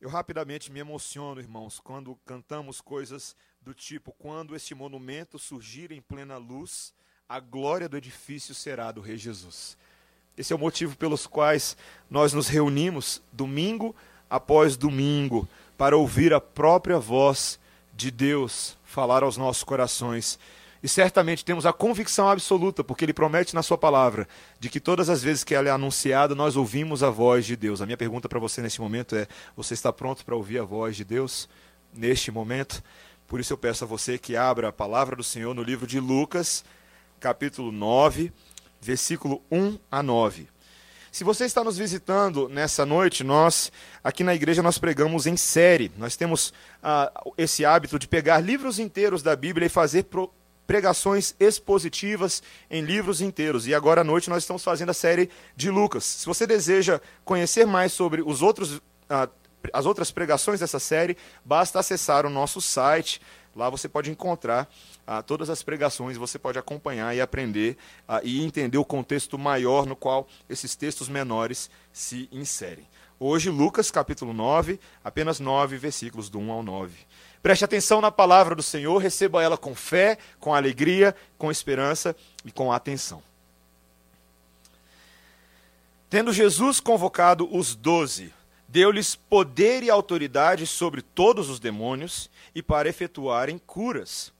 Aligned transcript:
Eu 0.00 0.08
rapidamente 0.08 0.70
me 0.70 0.78
emociono, 0.78 1.40
irmãos, 1.40 1.80
quando 1.80 2.14
cantamos 2.24 2.80
coisas 2.80 3.34
do 3.60 3.74
tipo: 3.74 4.12
quando 4.12 4.54
este 4.54 4.72
monumento 4.72 5.38
surgir 5.40 5.90
em 5.90 6.00
plena 6.00 6.36
luz, 6.36 6.94
a 7.28 7.40
glória 7.40 7.88
do 7.88 7.96
edifício 7.96 8.54
será 8.54 8.92
do 8.92 9.00
Rei 9.00 9.16
Jesus. 9.16 9.76
Esse 10.36 10.52
é 10.52 10.56
o 10.56 10.58
motivo 10.58 10.96
pelos 10.96 11.26
quais 11.26 11.76
nós 12.08 12.32
nos 12.32 12.46
reunimos 12.46 13.20
domingo 13.32 13.94
após 14.30 14.76
domingo 14.76 15.48
para 15.76 15.96
ouvir 15.96 16.32
a 16.32 16.40
própria 16.40 16.98
voz 16.98 17.58
de 17.92 18.12
Deus 18.12 18.78
falar 18.84 19.24
aos 19.24 19.36
nossos 19.36 19.64
corações. 19.64 20.38
E 20.82 20.88
certamente 20.88 21.44
temos 21.44 21.66
a 21.66 21.72
convicção 21.72 22.28
absoluta, 22.28 22.84
porque 22.84 23.04
Ele 23.04 23.12
promete 23.12 23.54
na 23.54 23.62
Sua 23.62 23.76
palavra, 23.76 24.28
de 24.60 24.68
que 24.68 24.78
todas 24.78 25.08
as 25.08 25.22
vezes 25.22 25.42
que 25.42 25.54
ela 25.54 25.68
é 25.68 25.72
anunciada, 25.72 26.34
nós 26.34 26.56
ouvimos 26.56 27.02
a 27.02 27.10
voz 27.10 27.44
de 27.44 27.56
Deus. 27.56 27.80
A 27.80 27.86
minha 27.86 27.96
pergunta 27.96 28.28
para 28.28 28.38
você 28.38 28.62
neste 28.62 28.80
momento 28.80 29.16
é: 29.16 29.26
você 29.56 29.74
está 29.74 29.92
pronto 29.92 30.24
para 30.24 30.36
ouvir 30.36 30.58
a 30.58 30.64
voz 30.64 30.96
de 30.96 31.04
Deus 31.04 31.48
neste 31.92 32.30
momento? 32.30 32.82
Por 33.26 33.40
isso 33.40 33.52
eu 33.52 33.58
peço 33.58 33.84
a 33.84 33.86
você 33.86 34.16
que 34.16 34.36
abra 34.36 34.68
a 34.68 34.72
palavra 34.72 35.14
do 35.14 35.24
Senhor 35.24 35.54
no 35.54 35.62
livro 35.62 35.86
de 35.86 36.00
Lucas, 36.00 36.64
capítulo 37.20 37.70
9, 37.70 38.32
versículo 38.80 39.42
1 39.50 39.78
a 39.90 40.02
9. 40.02 40.48
Se 41.10 41.24
você 41.24 41.44
está 41.44 41.64
nos 41.64 41.76
visitando 41.76 42.48
nessa 42.48 42.86
noite, 42.86 43.24
nós 43.24 43.72
aqui 44.04 44.22
na 44.22 44.34
igreja 44.34 44.62
nós 44.62 44.78
pregamos 44.78 45.26
em 45.26 45.36
série. 45.36 45.90
Nós 45.96 46.16
temos 46.16 46.52
ah, 46.82 47.10
esse 47.36 47.64
hábito 47.64 47.98
de 47.98 48.06
pegar 48.06 48.38
livros 48.40 48.78
inteiros 48.78 49.22
da 49.22 49.34
Bíblia 49.34 49.66
e 49.66 49.70
fazer 49.70 50.04
pro, 50.04 50.32
pregações 50.68 51.34
expositivas 51.40 52.42
em 52.70 52.82
livros 52.82 53.22
inteiros. 53.22 53.66
E 53.66 53.74
agora 53.74 54.02
à 54.02 54.04
noite 54.04 54.28
nós 54.28 54.42
estamos 54.42 54.62
fazendo 54.62 54.90
a 54.90 54.94
série 54.94 55.30
de 55.56 55.70
Lucas. 55.70 56.04
Se 56.04 56.26
você 56.26 56.46
deseja 56.46 57.00
conhecer 57.24 57.66
mais 57.66 57.90
sobre 57.90 58.20
os 58.20 58.42
outros, 58.42 58.78
ah, 59.08 59.30
as 59.72 59.86
outras 59.86 60.10
pregações 60.10 60.60
dessa 60.60 60.78
série, 60.78 61.16
basta 61.42 61.78
acessar 61.78 62.26
o 62.26 62.30
nosso 62.30 62.60
site. 62.60 63.18
Lá 63.56 63.70
você 63.70 63.88
pode 63.88 64.10
encontrar 64.10 64.68
ah, 65.06 65.22
todas 65.22 65.48
as 65.48 65.62
pregações, 65.62 66.18
você 66.18 66.38
pode 66.38 66.58
acompanhar 66.58 67.16
e 67.16 67.20
aprender 67.22 67.78
ah, 68.06 68.20
e 68.22 68.44
entender 68.44 68.76
o 68.76 68.84
contexto 68.84 69.38
maior 69.38 69.86
no 69.86 69.96
qual 69.96 70.28
esses 70.50 70.76
textos 70.76 71.08
menores 71.08 71.70
se 71.90 72.28
inserem. 72.30 72.86
Hoje, 73.18 73.48
Lucas 73.48 73.90
capítulo 73.90 74.34
9, 74.34 74.78
apenas 75.02 75.40
9 75.40 75.78
versículos 75.78 76.28
do 76.28 76.38
1 76.38 76.52
ao 76.52 76.62
9. 76.62 76.94
Preste 77.42 77.64
atenção 77.64 78.00
na 78.00 78.10
palavra 78.10 78.54
do 78.54 78.62
Senhor, 78.62 78.98
receba 78.98 79.42
ela 79.42 79.56
com 79.56 79.74
fé, 79.74 80.18
com 80.40 80.54
alegria, 80.54 81.14
com 81.36 81.50
esperança 81.50 82.14
e 82.44 82.50
com 82.50 82.72
atenção. 82.72 83.22
Tendo 86.10 86.32
Jesus 86.32 86.80
convocado 86.80 87.48
os 87.54 87.74
doze, 87.74 88.32
deu-lhes 88.66 89.14
poder 89.14 89.82
e 89.82 89.90
autoridade 89.90 90.66
sobre 90.66 91.02
todos 91.02 91.48
os 91.48 91.60
demônios 91.60 92.30
e 92.54 92.62
para 92.62 92.88
efetuarem 92.88 93.58
curas. 93.58 94.32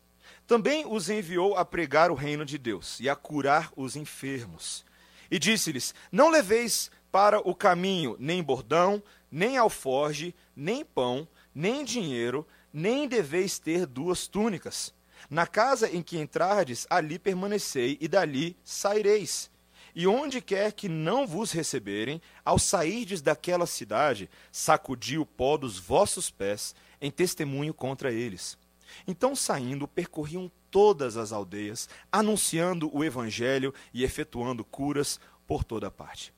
Também 0.47 0.87
os 0.87 1.11
enviou 1.11 1.57
a 1.57 1.65
pregar 1.65 2.11
o 2.11 2.15
reino 2.15 2.45
de 2.45 2.57
Deus 2.57 2.99
e 3.01 3.09
a 3.09 3.15
curar 3.15 3.71
os 3.77 3.97
enfermos. 3.97 4.83
E 5.31 5.39
disse-lhes: 5.39 5.95
Não 6.11 6.31
leveis 6.31 6.91
para 7.13 7.39
o 7.47 7.55
caminho 7.55 8.17
nem 8.19 8.43
bordão, 8.43 9.03
nem 9.31 9.59
alforge, 9.59 10.35
nem 10.57 10.85
pão, 10.85 11.29
nem 11.55 11.85
dinheiro, 11.85 12.47
nem 12.72 13.08
deveis 13.08 13.58
ter 13.58 13.86
duas 13.86 14.27
túnicas. 14.27 14.94
Na 15.28 15.47
casa 15.47 15.91
em 15.91 16.02
que 16.02 16.19
entrardes, 16.19 16.86
ali 16.88 17.19
permanecei, 17.19 17.98
e 18.00 18.08
dali 18.08 18.56
saireis. 18.62 19.50
E 19.94 20.06
onde 20.06 20.41
quer 20.41 20.72
que 20.72 20.89
não 20.89 21.27
vos 21.27 21.50
receberem, 21.50 22.22
ao 22.44 22.58
sairdes 22.58 23.20
daquela 23.20 23.66
cidade, 23.66 24.30
sacudi 24.52 25.19
o 25.19 25.27
pó 25.27 25.56
dos 25.56 25.78
vossos 25.78 26.30
pés, 26.30 26.74
em 27.00 27.11
testemunho 27.11 27.74
contra 27.74 28.12
eles. 28.12 28.56
Então, 29.06 29.34
saindo, 29.34 29.89
percorriam 29.89 30.50
todas 30.70 31.16
as 31.16 31.33
aldeias, 31.33 31.89
anunciando 32.12 32.90
o 32.96 33.05
evangelho 33.05 33.74
e 33.92 34.05
efetuando 34.05 34.64
curas 34.64 35.18
por 35.46 35.64
toda 35.64 35.90
parte. 35.90 36.33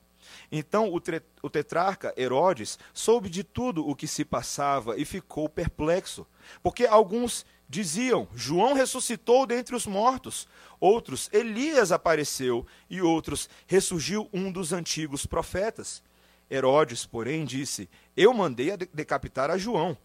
Então 0.51 0.91
o, 0.93 1.49
tetrarca 1.49 2.13
Herodes 2.17 2.77
soube 2.93 3.29
de 3.29 3.43
tudo 3.43 3.87
o 3.87 3.95
que 3.95 4.07
se 4.07 4.25
passava 4.25 4.97
e 4.97 5.05
ficou 5.05 5.49
perplexo, 5.49 6.25
porque 6.61 6.85
alguns 6.85 7.45
diziam: 7.67 8.27
João 8.35 8.73
ressuscitou 8.73 9.45
dentre 9.47 9.75
os 9.75 9.87
mortos, 9.87 10.47
outros, 10.79 11.29
Elias 11.31 11.91
apareceu, 11.91 12.65
e 12.89 13.01
outros, 13.01 13.49
ressurgiu 13.65 14.29
um 14.33 14.51
dos 14.51 14.73
antigos 14.73 15.25
profetas. 15.25 16.03
Herodes, 16.49 17.05
porém, 17.05 17.45
disse: 17.45 17.89
Eu 18.15 18.33
mandei 18.33 18.71
a 18.71 18.75
decapitar 18.75 19.49
a 19.49 19.57
João. 19.57 19.97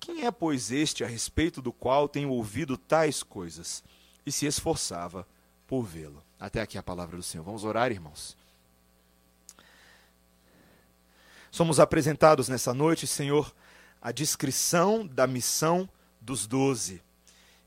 Quem 0.00 0.26
é, 0.26 0.30
pois, 0.30 0.70
este 0.70 1.04
a 1.04 1.06
respeito 1.06 1.62
do 1.62 1.72
qual 1.72 2.08
tenho 2.08 2.30
ouvido 2.30 2.76
tais 2.76 3.22
coisas? 3.22 3.82
E 4.26 4.32
se 4.32 4.44
esforçava 4.44 5.26
por 5.66 5.82
vê-lo. 5.82 6.22
Até 6.38 6.60
aqui 6.60 6.76
a 6.76 6.82
palavra 6.82 7.16
do 7.16 7.22
Senhor. 7.22 7.44
Vamos 7.44 7.64
orar, 7.64 7.90
irmãos. 7.90 8.36
Somos 11.54 11.78
apresentados 11.78 12.48
nessa 12.48 12.74
noite, 12.74 13.06
Senhor, 13.06 13.54
a 14.02 14.10
descrição 14.10 15.06
da 15.06 15.24
missão 15.24 15.88
dos 16.20 16.48
doze. 16.48 17.00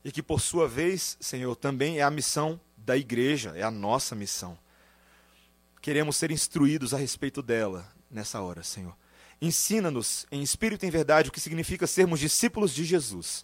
E 0.04 0.12
que, 0.12 0.22
por 0.22 0.42
sua 0.42 0.68
vez, 0.68 1.16
Senhor, 1.18 1.56
também 1.56 1.98
é 1.98 2.02
a 2.02 2.10
missão 2.10 2.60
da 2.76 2.98
igreja, 2.98 3.54
é 3.56 3.62
a 3.62 3.70
nossa 3.70 4.14
missão. 4.14 4.58
Queremos 5.80 6.16
ser 6.16 6.30
instruídos 6.30 6.92
a 6.92 6.98
respeito 6.98 7.40
dela 7.40 7.90
nessa 8.10 8.42
hora, 8.42 8.62
Senhor. 8.62 8.94
Ensina-nos 9.40 10.26
em 10.30 10.42
espírito 10.42 10.84
e 10.84 10.88
em 10.88 10.90
verdade 10.90 11.30
o 11.30 11.32
que 11.32 11.40
significa 11.40 11.86
sermos 11.86 12.20
discípulos 12.20 12.74
de 12.74 12.84
Jesus 12.84 13.42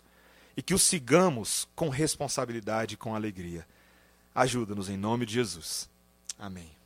e 0.55 0.61
que 0.61 0.75
o 0.75 0.79
sigamos 0.79 1.67
com 1.75 1.89
responsabilidade 1.89 2.97
e 2.97 2.99
com 2.99 3.15
alegria. 3.15 3.67
Ajuda-nos 4.35 4.91
em 4.91 4.99
nome 4.99 5.25
de 5.25 5.33
Jesus. 5.33 5.89
Amém 6.39 6.84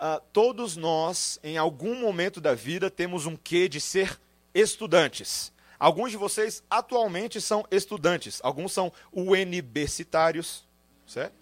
uh, 0.00 0.20
todos 0.32 0.76
nós, 0.76 1.38
em 1.44 1.58
algum 1.58 1.94
momento 2.00 2.40
da 2.40 2.54
vida, 2.54 2.90
temos 2.90 3.26
um 3.26 3.36
quê 3.36 3.68
de 3.68 3.80
ser 3.80 4.18
estudantes. 4.54 5.52
Alguns 5.78 6.10
de 6.10 6.16
vocês 6.16 6.62
atualmente 6.68 7.40
são 7.40 7.64
estudantes, 7.70 8.40
alguns 8.42 8.72
são 8.72 8.92
universitários, 9.12 10.66
certo? 11.06 11.34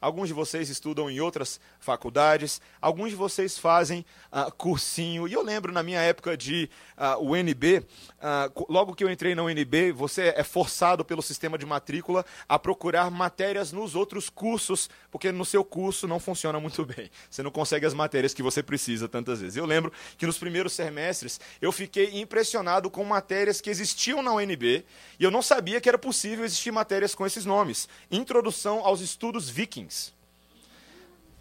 Alguns 0.00 0.28
de 0.28 0.34
vocês 0.34 0.68
estudam 0.68 1.10
em 1.10 1.20
outras 1.20 1.60
faculdades, 1.86 2.60
alguns 2.82 3.10
de 3.10 3.16
vocês 3.16 3.56
fazem 3.56 4.04
uh, 4.32 4.50
cursinho. 4.52 5.28
E 5.28 5.32
eu 5.32 5.42
lembro 5.42 5.72
na 5.72 5.82
minha 5.82 6.00
época 6.00 6.36
de 6.36 6.68
uh, 6.98 7.24
UNB, 7.24 7.78
uh, 7.78 8.66
logo 8.68 8.94
que 8.94 9.04
eu 9.04 9.10
entrei 9.10 9.34
na 9.34 9.44
UNB, 9.44 9.92
você 9.92 10.34
é 10.36 10.42
forçado 10.42 11.04
pelo 11.04 11.22
sistema 11.22 11.56
de 11.56 11.64
matrícula 11.64 12.26
a 12.48 12.58
procurar 12.58 13.08
matérias 13.10 13.70
nos 13.70 13.94
outros 13.94 14.28
cursos, 14.28 14.90
porque 15.10 15.30
no 15.30 15.44
seu 15.44 15.64
curso 15.64 16.08
não 16.08 16.18
funciona 16.18 16.58
muito 16.58 16.84
bem. 16.84 17.08
Você 17.30 17.42
não 17.42 17.52
consegue 17.52 17.86
as 17.86 17.94
matérias 17.94 18.34
que 18.34 18.42
você 18.42 18.62
precisa 18.62 19.08
tantas 19.08 19.40
vezes. 19.40 19.56
Eu 19.56 19.64
lembro 19.64 19.92
que 20.18 20.26
nos 20.26 20.38
primeiros 20.38 20.72
semestres 20.72 21.40
eu 21.62 21.70
fiquei 21.70 22.20
impressionado 22.20 22.90
com 22.90 23.04
matérias 23.04 23.60
que 23.60 23.70
existiam 23.70 24.22
na 24.22 24.32
UNB 24.32 24.84
e 25.20 25.24
eu 25.24 25.30
não 25.30 25.40
sabia 25.40 25.80
que 25.80 25.88
era 25.88 25.96
possível 25.96 26.44
existir 26.44 26.72
matérias 26.72 27.14
com 27.14 27.24
esses 27.24 27.44
nomes. 27.44 27.88
Introdução 28.10 28.84
aos 28.84 29.00
estudos 29.00 29.48
vikings. 29.48 30.15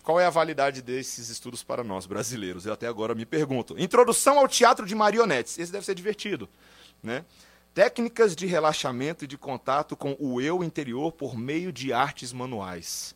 Qual 0.05 0.19
é 0.19 0.25
a 0.27 0.29
validade 0.29 0.83
desses 0.83 1.29
estudos 1.29 1.63
para 1.63 1.83
nós, 1.83 2.05
brasileiros? 2.05 2.67
Eu 2.67 2.73
até 2.73 2.85
agora 2.85 3.15
me 3.15 3.25
pergunto. 3.25 3.75
Introdução 3.75 4.37
ao 4.37 4.47
teatro 4.47 4.85
de 4.85 4.93
marionetes. 4.93 5.57
Esse 5.57 5.71
deve 5.71 5.83
ser 5.83 5.95
divertido. 5.95 6.47
Né? 7.01 7.25
Técnicas 7.73 8.35
de 8.35 8.45
relaxamento 8.45 9.25
e 9.25 9.27
de 9.27 9.35
contato 9.35 9.97
com 9.97 10.15
o 10.19 10.39
eu 10.39 10.63
interior 10.63 11.11
por 11.11 11.35
meio 11.35 11.73
de 11.73 11.91
artes 11.91 12.31
manuais. 12.31 13.15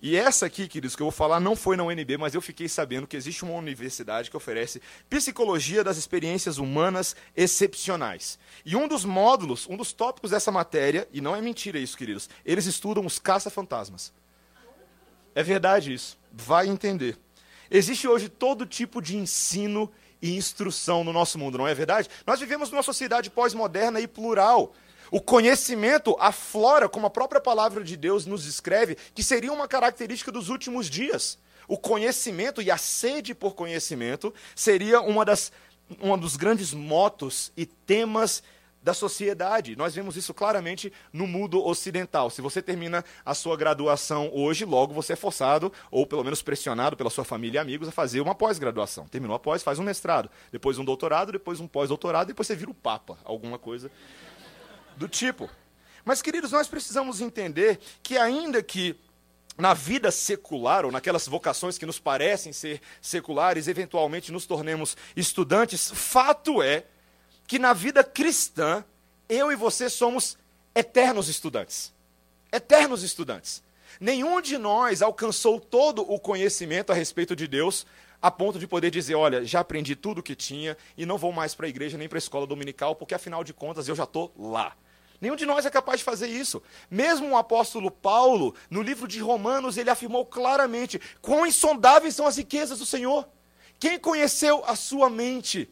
E 0.00 0.16
essa 0.16 0.46
aqui, 0.46 0.66
queridos, 0.66 0.96
que 0.96 1.02
eu 1.02 1.06
vou 1.06 1.12
falar 1.12 1.38
não 1.38 1.54
foi 1.54 1.76
na 1.76 1.84
UNB, 1.84 2.16
mas 2.16 2.34
eu 2.34 2.40
fiquei 2.40 2.66
sabendo 2.66 3.06
que 3.06 3.16
existe 3.16 3.44
uma 3.44 3.52
universidade 3.52 4.30
que 4.30 4.36
oferece 4.38 4.80
psicologia 5.10 5.84
das 5.84 5.98
experiências 5.98 6.56
humanas 6.56 7.14
excepcionais. 7.36 8.38
E 8.64 8.74
um 8.74 8.88
dos 8.88 9.04
módulos, 9.04 9.68
um 9.68 9.76
dos 9.76 9.92
tópicos 9.92 10.30
dessa 10.30 10.50
matéria, 10.50 11.06
e 11.12 11.20
não 11.20 11.36
é 11.36 11.42
mentira 11.42 11.78
isso, 11.78 11.98
queridos, 11.98 12.30
eles 12.42 12.64
estudam 12.64 13.04
os 13.04 13.18
caça-fantasmas. 13.18 14.14
É 15.38 15.42
verdade 15.44 15.94
isso. 15.94 16.18
Vai 16.32 16.66
entender. 16.66 17.16
Existe 17.70 18.08
hoje 18.08 18.28
todo 18.28 18.66
tipo 18.66 19.00
de 19.00 19.16
ensino 19.16 19.88
e 20.20 20.36
instrução 20.36 21.04
no 21.04 21.12
nosso 21.12 21.38
mundo, 21.38 21.56
não 21.56 21.68
é 21.68 21.72
verdade? 21.72 22.08
Nós 22.26 22.40
vivemos 22.40 22.72
numa 22.72 22.82
sociedade 22.82 23.30
pós-moderna 23.30 24.00
e 24.00 24.08
plural. 24.08 24.74
O 25.12 25.20
conhecimento 25.20 26.16
aflora, 26.18 26.88
como 26.88 27.06
a 27.06 27.10
própria 27.10 27.40
palavra 27.40 27.84
de 27.84 27.96
Deus 27.96 28.26
nos 28.26 28.46
escreve, 28.46 28.96
que 29.14 29.22
seria 29.22 29.52
uma 29.52 29.68
característica 29.68 30.32
dos 30.32 30.48
últimos 30.48 30.90
dias. 30.90 31.38
O 31.68 31.78
conhecimento 31.78 32.60
e 32.60 32.68
a 32.68 32.76
sede 32.76 33.32
por 33.32 33.54
conhecimento 33.54 34.34
seria 34.56 35.00
uma 35.00 35.24
das 35.24 35.52
um 36.00 36.18
dos 36.18 36.34
grandes 36.34 36.74
motos 36.74 37.52
e 37.56 37.64
temas 37.64 38.42
da 38.88 38.94
sociedade. 38.94 39.76
Nós 39.76 39.94
vemos 39.94 40.16
isso 40.16 40.32
claramente 40.32 40.90
no 41.12 41.26
mundo 41.26 41.62
ocidental. 41.62 42.30
Se 42.30 42.40
você 42.40 42.62
termina 42.62 43.04
a 43.22 43.34
sua 43.34 43.54
graduação 43.54 44.30
hoje, 44.32 44.64
logo 44.64 44.94
você 44.94 45.12
é 45.12 45.16
forçado, 45.16 45.70
ou 45.90 46.06
pelo 46.06 46.24
menos 46.24 46.40
pressionado 46.40 46.96
pela 46.96 47.10
sua 47.10 47.22
família 47.22 47.58
e 47.58 47.60
amigos, 47.60 47.88
a 47.88 47.92
fazer 47.92 48.22
uma 48.22 48.34
pós-graduação. 48.34 49.06
Terminou 49.06 49.36
a 49.36 49.38
pós, 49.38 49.62
faz 49.62 49.78
um 49.78 49.82
mestrado, 49.82 50.30
depois 50.50 50.78
um 50.78 50.84
doutorado, 50.86 51.30
depois 51.30 51.60
um 51.60 51.68
pós-doutorado, 51.68 52.28
depois 52.28 52.46
você 52.46 52.56
vira 52.56 52.70
o 52.70 52.74
Papa, 52.74 53.18
alguma 53.24 53.58
coisa 53.58 53.90
do 54.96 55.06
tipo. 55.06 55.50
Mas, 56.02 56.22
queridos, 56.22 56.52
nós 56.52 56.66
precisamos 56.66 57.20
entender 57.20 57.78
que, 58.02 58.16
ainda 58.16 58.62
que 58.62 58.96
na 59.58 59.74
vida 59.74 60.10
secular, 60.10 60.86
ou 60.86 60.90
naquelas 60.90 61.28
vocações 61.28 61.76
que 61.76 61.84
nos 61.84 61.98
parecem 61.98 62.54
ser 62.54 62.80
seculares, 63.02 63.68
eventualmente 63.68 64.32
nos 64.32 64.46
tornemos 64.46 64.96
estudantes, 65.14 65.90
fato 65.90 66.62
é 66.62 66.86
que 67.48 67.58
na 67.58 67.72
vida 67.72 68.04
cristã, 68.04 68.84
eu 69.26 69.50
e 69.50 69.56
você 69.56 69.88
somos 69.88 70.36
eternos 70.74 71.28
estudantes. 71.28 71.94
Eternos 72.52 73.02
estudantes. 73.02 73.62
Nenhum 73.98 74.40
de 74.40 74.58
nós 74.58 75.00
alcançou 75.00 75.58
todo 75.58 76.02
o 76.02 76.20
conhecimento 76.20 76.92
a 76.92 76.94
respeito 76.94 77.34
de 77.34 77.48
Deus 77.48 77.86
a 78.20 78.30
ponto 78.30 78.58
de 78.58 78.66
poder 78.66 78.90
dizer: 78.90 79.14
olha, 79.14 79.44
já 79.44 79.60
aprendi 79.60 79.96
tudo 79.96 80.18
o 80.18 80.22
que 80.22 80.36
tinha 80.36 80.76
e 80.96 81.06
não 81.06 81.16
vou 81.16 81.32
mais 81.32 81.54
para 81.54 81.64
a 81.64 81.68
igreja 81.68 81.96
nem 81.96 82.06
para 82.06 82.18
a 82.18 82.20
escola 82.20 82.46
dominical, 82.46 82.94
porque 82.94 83.14
afinal 83.14 83.42
de 83.42 83.54
contas 83.54 83.88
eu 83.88 83.96
já 83.96 84.04
estou 84.04 84.30
lá. 84.38 84.76
Nenhum 85.18 85.34
de 85.34 85.46
nós 85.46 85.64
é 85.64 85.70
capaz 85.70 86.00
de 86.00 86.04
fazer 86.04 86.28
isso. 86.28 86.62
Mesmo 86.90 87.30
o 87.30 87.36
apóstolo 87.36 87.90
Paulo, 87.90 88.54
no 88.70 88.82
livro 88.82 89.08
de 89.08 89.20
Romanos, 89.20 89.78
ele 89.78 89.88
afirmou 89.88 90.26
claramente: 90.26 91.00
quão 91.22 91.46
insondáveis 91.46 92.14
são 92.14 92.26
as 92.26 92.36
riquezas 92.36 92.78
do 92.78 92.86
Senhor. 92.86 93.26
Quem 93.80 93.98
conheceu 93.98 94.62
a 94.66 94.76
sua 94.76 95.08
mente? 95.08 95.68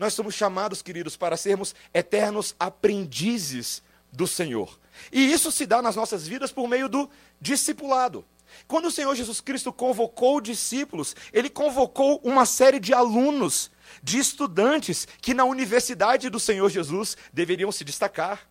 Nós 0.00 0.14
somos 0.14 0.34
chamados, 0.34 0.80
queridos, 0.80 1.14
para 1.14 1.36
sermos 1.36 1.74
eternos 1.92 2.56
aprendizes 2.58 3.82
do 4.10 4.26
Senhor. 4.26 4.80
E 5.12 5.30
isso 5.30 5.52
se 5.52 5.66
dá 5.66 5.82
nas 5.82 5.94
nossas 5.94 6.26
vidas 6.26 6.50
por 6.50 6.66
meio 6.66 6.88
do 6.88 7.10
discipulado. 7.38 8.24
Quando 8.66 8.86
o 8.86 8.90
Senhor 8.90 9.14
Jesus 9.14 9.42
Cristo 9.42 9.70
convocou 9.70 10.40
discípulos, 10.40 11.14
ele 11.34 11.50
convocou 11.50 12.18
uma 12.24 12.46
série 12.46 12.80
de 12.80 12.94
alunos, 12.94 13.70
de 14.02 14.18
estudantes 14.18 15.06
que 15.20 15.34
na 15.34 15.44
universidade 15.44 16.30
do 16.30 16.40
Senhor 16.40 16.70
Jesus 16.70 17.14
deveriam 17.30 17.70
se 17.70 17.84
destacar. 17.84 18.48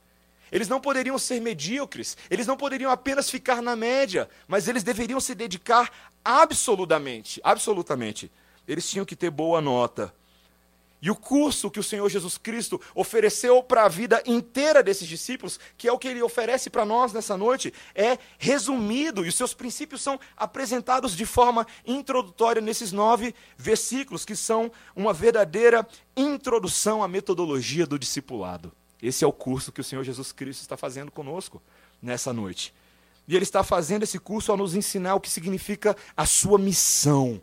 Eles 0.51 0.67
não 0.67 0.79
poderiam 0.79 1.17
ser 1.17 1.41
medíocres, 1.41 2.15
eles 2.29 2.45
não 2.45 2.57
poderiam 2.57 2.91
apenas 2.91 3.27
ficar 3.27 3.59
na 3.59 3.75
média, 3.75 4.29
mas 4.47 4.67
eles 4.67 4.83
deveriam 4.83 5.19
se 5.19 5.33
dedicar 5.33 5.91
absolutamente, 6.23 7.41
absolutamente. 7.43 8.31
Eles 8.67 8.87
tinham 8.87 9.03
que 9.03 9.15
ter 9.15 9.31
boa 9.31 9.59
nota. 9.59 10.13
E 11.01 11.09
o 11.09 11.15
curso 11.15 11.71
que 11.71 11.79
o 11.79 11.83
Senhor 11.83 12.09
Jesus 12.09 12.37
Cristo 12.37 12.79
ofereceu 12.93 13.63
para 13.63 13.85
a 13.85 13.87
vida 13.87 14.21
inteira 14.25 14.83
desses 14.83 15.07
discípulos, 15.07 15.59
que 15.77 15.87
é 15.87 15.91
o 15.91 15.97
que 15.97 16.07
ele 16.07 16.21
oferece 16.21 16.69
para 16.69 16.85
nós 16.85 17.13
nessa 17.13 17.37
noite, 17.37 17.73
é 17.95 18.17
resumido 18.37 19.25
e 19.25 19.29
os 19.29 19.35
seus 19.35 19.53
princípios 19.53 20.01
são 20.01 20.19
apresentados 20.35 21.15
de 21.15 21.25
forma 21.25 21.65
introdutória 21.85 22.61
nesses 22.61 22.91
nove 22.91 23.33
versículos, 23.57 24.25
que 24.25 24.35
são 24.35 24.69
uma 24.93 25.13
verdadeira 25.13 25.87
introdução 26.17 27.01
à 27.01 27.07
metodologia 27.07 27.85
do 27.85 27.97
discipulado. 27.97 28.71
Esse 29.01 29.23
é 29.23 29.27
o 29.27 29.31
curso 29.31 29.71
que 29.71 29.79
o 29.79 29.83
Senhor 29.83 30.03
Jesus 30.03 30.33
Cristo 30.33 30.61
está 30.61 30.75
fazendo 30.75 31.09
conosco 31.09 31.61
nessa 32.01 32.33
noite. 32.33 32.73
E 33.25 33.35
Ele 33.35 33.43
está 33.43 33.63
fazendo 33.63 34.03
esse 34.03 34.19
curso 34.19 34.51
ao 34.51 34.57
nos 34.57 34.75
ensinar 34.75 35.15
o 35.15 35.21
que 35.21 35.29
significa 35.29 35.95
a 36.17 36.25
sua 36.25 36.57
missão 36.57 37.41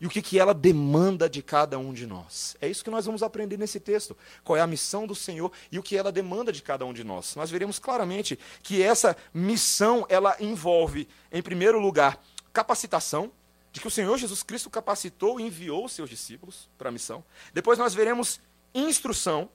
e 0.00 0.06
o 0.06 0.10
que, 0.10 0.20
que 0.20 0.38
ela 0.38 0.52
demanda 0.52 1.28
de 1.28 1.42
cada 1.42 1.78
um 1.78 1.92
de 1.92 2.06
nós. 2.06 2.56
É 2.60 2.68
isso 2.68 2.84
que 2.84 2.90
nós 2.90 3.06
vamos 3.06 3.22
aprender 3.22 3.58
nesse 3.58 3.78
texto. 3.78 4.16
Qual 4.42 4.56
é 4.56 4.60
a 4.60 4.66
missão 4.66 5.06
do 5.06 5.14
Senhor 5.14 5.50
e 5.70 5.78
o 5.78 5.82
que 5.82 5.96
ela 5.96 6.10
demanda 6.10 6.52
de 6.52 6.62
cada 6.62 6.84
um 6.84 6.92
de 6.92 7.04
nós. 7.04 7.36
Nós 7.36 7.50
veremos 7.50 7.78
claramente 7.78 8.38
que 8.62 8.82
essa 8.82 9.16
missão 9.32 10.06
ela 10.08 10.36
envolve, 10.40 11.08
em 11.32 11.42
primeiro 11.42 11.78
lugar, 11.78 12.20
capacitação, 12.52 13.30
de 13.72 13.80
que 13.80 13.88
o 13.88 13.90
Senhor 13.90 14.16
Jesus 14.16 14.42
Cristo 14.42 14.70
capacitou 14.70 15.40
e 15.40 15.42
enviou 15.42 15.84
os 15.84 15.92
seus 15.92 16.08
discípulos 16.08 16.68
para 16.78 16.88
a 16.88 16.92
missão. 16.92 17.24
Depois 17.52 17.78
nós 17.78 17.92
veremos 17.92 18.40
instrução, 18.72 19.48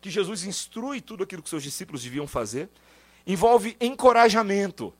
que 0.00 0.10
Jesus 0.10 0.44
instrui 0.44 1.00
tudo 1.00 1.24
aquilo 1.24 1.42
que 1.42 1.48
seus 1.48 1.62
discípulos 1.62 2.02
deviam 2.02 2.26
fazer. 2.26 2.68
Envolve 3.26 3.76
encorajamento, 3.80 4.92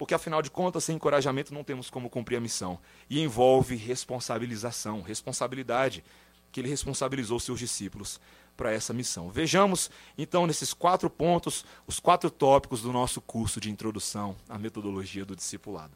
porque 0.00 0.14
afinal 0.14 0.40
de 0.40 0.50
contas, 0.50 0.84
sem 0.84 0.96
encorajamento 0.96 1.52
não 1.52 1.62
temos 1.62 1.90
como 1.90 2.08
cumprir 2.08 2.38
a 2.38 2.40
missão. 2.40 2.78
E 3.10 3.20
envolve 3.20 3.76
responsabilização, 3.76 5.02
responsabilidade, 5.02 6.02
que 6.50 6.58
ele 6.58 6.70
responsabilizou 6.70 7.38
seus 7.38 7.58
discípulos 7.58 8.18
para 8.56 8.72
essa 8.72 8.94
missão. 8.94 9.28
Vejamos, 9.28 9.90
então, 10.16 10.46
nesses 10.46 10.72
quatro 10.72 11.10
pontos, 11.10 11.66
os 11.86 12.00
quatro 12.00 12.30
tópicos 12.30 12.80
do 12.80 12.90
nosso 12.90 13.20
curso 13.20 13.60
de 13.60 13.70
introdução 13.70 14.34
à 14.48 14.56
metodologia 14.56 15.26
do 15.26 15.36
discipulado. 15.36 15.92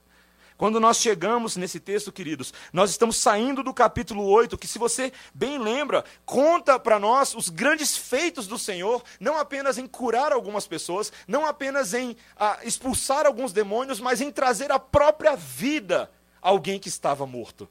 Quando 0.57 0.79
nós 0.79 0.99
chegamos 0.99 1.57
nesse 1.57 1.81
texto, 1.81 2.13
queridos, 2.13 2.55
nós 2.73 2.91
estamos 2.91 3.17
saindo 3.17 3.63
do 3.63 3.75
capítulo 3.75 4.25
8, 4.25 4.57
que, 4.57 4.69
se 4.69 4.79
você 4.79 5.13
bem 5.35 5.59
lembra, 5.59 6.05
conta 6.25 6.79
para 6.79 6.99
nós 6.99 7.35
os 7.35 7.49
grandes 7.49 7.97
feitos 7.97 8.47
do 8.47 8.59
Senhor, 8.59 9.03
não 9.19 9.37
apenas 9.37 9.79
em 9.79 9.87
curar 9.87 10.33
algumas 10.33 10.67
pessoas, 10.67 11.13
não 11.27 11.45
apenas 11.45 11.93
em 11.93 12.17
ah, 12.37 12.59
expulsar 12.63 13.27
alguns 13.27 13.53
demônios, 13.53 13.99
mas 13.99 14.21
em 14.21 14.31
trazer 14.31 14.71
a 14.71 14.79
própria 14.79 15.35
vida 15.35 16.09
a 16.41 16.51
alguém 16.51 16.79
que 16.79 16.89
estava 16.89 17.27
morto. 17.27 17.69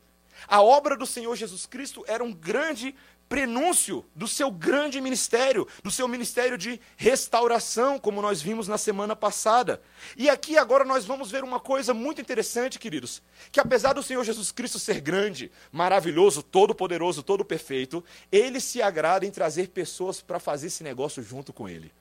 A 0.47 0.61
obra 0.61 0.97
do 0.97 1.05
Senhor 1.05 1.35
Jesus 1.35 1.65
Cristo 1.65 2.03
era 2.07 2.23
um 2.23 2.33
grande 2.33 2.93
prenúncio 3.33 4.05
do 4.15 4.27
seu 4.27 4.51
grande 4.51 5.01
ministério, 5.01 5.67
do 5.83 5.89
seu 5.89 6.07
ministério 6.07 6.55
de 6.55 6.79
restauração, 6.95 7.97
como 7.97 8.21
nós 8.21 8.43
vimos 8.43 8.67
na 8.67 8.77
semana 8.77 9.15
passada. 9.15 9.81
E 10.15 10.29
aqui 10.29 10.55
agora 10.55 10.85
nós 10.85 11.03
vamos 11.03 11.31
ver 11.31 11.43
uma 11.43 11.59
coisa 11.59 11.95
muito 11.95 12.21
interessante, 12.21 12.77
queridos, 12.77 13.23
que 13.51 13.59
apesar 13.59 13.93
do 13.93 14.03
Senhor 14.03 14.23
Jesus 14.23 14.51
Cristo 14.51 14.77
ser 14.77 15.01
grande, 15.01 15.51
maravilhoso, 15.71 16.43
todo-poderoso, 16.43 17.23
todo 17.23 17.43
perfeito, 17.43 18.03
ele 18.31 18.59
se 18.59 18.83
agrada 18.83 19.25
em 19.25 19.31
trazer 19.31 19.69
pessoas 19.69 20.21
para 20.21 20.39
fazer 20.39 20.67
esse 20.67 20.83
negócio 20.83 21.23
junto 21.23 21.51
com 21.51 21.67
ele. 21.67 21.91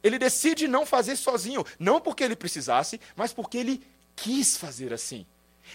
Ele 0.00 0.16
decide 0.16 0.68
não 0.68 0.86
fazer 0.86 1.16
sozinho, 1.16 1.66
não 1.76 2.00
porque 2.00 2.22
ele 2.22 2.36
precisasse, 2.36 3.00
mas 3.16 3.32
porque 3.32 3.58
ele 3.58 3.82
quis 4.14 4.56
fazer 4.56 4.92
assim. 4.92 5.26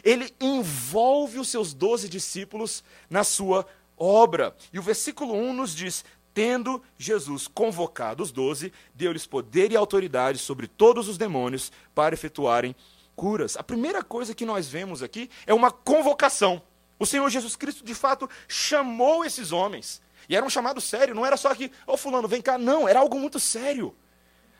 Ele 0.03 0.33
envolve 0.39 1.39
os 1.39 1.49
seus 1.49 1.73
doze 1.73 2.07
discípulos 2.07 2.83
na 3.09 3.23
sua 3.23 3.67
obra. 3.97 4.55
E 4.71 4.79
o 4.79 4.81
versículo 4.81 5.33
1 5.33 5.53
nos 5.53 5.75
diz: 5.75 6.05
Tendo 6.33 6.81
Jesus 6.97 7.47
convocado 7.47 8.21
os 8.21 8.31
doze, 8.31 8.71
deu-lhes 8.93 9.25
poder 9.25 9.71
e 9.71 9.75
autoridade 9.75 10.37
sobre 10.37 10.67
todos 10.67 11.07
os 11.07 11.17
demônios 11.17 11.71
para 11.95 12.13
efetuarem 12.13 12.75
curas. 13.15 13.57
A 13.57 13.63
primeira 13.63 14.03
coisa 14.03 14.35
que 14.35 14.45
nós 14.45 14.67
vemos 14.67 15.01
aqui 15.01 15.29
é 15.47 15.53
uma 15.53 15.71
convocação. 15.71 16.61
O 16.99 17.05
Senhor 17.05 17.29
Jesus 17.29 17.55
Cristo, 17.55 17.83
de 17.83 17.95
fato, 17.95 18.29
chamou 18.47 19.25
esses 19.25 19.51
homens. 19.51 20.01
E 20.29 20.35
era 20.35 20.45
um 20.45 20.49
chamado 20.49 20.79
sério, 20.79 21.15
não 21.15 21.25
era 21.25 21.37
só 21.37 21.53
que, 21.55 21.65
ô 21.85 21.93
oh, 21.93 21.97
fulano, 21.97 22.27
vem 22.27 22.41
cá, 22.41 22.57
não, 22.57 22.87
era 22.87 22.99
algo 22.99 23.19
muito 23.19 23.39
sério. 23.39 23.95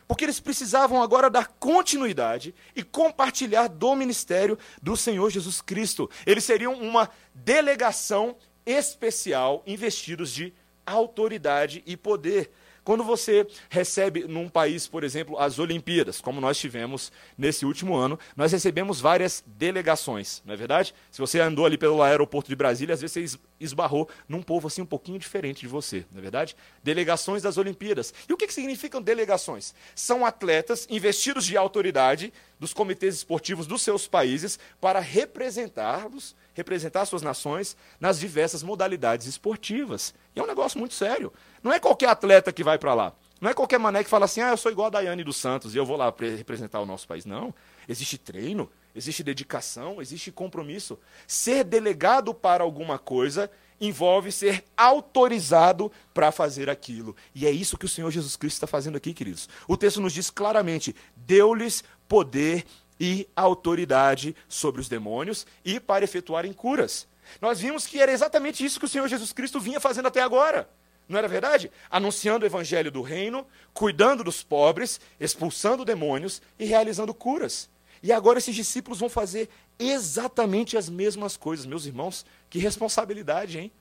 Porque 0.06 0.24
eles 0.24 0.40
precisavam 0.40 1.02
agora 1.02 1.28
dar 1.28 1.46
continuidade 1.60 2.54
e 2.74 2.82
compartilhar 2.82 3.68
do 3.68 3.94
ministério 3.94 4.58
do 4.82 4.96
Senhor 4.96 5.30
Jesus 5.30 5.60
Cristo. 5.60 6.10
Eles 6.26 6.44
seriam 6.44 6.72
uma 6.74 7.10
delegação 7.34 8.34
especial 8.68 9.62
investidos 9.66 10.32
de 10.32 10.52
autoridade 10.84 11.82
e 11.86 11.96
poder. 11.96 12.50
Quando 12.84 13.04
você 13.04 13.46
recebe 13.68 14.24
num 14.26 14.48
país, 14.48 14.86
por 14.86 15.04
exemplo, 15.04 15.38
as 15.38 15.58
Olimpíadas, 15.58 16.20
como 16.20 16.40
nós 16.40 16.58
tivemos 16.58 17.12
nesse 17.36 17.66
último 17.66 17.94
ano, 17.94 18.18
nós 18.34 18.52
recebemos 18.52 19.00
várias 19.00 19.44
delegações, 19.46 20.42
não 20.44 20.54
é 20.54 20.56
verdade? 20.56 20.94
Se 21.10 21.20
você 21.20 21.38
andou 21.38 21.66
ali 21.66 21.76
pelo 21.76 22.02
aeroporto 22.02 22.48
de 22.48 22.56
Brasília, 22.56 22.94
às 22.94 23.00
vezes 23.02 23.38
esbarrou 23.60 24.08
num 24.28 24.42
povo 24.42 24.66
assim 24.66 24.82
um 24.82 24.86
pouquinho 24.86 25.18
diferente 25.18 25.60
de 25.60 25.68
você, 25.68 26.04
não 26.10 26.18
é 26.18 26.22
verdade? 26.22 26.56
Delegações 26.82 27.42
das 27.42 27.56
Olimpíadas. 27.56 28.12
E 28.28 28.32
o 28.32 28.36
que, 28.36 28.46
que 28.46 28.54
significam 28.54 29.02
delegações? 29.02 29.74
São 29.94 30.24
atletas 30.24 30.86
investidos 30.90 31.44
de 31.44 31.56
autoridade 31.56 32.32
dos 32.58 32.72
comitês 32.72 33.14
esportivos 33.14 33.66
dos 33.66 33.82
seus 33.82 34.06
países 34.06 34.58
para 34.80 35.00
representá-los 35.00 36.34
representar 36.58 37.06
suas 37.06 37.22
nações 37.22 37.76
nas 38.00 38.18
diversas 38.18 38.64
modalidades 38.64 39.26
esportivas. 39.28 40.12
E 40.34 40.40
é 40.40 40.42
um 40.42 40.46
negócio 40.46 40.78
muito 40.78 40.92
sério. 40.92 41.32
Não 41.62 41.72
é 41.72 41.78
qualquer 41.78 42.08
atleta 42.08 42.52
que 42.52 42.64
vai 42.64 42.76
para 42.76 42.94
lá. 42.94 43.12
Não 43.40 43.48
é 43.48 43.54
qualquer 43.54 43.78
mané 43.78 44.02
que 44.02 44.10
fala 44.10 44.24
assim, 44.24 44.40
ah, 44.40 44.50
eu 44.50 44.56
sou 44.56 44.72
igual 44.72 44.88
a 44.88 44.90
Daiane 44.90 45.22
dos 45.22 45.36
Santos 45.36 45.74
e 45.74 45.78
eu 45.78 45.86
vou 45.86 45.96
lá 45.96 46.12
representar 46.36 46.80
o 46.80 46.86
nosso 46.86 47.06
país. 47.06 47.24
Não. 47.24 47.54
Existe 47.88 48.18
treino, 48.18 48.68
existe 48.94 49.22
dedicação, 49.22 50.00
existe 50.00 50.30
compromisso. 50.32 50.98
Ser 51.26 51.64
delegado 51.64 52.32
para 52.34 52.64
alguma 52.64 52.98
coisa 52.98 53.50
envolve 53.80 54.32
ser 54.32 54.64
autorizado 54.76 55.90
para 56.12 56.32
fazer 56.32 56.68
aquilo. 56.68 57.14
E 57.34 57.46
é 57.46 57.50
isso 57.50 57.78
que 57.78 57.86
o 57.86 57.88
Senhor 57.88 58.10
Jesus 58.10 58.36
Cristo 58.36 58.56
está 58.56 58.66
fazendo 58.66 58.96
aqui, 58.96 59.14
queridos. 59.14 59.48
O 59.66 59.76
texto 59.76 60.00
nos 60.00 60.12
diz 60.12 60.30
claramente: 60.30 60.94
deu-lhes 61.16 61.84
poder 62.08 62.64
e 63.00 63.28
autoridade 63.36 64.34
sobre 64.48 64.80
os 64.80 64.88
demônios 64.88 65.46
e 65.64 65.78
para 65.78 66.04
efetuarem 66.04 66.52
curas. 66.52 67.06
Nós 67.40 67.60
vimos 67.60 67.86
que 67.86 68.00
era 68.00 68.10
exatamente 68.10 68.64
isso 68.64 68.78
que 68.78 68.86
o 68.86 68.88
Senhor 68.88 69.06
Jesus 69.08 69.32
Cristo 69.32 69.60
vinha 69.60 69.78
fazendo 69.78 70.08
até 70.08 70.20
agora. 70.20 70.68
Não 71.08 71.18
era 71.18 71.28
verdade? 71.28 71.70
Anunciando 71.90 72.44
o 72.44 72.48
evangelho 72.48 72.90
do 72.90 73.00
reino, 73.00 73.46
cuidando 73.72 74.24
dos 74.24 74.42
pobres, 74.42 75.00
expulsando 75.18 75.84
demônios 75.84 76.42
e 76.58 76.66
realizando 76.66 77.14
curas. 77.14 77.70
E 78.02 78.12
agora 78.12 78.38
esses 78.38 78.54
discípulos 78.54 79.00
vão 79.00 79.08
fazer 79.08 79.48
exatamente 79.78 80.76
as 80.76 80.88
mesmas 80.88 81.36
coisas. 81.36 81.66
Meus 81.66 81.86
irmãos, 81.86 82.24
que 82.48 82.58
responsabilidade, 82.58 83.58
hein? 83.58 83.72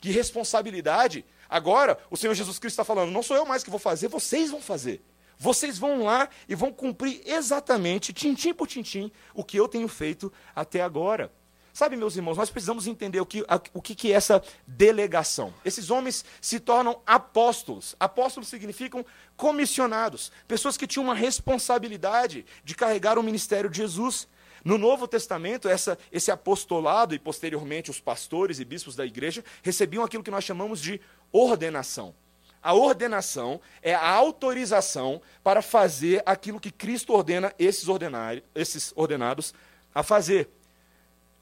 Que 0.00 0.10
responsabilidade. 0.10 1.24
Agora, 1.48 1.98
o 2.10 2.16
Senhor 2.16 2.34
Jesus 2.34 2.58
Cristo 2.58 2.74
está 2.74 2.84
falando: 2.84 3.12
não 3.12 3.22
sou 3.22 3.36
eu 3.36 3.46
mais 3.46 3.62
que 3.62 3.70
vou 3.70 3.78
fazer, 3.78 4.08
vocês 4.08 4.50
vão 4.50 4.60
fazer. 4.60 5.02
Vocês 5.38 5.78
vão 5.78 6.04
lá 6.04 6.28
e 6.48 6.54
vão 6.54 6.72
cumprir 6.72 7.20
exatamente, 7.26 8.12
tintim 8.12 8.54
por 8.54 8.66
tintim, 8.66 9.12
o 9.34 9.44
que 9.44 9.58
eu 9.58 9.68
tenho 9.68 9.86
feito 9.86 10.32
até 10.54 10.80
agora. 10.80 11.30
Sabe, 11.76 11.94
meus 11.94 12.16
irmãos, 12.16 12.38
nós 12.38 12.48
precisamos 12.48 12.86
entender 12.86 13.20
o 13.20 13.26
que, 13.26 13.44
a, 13.46 13.60
o 13.74 13.82
que, 13.82 13.94
que 13.94 14.10
é 14.10 14.16
essa 14.16 14.42
delegação. 14.66 15.52
Esses 15.62 15.90
homens 15.90 16.24
se 16.40 16.58
tornam 16.58 17.02
apóstolos. 17.04 17.94
Apóstolos 18.00 18.48
significam 18.48 19.04
comissionados, 19.36 20.32
pessoas 20.48 20.78
que 20.78 20.86
tinham 20.86 21.04
uma 21.04 21.14
responsabilidade 21.14 22.46
de 22.64 22.74
carregar 22.74 23.18
o 23.18 23.22
ministério 23.22 23.68
de 23.68 23.76
Jesus. 23.76 24.26
No 24.64 24.78
Novo 24.78 25.06
Testamento, 25.06 25.68
essa, 25.68 25.98
esse 26.10 26.30
apostolado 26.30 27.14
e 27.14 27.18
posteriormente 27.18 27.90
os 27.90 28.00
pastores 28.00 28.58
e 28.58 28.64
bispos 28.64 28.96
da 28.96 29.04
igreja 29.04 29.44
recebiam 29.62 30.02
aquilo 30.02 30.24
que 30.24 30.30
nós 30.30 30.44
chamamos 30.44 30.80
de 30.80 30.98
ordenação. 31.30 32.14
A 32.62 32.72
ordenação 32.72 33.60
é 33.82 33.94
a 33.94 34.08
autorização 34.12 35.20
para 35.44 35.60
fazer 35.60 36.22
aquilo 36.24 36.58
que 36.58 36.70
Cristo 36.70 37.12
ordena 37.12 37.52
esses, 37.58 37.86
esses 38.54 38.94
ordenados 38.96 39.52
a 39.94 40.02
fazer. 40.02 40.55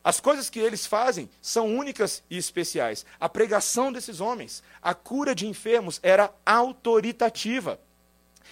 As 0.04 0.20
coisas 0.20 0.50
que 0.50 0.60
eles 0.60 0.84
fazem 0.84 1.30
são 1.40 1.74
únicas 1.74 2.22
e 2.28 2.36
especiais. 2.36 3.06
A 3.18 3.26
pregação 3.26 3.90
desses 3.90 4.20
homens, 4.20 4.62
a 4.82 4.94
cura 4.94 5.34
de 5.34 5.46
enfermos 5.46 5.98
era 6.02 6.30
autoritativa. 6.44 7.80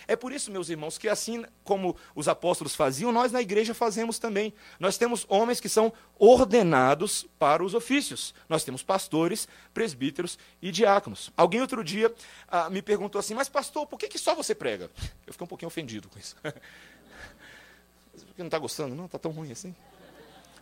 É 0.09 0.17
por 0.17 0.33
isso, 0.33 0.51
meus 0.51 0.69
irmãos, 0.69 0.99
que 0.99 1.09
assim 1.09 1.45
como 1.63 1.95
os 2.15 2.27
apóstolos 2.27 2.75
faziam, 2.75 3.13
nós 3.13 3.31
na 3.31 3.41
igreja 3.41 3.75
fazemos 3.75 4.19
também. 4.19 4.53
Nós 4.81 4.97
temos 4.97 5.27
homens 5.29 5.61
que 5.61 5.69
são 5.69 5.93
ordenados 6.19 7.27
para 7.39 7.63
os 7.63 7.75
ofícios. 7.75 8.35
Nós 8.49 8.65
temos 8.65 8.83
pastores, 8.83 9.47
presbíteros 9.73 10.39
e 10.61 10.73
diáconos. 10.73 11.31
Alguém 11.37 11.61
outro 11.61 11.85
dia 11.85 12.13
ah, 12.49 12.69
me 12.71 12.83
perguntou 12.83 13.19
assim: 13.19 13.35
Mas, 13.35 13.49
pastor, 13.49 13.87
por 13.87 13.99
que, 13.99 14.09
que 14.09 14.19
só 14.19 14.35
você 14.35 14.55
prega? 14.55 14.91
Eu 15.27 15.33
fiquei 15.33 15.45
um 15.45 15.49
pouquinho 15.49 15.69
ofendido 15.69 16.09
com 16.09 16.19
isso. 16.19 16.35
Porque 18.27 18.43
não 18.43 18.47
está 18.47 18.59
gostando? 18.59 18.95
Não, 18.95 19.07
está 19.07 19.19
tão 19.19 19.31
ruim 19.31 19.53
assim. 19.53 19.75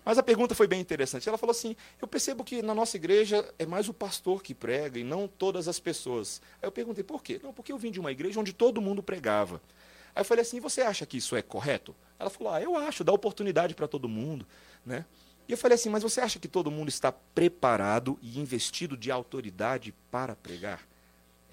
Mas 0.05 0.19
a 0.19 0.23
pergunta 0.23 0.55
foi 0.55 0.67
bem 0.67 0.81
interessante. 0.81 1.29
Ela 1.29 1.39
falou 1.39 1.53
assim: 1.53 1.77
Eu 2.01 2.09
percebo 2.09 2.43
que 2.43 2.63
na 2.63 2.75
nossa 2.75 2.97
igreja 2.97 3.47
é 3.59 3.67
mais 3.67 3.89
o 3.89 3.95
pastor 3.95 4.43
que 4.43 4.55
prega 4.55 4.99
e 4.99 5.05
não 5.05 5.29
todas 5.29 5.69
as 5.69 5.79
pessoas. 5.79 6.41
Aí 6.63 6.67
eu 6.67 6.73
perguntei: 6.73 7.05
Por 7.05 7.23
quê? 7.23 7.41
Não, 7.43 7.53
porque 7.53 7.73
eu 7.73 7.79
vim 7.79 7.91
de 7.91 8.01
uma 8.01 8.11
igreja 8.11 8.41
onde 8.41 8.53
todo 8.53 8.81
mundo 8.81 9.03
pregava. 9.03 9.61
Aí 10.15 10.21
eu 10.21 10.25
falei 10.25 10.43
assim: 10.43 10.61
Você 10.61 10.81
acha 10.81 11.05
que 11.05 11.17
isso 11.17 11.37
é 11.37 11.43
correto? 11.43 11.95
Ela 12.19 12.31
falou: 12.31 12.53
Ah, 12.53 12.61
eu 12.61 12.77
acho, 12.77 13.05
dá 13.05 13.13
oportunidade 13.13 13.75
para 13.75 13.87
todo 13.87 14.09
mundo. 14.09 14.47
Né? 14.85 15.05
E 15.47 15.53
eu 15.53 15.59
falei 15.59 15.75
assim: 15.75 15.91
Mas 15.91 16.03
você 16.03 16.21
acha 16.21 16.39
que 16.39 16.49
todo 16.49 16.71
mundo 16.71 16.89
está 16.89 17.13
preparado 17.13 18.19
e 18.23 18.39
investido 18.41 18.97
de 18.97 19.11
autoridade 19.11 19.95
para 20.11 20.35
pregar? 20.35 20.87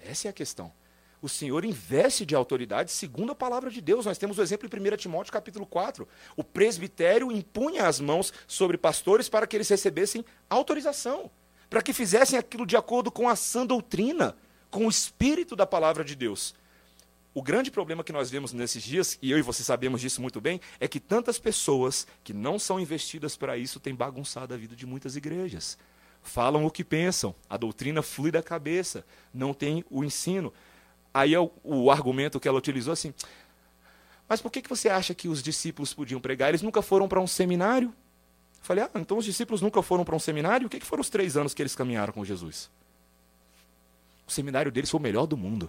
Essa 0.00 0.28
é 0.28 0.30
a 0.30 0.32
questão 0.32 0.72
o 1.20 1.28
Senhor 1.28 1.64
investe 1.64 2.24
de 2.24 2.34
autoridade 2.34 2.92
segundo 2.92 3.32
a 3.32 3.34
palavra 3.34 3.70
de 3.70 3.80
Deus. 3.80 4.06
Nós 4.06 4.18
temos 4.18 4.38
o 4.38 4.42
exemplo 4.42 4.68
em 4.72 4.92
1 4.92 4.96
Timóteo 4.96 5.32
capítulo 5.32 5.66
4. 5.66 6.06
O 6.36 6.44
presbitério 6.44 7.32
impunha 7.32 7.86
as 7.86 8.00
mãos 8.00 8.32
sobre 8.46 8.78
pastores 8.78 9.28
para 9.28 9.46
que 9.46 9.56
eles 9.56 9.68
recebessem 9.68 10.24
autorização, 10.48 11.30
para 11.68 11.82
que 11.82 11.92
fizessem 11.92 12.38
aquilo 12.38 12.66
de 12.66 12.76
acordo 12.76 13.10
com 13.10 13.28
a 13.28 13.36
sã 13.36 13.66
doutrina, 13.66 14.36
com 14.70 14.86
o 14.86 14.90
espírito 14.90 15.56
da 15.56 15.66
palavra 15.66 16.04
de 16.04 16.14
Deus. 16.14 16.54
O 17.34 17.42
grande 17.42 17.70
problema 17.70 18.02
que 18.02 18.12
nós 18.12 18.30
vemos 18.30 18.52
nesses 18.52 18.82
dias, 18.82 19.18
e 19.22 19.30
eu 19.30 19.38
e 19.38 19.42
você 19.42 19.62
sabemos 19.62 20.00
disso 20.00 20.20
muito 20.20 20.40
bem, 20.40 20.60
é 20.80 20.88
que 20.88 20.98
tantas 20.98 21.38
pessoas 21.38 22.06
que 22.24 22.32
não 22.32 22.58
são 22.58 22.80
investidas 22.80 23.36
para 23.36 23.56
isso 23.56 23.78
têm 23.78 23.94
bagunçado 23.94 24.54
a 24.54 24.56
vida 24.56 24.74
de 24.74 24.86
muitas 24.86 25.14
igrejas. 25.14 25.78
Falam 26.22 26.66
o 26.66 26.70
que 26.70 26.82
pensam, 26.82 27.34
a 27.48 27.56
doutrina 27.56 28.02
flui 28.02 28.30
da 28.30 28.42
cabeça, 28.42 29.04
não 29.32 29.54
tem 29.54 29.84
o 29.88 30.02
ensino. 30.02 30.52
Aí 31.18 31.34
é 31.34 31.40
o, 31.40 31.90
argumento 31.90 32.38
que 32.38 32.46
ela 32.46 32.58
utilizou 32.58 32.92
assim. 32.92 33.12
Mas 34.28 34.40
por 34.40 34.52
que, 34.52 34.62
que 34.62 34.68
você 34.68 34.88
acha 34.88 35.12
que 35.12 35.26
os 35.26 35.42
discípulos 35.42 35.92
podiam 35.92 36.20
pregar? 36.20 36.50
Eles 36.50 36.62
nunca 36.62 36.80
foram 36.80 37.08
para 37.08 37.20
um 37.20 37.26
seminário? 37.26 37.88
Eu 37.88 38.64
falei, 38.64 38.84
ah, 38.84 38.90
então 38.94 39.18
os 39.18 39.24
discípulos 39.24 39.60
nunca 39.60 39.82
foram 39.82 40.04
para 40.04 40.14
um 40.14 40.18
seminário? 40.20 40.68
O 40.68 40.70
que, 40.70 40.78
que 40.78 40.86
foram 40.86 41.00
os 41.00 41.10
três 41.10 41.36
anos 41.36 41.54
que 41.54 41.60
eles 41.60 41.74
caminharam 41.74 42.12
com 42.12 42.24
Jesus? 42.24 42.70
O 44.28 44.30
seminário 44.30 44.70
deles 44.70 44.88
foi 44.88 45.00
o 45.00 45.02
melhor 45.02 45.26
do 45.26 45.36
mundo. 45.36 45.68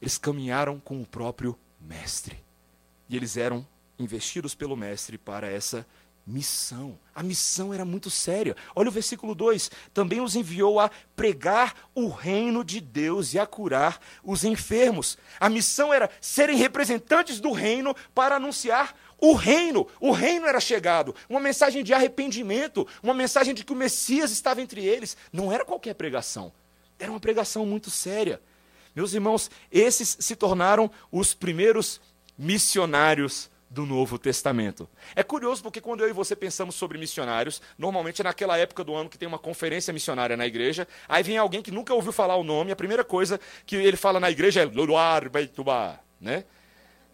Eles 0.00 0.16
caminharam 0.16 0.78
com 0.78 1.02
o 1.02 1.06
próprio 1.06 1.58
Mestre. 1.80 2.38
E 3.08 3.16
eles 3.16 3.36
eram 3.36 3.66
investidos 3.98 4.54
pelo 4.54 4.76
Mestre 4.76 5.18
para 5.18 5.50
essa. 5.50 5.84
A 7.14 7.22
missão 7.22 7.74
era 7.74 7.84
muito 7.84 8.08
séria. 8.08 8.56
Olha 8.76 8.88
o 8.88 8.92
versículo 8.92 9.34
2: 9.34 9.70
também 9.92 10.20
os 10.20 10.36
enviou 10.36 10.78
a 10.78 10.90
pregar 11.16 11.74
o 11.94 12.08
reino 12.08 12.64
de 12.64 12.80
Deus 12.80 13.34
e 13.34 13.38
a 13.38 13.46
curar 13.46 14.00
os 14.22 14.44
enfermos. 14.44 15.18
A 15.40 15.48
missão 15.48 15.92
era 15.92 16.08
serem 16.20 16.56
representantes 16.56 17.40
do 17.40 17.50
reino 17.50 17.94
para 18.14 18.36
anunciar 18.36 18.96
o 19.18 19.34
reino. 19.34 19.86
O 20.00 20.12
reino 20.12 20.46
era 20.46 20.60
chegado. 20.60 21.14
Uma 21.28 21.40
mensagem 21.40 21.82
de 21.82 21.92
arrependimento, 21.92 22.86
uma 23.02 23.14
mensagem 23.14 23.52
de 23.52 23.64
que 23.64 23.72
o 23.72 23.76
Messias 23.76 24.30
estava 24.30 24.62
entre 24.62 24.84
eles. 24.84 25.16
Não 25.32 25.50
era 25.50 25.64
qualquer 25.64 25.94
pregação. 25.94 26.52
Era 27.00 27.10
uma 27.10 27.20
pregação 27.20 27.66
muito 27.66 27.90
séria. 27.90 28.40
Meus 28.94 29.12
irmãos, 29.12 29.50
esses 29.72 30.16
se 30.20 30.36
tornaram 30.36 30.90
os 31.10 31.34
primeiros 31.34 32.00
missionários 32.38 33.50
do 33.72 33.86
Novo 33.86 34.18
Testamento. 34.18 34.88
É 35.16 35.22
curioso 35.22 35.62
porque 35.62 35.80
quando 35.80 36.02
eu 36.02 36.08
e 36.10 36.12
você 36.12 36.36
pensamos 36.36 36.74
sobre 36.74 36.98
missionários, 36.98 37.62
normalmente 37.78 38.20
é 38.20 38.24
naquela 38.24 38.58
época 38.58 38.84
do 38.84 38.94
ano 38.94 39.08
que 39.08 39.16
tem 39.16 39.26
uma 39.26 39.38
conferência 39.38 39.92
missionária 39.92 40.36
na 40.36 40.46
igreja, 40.46 40.86
aí 41.08 41.22
vem 41.22 41.38
alguém 41.38 41.62
que 41.62 41.70
nunca 41.70 41.94
ouviu 41.94 42.12
falar 42.12 42.36
o 42.36 42.44
nome, 42.44 42.70
a 42.70 42.76
primeira 42.76 43.02
coisa 43.02 43.40
que 43.64 43.76
ele 43.76 43.96
fala 43.96 44.20
na 44.20 44.30
igreja 44.30 44.60
é 44.60 44.64
Luar 44.66 45.30
Beitubá, 45.30 45.98
né? 46.20 46.44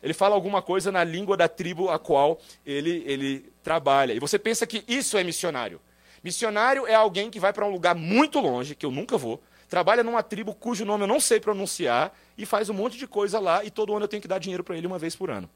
Ele 0.03 0.15
fala 0.15 0.35
alguma 0.35 0.61
coisa 0.61 0.93
na 0.93 1.03
língua 1.03 1.37
da 1.37 1.49
tribo 1.49 1.91
a 1.91 1.99
qual 1.99 2.41
ele, 2.65 3.03
ele 3.07 3.53
trabalha. 3.63 4.13
E 4.13 4.21
você 4.21 4.39
pensa 4.39 4.67
que 4.67 4.85
isso 4.87 5.17
é 5.17 5.25
missionário. 5.25 5.81
Missionário 6.23 6.87
é 6.87 6.95
alguém 6.95 7.31
que 7.31 7.41
vai 7.41 7.53
para 7.53 7.67
um 7.67 7.71
lugar 7.71 7.95
muito 7.95 8.41
longe, 8.41 8.75
que 8.75 8.87
eu 8.87 8.91
nunca 8.91 9.17
vou, 9.17 9.41
trabalha 9.69 10.03
numa 10.03 10.23
tribo 10.23 10.55
cujo 10.55 10.85
nome 10.85 11.05
eu 11.05 11.09
não 11.09 11.21
sei 11.21 11.39
pronunciar 11.39 12.13
e 12.37 12.45
faz 12.47 12.69
um 12.69 12.75
monte 12.75 12.97
de 12.97 13.07
coisa 13.07 13.39
lá 13.39 13.65
e 13.65 13.71
todo 13.71 13.93
ano 13.95 14.05
eu 14.05 14.09
tenho 14.09 14.23
que 14.23 14.29
dar 14.29 14.39
dinheiro 14.39 14.65
para 14.65 14.77
ele 14.77 14.87
uma 14.87 14.99
vez 14.99 15.15
por 15.15 15.31
ano. 15.31 15.49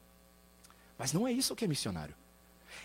Mas 0.97 1.13
não 1.13 1.27
é 1.27 1.31
isso 1.31 1.55
que 1.55 1.65
é 1.65 1.67
missionário. 1.67 2.15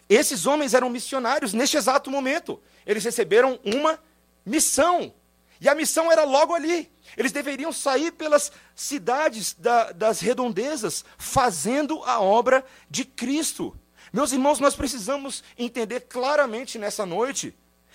Esses 0.08 0.46
homens 0.46 0.74
eram 0.74 0.88
missionários 0.90 1.52
neste 1.52 1.76
exato 1.76 2.10
momento. 2.10 2.60
Eles 2.86 3.04
receberam 3.04 3.58
uma 3.64 3.98
missão. 4.44 5.14
E 5.60 5.68
a 5.68 5.74
missão 5.74 6.10
era 6.10 6.24
logo 6.24 6.54
ali. 6.54 6.90
Eles 7.16 7.32
deveriam 7.32 7.72
sair 7.72 8.12
pelas 8.12 8.52
cidades 8.74 9.54
da, 9.54 9.92
das 9.92 10.20
redondezas, 10.20 11.04
fazendo 11.16 12.02
a 12.04 12.20
obra 12.20 12.64
de 12.88 13.04
Cristo. 13.04 13.78
Meus 14.12 14.32
irmãos, 14.32 14.58
nós 14.58 14.74
precisamos 14.74 15.42
entender 15.58 16.00
claramente 16.00 16.78
nessa 16.78 17.04
noite 17.04 17.54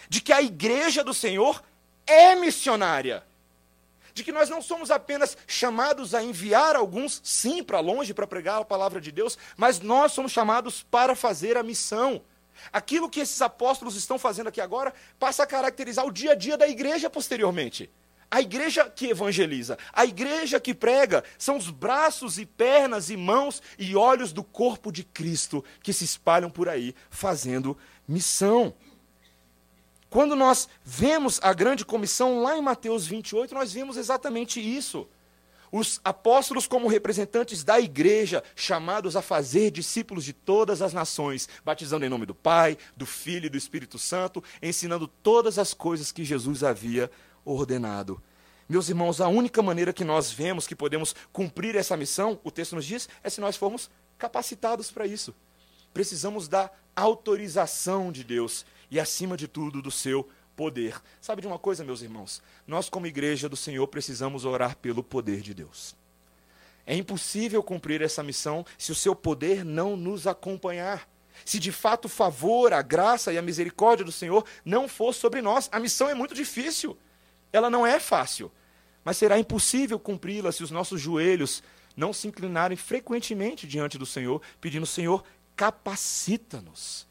de 0.10 0.22
que 0.22 0.34
a 0.34 0.41
igreja 0.41 1.03
do 1.03 1.13
Senhor 1.13 1.63
é 2.05 2.36
missionária 2.36 3.24
de 4.13 4.24
que 4.24 4.32
nós 4.32 4.50
não 4.50 4.62
somos 4.62 4.91
apenas 4.91 5.38
chamados 5.48 6.13
a 6.13 6.24
enviar 6.24 6.75
alguns, 6.75 7.22
sim, 7.24 7.63
para 7.63 7.79
longe 7.79 8.13
para 8.13 8.27
pregar 8.27 8.62
a 8.62 8.65
palavra 8.65 9.01
de 9.01 9.12
Deus, 9.12 9.38
mas 9.58 9.79
nós 9.79 10.12
somos 10.12 10.32
chamados 10.32 10.84
para 10.84 11.15
fazer 11.15 11.58
a 11.58 11.63
missão. 11.63 12.22
Aquilo 12.72 13.10
que 13.10 13.20
esses 13.20 13.41
apóstolos 13.41 13.96
estão 13.96 14.20
fazendo 14.20 14.48
aqui 14.48 14.62
agora 14.62 14.93
passa 15.20 15.43
a 15.43 15.48
caracterizar 15.48 16.05
o 16.05 16.12
dia 16.12 16.32
a 16.32 16.36
dia 16.36 16.58
da 16.58 16.67
igreja 16.67 17.10
posteriormente. 17.10 17.89
A 18.29 18.41
igreja 18.41 18.89
que 18.89 19.10
evangeliza, 19.10 19.77
a 19.91 20.05
igreja 20.05 20.60
que 20.60 20.74
prega, 20.74 21.24
são 21.38 21.55
os 21.55 21.70
braços 21.70 22.39
e 22.39 22.48
pernas 22.48 23.12
e 23.12 23.17
mãos 23.17 23.62
e 23.77 23.96
olhos 23.96 24.34
do 24.34 24.43
corpo 24.43 24.91
de 24.91 25.03
Cristo 25.03 25.63
que 25.84 25.93
se 25.93 26.03
espalham 26.03 26.50
por 26.50 26.67
aí 26.67 26.96
fazendo 27.12 27.77
missão. 28.08 28.74
Quando 30.13 30.36
nós 30.36 30.70
vemos 30.86 31.39
a 31.41 31.51
grande 31.53 31.84
comissão 31.84 32.43
lá 32.43 32.55
em 32.55 32.62
Mateus 32.62 33.08
28, 33.08 33.51
nós 33.55 33.74
vemos 33.74 33.98
exatamente 33.98 34.60
isso. 34.62 35.08
Os 35.72 36.00
apóstolos, 36.03 36.67
como 36.67 36.88
representantes 36.88 37.63
da 37.63 37.79
igreja, 37.79 38.43
chamados 38.55 39.15
a 39.15 39.24
fazer 39.24 39.72
discípulos 39.72 40.24
de 40.24 40.32
todas 40.32 40.84
as 40.84 40.93
nações, 40.93 41.50
batizando 41.65 42.05
em 42.05 42.10
nome 42.10 42.27
do 42.27 42.36
Pai, 42.36 42.77
do 42.96 43.08
Filho 43.08 43.48
e 43.48 43.50
do 43.50 43.58
Espírito 43.58 43.98
Santo, 43.98 44.43
ensinando 44.62 45.08
todas 45.08 45.58
as 45.58 45.74
coisas 45.74 46.12
que 46.12 46.24
Jesus 46.24 46.63
havia 46.63 47.10
ordenado. 47.43 48.22
Meus 48.70 48.89
irmãos, 48.89 49.20
a 49.20 49.27
única 49.27 49.63
maneira 49.63 49.91
que 49.91 50.03
nós 50.03 50.32
vemos 50.32 50.67
que 50.67 50.75
podemos 50.75 51.15
cumprir 51.32 51.75
essa 51.75 51.98
missão, 51.98 52.39
o 52.43 52.51
texto 52.51 52.75
nos 52.75 52.86
diz, 52.86 53.10
é 53.24 53.32
se 53.32 53.41
nós 53.41 53.55
formos 53.55 53.89
capacitados 54.20 54.91
para 54.91 55.08
isso. 55.08 55.34
Precisamos 55.91 56.48
da 56.48 56.70
autorização 56.96 58.12
de 58.12 58.24
Deus 58.24 58.63
e, 58.93 59.00
acima 59.00 59.35
de 59.35 59.47
tudo, 59.47 59.81
do 59.81 59.89
seu 59.89 60.29
poder. 60.55 61.01
Sabe 61.19 61.41
de 61.41 61.47
uma 61.47 61.57
coisa, 61.57 61.83
meus 61.83 62.03
irmãos? 62.03 62.43
Nós, 62.67 62.89
como 62.89 63.07
igreja 63.07 63.50
do 63.50 63.55
Senhor, 63.55 63.88
precisamos 63.88 64.45
orar 64.45 64.77
pelo 64.77 65.03
poder 65.03 65.41
de 65.41 65.51
Deus. 65.51 65.95
É 66.85 66.95
impossível 66.95 67.63
cumprir 67.63 68.03
essa 68.03 68.21
missão 68.21 68.63
se 68.77 68.91
o 68.91 68.95
seu 68.95 69.15
poder 69.15 69.65
não 69.65 69.97
nos 69.97 70.27
acompanhar. 70.27 71.09
Se 71.43 71.57
de 71.57 71.71
fato 71.71 72.05
o 72.05 72.09
favor, 72.09 72.71
a 72.71 72.83
graça 72.83 73.33
e 73.33 73.38
a 73.39 73.41
misericórdia 73.41 74.05
do 74.05 74.12
Senhor 74.12 74.45
não 74.63 74.88
for 74.88 75.12
sobre 75.12 75.41
nós, 75.41 75.67
a 75.71 75.79
missão 75.79 76.07
é 76.07 76.13
muito 76.13 76.35
difícil. 76.35 76.95
Ela 77.51 77.71
não 77.71 77.88
é 77.88 78.00
fácil. 78.00 78.51
Mas 79.03 79.17
será 79.17 79.39
impossível 79.39 79.97
cumpri-la 79.97 80.51
se 80.51 80.62
os 80.62 80.69
nossos 80.69 81.01
joelhos 81.01 81.63
não 81.97 82.13
se 82.13 82.27
inclinarem 82.27 82.77
frequentemente 82.77 83.65
diante 83.65 83.97
do 83.97 84.05
Senhor, 84.05 84.39
pedindo: 84.62 84.85
Senhor, 84.85 85.23
capacita-nos, 85.55 87.07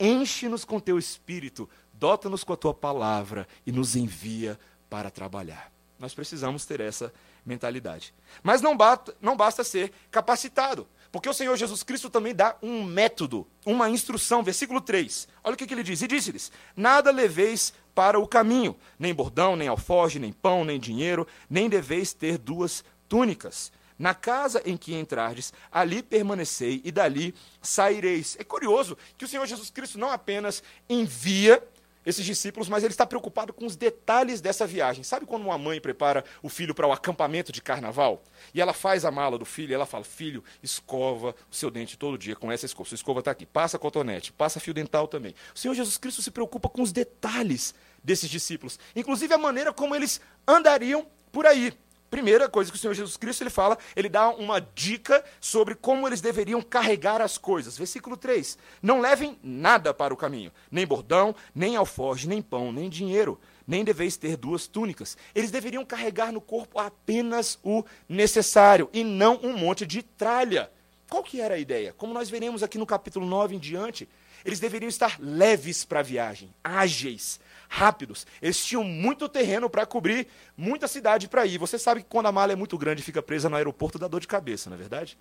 enche-nos 0.00 0.64
com 0.64 0.80
teu 0.80 0.98
espírito, 0.98 1.68
dota-nos 1.92 2.42
com 2.42 2.54
a 2.54 2.56
tua 2.56 2.74
palavra 2.74 3.46
e 3.66 3.70
nos 3.70 3.94
envia 3.94 4.58
para 4.88 5.10
trabalhar. 5.10 5.70
Nós 5.98 6.14
precisamos 6.14 6.64
ter 6.64 6.80
essa 6.80 7.12
mentalidade. 7.44 8.14
Mas 8.42 8.62
não 8.62 8.76
basta, 8.76 9.14
não 9.20 9.36
basta 9.36 9.62
ser 9.62 9.92
capacitado, 10.10 10.88
porque 11.12 11.28
o 11.28 11.34
Senhor 11.34 11.56
Jesus 11.56 11.82
Cristo 11.82 12.08
também 12.08 12.34
dá 12.34 12.56
um 12.62 12.82
método, 12.84 13.46
uma 13.66 13.90
instrução. 13.90 14.42
Versículo 14.42 14.80
3. 14.80 15.28
Olha 15.44 15.54
o 15.54 15.56
que, 15.56 15.66
que 15.66 15.74
ele 15.74 15.82
diz. 15.82 16.00
E 16.00 16.06
disse-lhes: 16.06 16.50
Nada 16.74 17.10
leveis 17.10 17.72
para 17.94 18.18
o 18.18 18.26
caminho, 18.26 18.76
nem 18.98 19.12
bordão, 19.12 19.56
nem 19.56 19.68
alforge, 19.68 20.18
nem 20.18 20.32
pão, 20.32 20.64
nem 20.64 20.80
dinheiro, 20.80 21.26
nem 21.48 21.68
deveis 21.68 22.12
ter 22.12 22.38
duas 22.38 22.84
túnicas. 23.08 23.72
Na 24.00 24.14
casa 24.14 24.62
em 24.64 24.78
que 24.78 24.94
entrardes, 24.94 25.52
ali 25.70 26.02
permanecei 26.02 26.80
e 26.82 26.90
dali 26.90 27.34
saireis. 27.60 28.34
É 28.40 28.42
curioso 28.42 28.96
que 29.18 29.26
o 29.26 29.28
Senhor 29.28 29.44
Jesus 29.44 29.68
Cristo 29.68 29.98
não 29.98 30.10
apenas 30.10 30.62
envia 30.88 31.62
esses 32.06 32.24
discípulos, 32.24 32.66
mas 32.66 32.82
ele 32.82 32.94
está 32.94 33.04
preocupado 33.04 33.52
com 33.52 33.66
os 33.66 33.76
detalhes 33.76 34.40
dessa 34.40 34.66
viagem. 34.66 35.04
Sabe 35.04 35.26
quando 35.26 35.42
uma 35.42 35.58
mãe 35.58 35.78
prepara 35.78 36.24
o 36.42 36.48
filho 36.48 36.74
para 36.74 36.86
o 36.86 36.92
acampamento 36.92 37.52
de 37.52 37.60
carnaval? 37.60 38.22
E 38.54 38.60
ela 38.62 38.72
faz 38.72 39.04
a 39.04 39.10
mala 39.10 39.36
do 39.36 39.44
filho 39.44 39.72
e 39.72 39.74
ela 39.74 39.84
fala: 39.84 40.02
Filho, 40.02 40.42
escova 40.62 41.34
o 41.50 41.54
seu 41.54 41.70
dente 41.70 41.98
todo 41.98 42.16
dia 42.16 42.34
com 42.34 42.50
essa 42.50 42.64
escova. 42.64 42.88
Sua 42.88 42.94
escova 42.94 43.18
está 43.18 43.32
aqui. 43.32 43.44
Passa 43.44 43.78
cotonete, 43.78 44.32
passa 44.32 44.58
fio 44.58 44.72
dental 44.72 45.08
também. 45.08 45.34
O 45.54 45.58
Senhor 45.58 45.74
Jesus 45.74 45.98
Cristo 45.98 46.22
se 46.22 46.30
preocupa 46.30 46.70
com 46.70 46.80
os 46.80 46.90
detalhes 46.90 47.74
desses 48.02 48.30
discípulos, 48.30 48.78
inclusive 48.96 49.34
a 49.34 49.38
maneira 49.38 49.74
como 49.74 49.94
eles 49.94 50.22
andariam 50.48 51.06
por 51.30 51.44
aí. 51.44 51.74
Primeira 52.10 52.48
coisa 52.48 52.72
que 52.72 52.76
o 52.76 52.80
Senhor 52.80 52.92
Jesus 52.92 53.16
Cristo 53.16 53.42
ele 53.42 53.50
fala, 53.50 53.78
ele 53.94 54.08
dá 54.08 54.30
uma 54.30 54.60
dica 54.60 55.24
sobre 55.40 55.76
como 55.76 56.08
eles 56.08 56.20
deveriam 56.20 56.60
carregar 56.60 57.20
as 57.20 57.38
coisas. 57.38 57.78
Versículo 57.78 58.16
3: 58.16 58.58
Não 58.82 59.00
levem 59.00 59.38
nada 59.42 59.94
para 59.94 60.12
o 60.12 60.16
caminho, 60.16 60.50
nem 60.70 60.84
bordão, 60.84 61.34
nem 61.54 61.76
alforge, 61.76 62.26
nem 62.26 62.42
pão, 62.42 62.72
nem 62.72 62.90
dinheiro, 62.90 63.40
nem 63.64 63.84
deveis 63.84 64.16
ter 64.16 64.36
duas 64.36 64.66
túnicas. 64.66 65.16
Eles 65.32 65.52
deveriam 65.52 65.84
carregar 65.84 66.32
no 66.32 66.40
corpo 66.40 66.80
apenas 66.80 67.60
o 67.62 67.84
necessário 68.08 68.90
e 68.92 69.04
não 69.04 69.38
um 69.40 69.56
monte 69.56 69.86
de 69.86 70.02
tralha. 70.02 70.68
Qual 71.08 71.22
que 71.22 71.40
era 71.40 71.54
a 71.54 71.58
ideia? 71.58 71.94
Como 71.96 72.12
nós 72.12 72.28
veremos 72.28 72.64
aqui 72.64 72.76
no 72.76 72.86
capítulo 72.86 73.24
9 73.24 73.54
em 73.54 73.58
diante, 73.58 74.08
eles 74.44 74.58
deveriam 74.58 74.88
estar 74.88 75.16
leves 75.20 75.84
para 75.84 76.00
a 76.00 76.04
viagem, 76.04 76.52
ágeis, 76.64 77.38
rápidos. 77.72 78.26
Eles 78.42 78.62
tinham 78.62 78.82
muito 78.82 79.28
terreno 79.28 79.70
para 79.70 79.86
cobrir, 79.86 80.26
muita 80.56 80.88
cidade 80.88 81.28
para 81.28 81.46
ir. 81.46 81.56
Você 81.56 81.78
sabe 81.78 82.02
que 82.02 82.08
quando 82.08 82.26
a 82.26 82.32
mala 82.32 82.52
é 82.52 82.56
muito 82.56 82.76
grande 82.76 83.00
e 83.00 83.04
fica 83.04 83.22
presa 83.22 83.48
no 83.48 83.54
aeroporto, 83.54 83.96
dá 83.96 84.08
dor 84.08 84.20
de 84.20 84.26
cabeça, 84.26 84.68
não 84.68 84.74
é 84.74 84.78
verdade? 84.78 85.16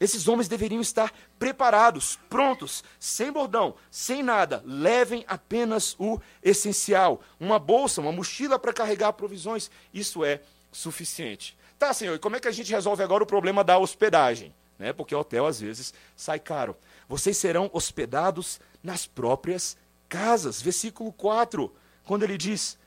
Esses 0.00 0.26
homens 0.26 0.48
deveriam 0.48 0.80
estar 0.80 1.12
preparados, 1.38 2.18
prontos, 2.28 2.82
sem 2.98 3.30
bordão, 3.30 3.76
sem 3.90 4.24
nada. 4.24 4.62
Levem 4.66 5.24
apenas 5.28 5.94
o 6.00 6.20
essencial: 6.42 7.20
uma 7.38 7.60
bolsa, 7.60 8.00
uma 8.00 8.12
mochila 8.12 8.58
para 8.58 8.72
carregar 8.72 9.12
provisões. 9.12 9.70
Isso 9.94 10.24
é 10.24 10.40
suficiente. 10.72 11.56
Tá, 11.78 11.92
senhor, 11.92 12.16
e 12.16 12.18
como 12.18 12.34
é 12.34 12.40
que 12.40 12.48
a 12.48 12.52
gente 12.52 12.72
resolve 12.72 13.04
agora 13.04 13.22
o 13.22 13.26
problema 13.26 13.62
da 13.62 13.78
hospedagem? 13.78 14.52
Né? 14.78 14.92
Porque 14.92 15.14
o 15.14 15.20
hotel 15.20 15.46
às 15.46 15.60
vezes 15.60 15.94
sai 16.16 16.40
caro. 16.40 16.76
Vocês 17.08 17.36
serão 17.36 17.70
hospedados 17.72 18.60
nas 18.82 19.06
próprias 19.06 19.76
casas. 20.08 20.60
Versículo 20.62 21.12
4, 21.12 21.72
quando 22.04 22.22
ele 22.22 22.38
diz: 22.38 22.78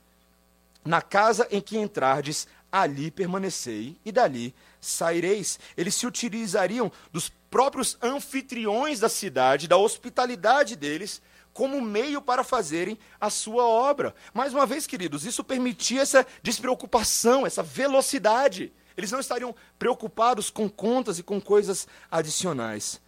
Na 0.84 1.01
casa 1.01 1.48
em 1.51 1.62
que 1.62 1.78
entrardes, 1.78 2.48
ali 2.72 3.12
permanecei 3.12 3.98
e 4.06 4.12
dali 4.12 4.56
saireis. 4.80 5.60
Eles 5.75 5.96
se 5.96 6.08
utilizariam 6.08 6.92
dos 7.12 7.29
próprios 7.50 7.98
anfitriões 8.01 9.00
da 9.00 9.10
cidade, 9.10 9.68
da 9.68 9.77
hospitalidade 9.77 10.75
deles, 10.75 11.22
como 11.53 11.81
meio 11.81 12.22
para 12.22 12.44
fazerem 12.44 12.98
a 13.20 13.29
sua 13.29 13.66
obra. 13.66 14.16
Mais 14.34 14.53
uma 14.53 14.66
vez, 14.66 14.88
queridos, 14.88 15.25
isso 15.25 15.44
permitia 15.44 16.01
essa 16.01 16.25
despreocupação, 16.42 17.46
essa 17.46 17.62
velocidade. 17.62 18.72
Eles 18.96 19.12
não 19.12 19.20
estariam 19.20 19.53
preocupados 19.77 20.50
com 20.50 20.70
contas 20.70 21.20
e 21.20 21.24
com 21.24 21.42
coisas 21.42 21.88
adicionais. 22.10 23.01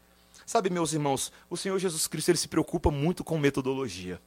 Sabe, 0.45 0.69
meus 0.69 0.93
irmãos, 0.93 1.31
o 1.49 1.57
Senhor 1.57 1.77
Jesus 1.79 2.07
Cristo 2.07 2.29
ele 2.29 2.37
se 2.37 2.47
preocupa 2.47 2.91
muito 2.91 3.23
com 3.23 3.37
metodologia, 3.37 4.21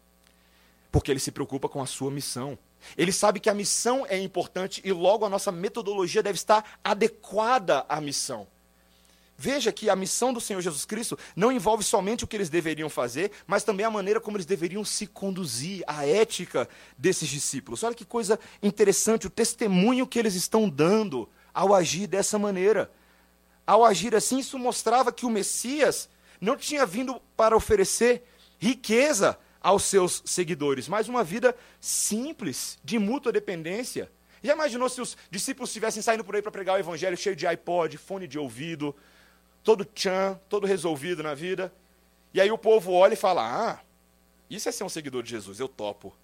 porque 0.90 1.10
ele 1.10 1.20
se 1.20 1.30
preocupa 1.30 1.68
com 1.68 1.82
a 1.82 1.86
sua 1.86 2.10
missão. 2.10 2.58
Ele 2.96 3.12
sabe 3.12 3.40
que 3.40 3.50
a 3.50 3.54
missão 3.54 4.06
é 4.08 4.18
importante 4.18 4.80
e 4.84 4.92
logo 4.92 5.24
a 5.24 5.28
nossa 5.28 5.50
metodologia 5.50 6.22
deve 6.22 6.36
estar 6.36 6.78
adequada 6.84 7.84
à 7.88 8.00
missão. 8.00 8.46
Veja 9.38 9.70
que 9.70 9.90
a 9.90 9.96
missão 9.96 10.32
do 10.32 10.40
Senhor 10.40 10.62
Jesus 10.62 10.86
Cristo 10.86 11.18
não 11.34 11.52
envolve 11.52 11.84
somente 11.84 12.24
o 12.24 12.26
que 12.26 12.36
eles 12.36 12.48
deveriam 12.48 12.88
fazer, 12.88 13.30
mas 13.46 13.62
também 13.62 13.84
a 13.84 13.90
maneira 13.90 14.18
como 14.18 14.38
eles 14.38 14.46
deveriam 14.46 14.82
se 14.82 15.06
conduzir, 15.06 15.84
a 15.86 16.06
ética 16.06 16.66
desses 16.96 17.28
discípulos. 17.28 17.82
Olha 17.82 17.94
que 17.94 18.04
coisa 18.04 18.40
interessante, 18.62 19.26
o 19.26 19.30
testemunho 19.30 20.06
que 20.06 20.18
eles 20.18 20.34
estão 20.34 20.68
dando 20.68 21.28
ao 21.52 21.74
agir 21.74 22.06
dessa 22.06 22.38
maneira 22.38 22.90
ao 23.66 23.84
agir 23.84 24.14
assim, 24.14 24.38
isso 24.38 24.58
mostrava 24.58 25.12
que 25.12 25.26
o 25.26 25.30
Messias 25.30 26.08
não 26.40 26.56
tinha 26.56 26.86
vindo 26.86 27.20
para 27.36 27.56
oferecer 27.56 28.24
riqueza 28.58 29.38
aos 29.60 29.82
seus 29.82 30.22
seguidores, 30.24 30.86
mas 30.86 31.08
uma 31.08 31.24
vida 31.24 31.56
simples, 31.80 32.78
de 32.84 32.98
mútua 32.98 33.32
dependência. 33.32 34.10
Já 34.42 34.52
imaginou 34.52 34.88
se 34.88 35.00
os 35.00 35.16
discípulos 35.30 35.70
estivessem 35.70 36.00
saindo 36.00 36.22
por 36.22 36.36
aí 36.36 36.42
para 36.42 36.52
pregar 36.52 36.76
o 36.76 36.78
evangelho 36.78 37.16
cheio 37.16 37.34
de 37.34 37.46
iPod, 37.46 37.98
fone 37.98 38.28
de 38.28 38.38
ouvido, 38.38 38.94
todo 39.64 39.84
tchan, 39.84 40.38
todo 40.48 40.66
resolvido 40.66 41.22
na 41.22 41.34
vida? 41.34 41.72
E 42.32 42.40
aí 42.40 42.50
o 42.50 42.58
povo 42.58 42.92
olha 42.92 43.14
e 43.14 43.16
fala: 43.16 43.42
Ah, 43.42 43.80
isso 44.48 44.68
é 44.68 44.72
ser 44.72 44.84
um 44.84 44.88
seguidor 44.88 45.22
de 45.24 45.30
Jesus, 45.30 45.58
eu 45.58 45.66
topo. 45.66 46.14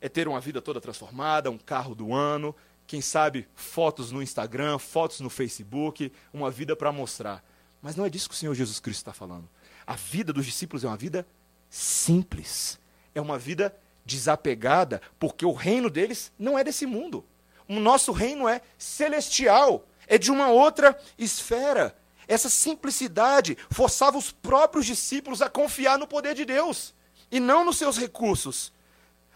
É 0.00 0.08
ter 0.08 0.28
uma 0.28 0.40
vida 0.40 0.62
toda 0.62 0.80
transformada, 0.80 1.50
um 1.50 1.58
carro 1.58 1.94
do 1.94 2.14
ano, 2.14 2.54
quem 2.86 3.00
sabe 3.00 3.48
fotos 3.54 4.10
no 4.12 4.22
Instagram, 4.22 4.78
fotos 4.78 5.20
no 5.20 5.30
Facebook, 5.30 6.12
uma 6.32 6.50
vida 6.50 6.76
para 6.76 6.92
mostrar. 6.92 7.44
Mas 7.80 7.96
não 7.96 8.04
é 8.04 8.10
disso 8.10 8.28
que 8.28 8.34
o 8.34 8.38
Senhor 8.38 8.54
Jesus 8.54 8.78
Cristo 8.78 9.00
está 9.00 9.12
falando. 9.12 9.48
A 9.86 9.94
vida 9.94 10.32
dos 10.32 10.46
discípulos 10.46 10.84
é 10.84 10.88
uma 10.88 10.96
vida 10.96 11.26
simples. 11.68 12.78
É 13.14 13.20
uma 13.20 13.38
vida 13.38 13.74
desapegada, 14.04 15.00
porque 15.18 15.44
o 15.44 15.52
reino 15.52 15.88
deles 15.88 16.32
não 16.38 16.58
é 16.58 16.64
desse 16.64 16.86
mundo. 16.86 17.24
O 17.68 17.80
nosso 17.80 18.12
reino 18.12 18.48
é 18.48 18.60
celestial, 18.76 19.86
é 20.06 20.18
de 20.18 20.30
uma 20.30 20.48
outra 20.48 20.98
esfera. 21.18 21.96
Essa 22.28 22.48
simplicidade 22.48 23.56
forçava 23.70 24.18
os 24.18 24.30
próprios 24.30 24.86
discípulos 24.86 25.42
a 25.42 25.48
confiar 25.48 25.98
no 25.98 26.06
poder 26.06 26.34
de 26.34 26.44
Deus 26.44 26.94
e 27.30 27.40
não 27.40 27.64
nos 27.64 27.78
seus 27.78 27.98
recursos. 27.98 28.72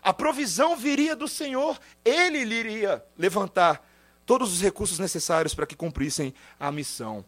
A 0.06 0.12
provisão 0.12 0.76
viria 0.76 1.16
do 1.16 1.26
Senhor, 1.26 1.80
ele 2.04 2.44
lhe 2.44 2.54
iria 2.54 3.04
levantar 3.18 3.84
todos 4.24 4.52
os 4.52 4.62
recursos 4.62 5.00
necessários 5.00 5.52
para 5.52 5.66
que 5.66 5.74
cumprissem 5.74 6.32
a 6.60 6.70
missão. 6.70 7.24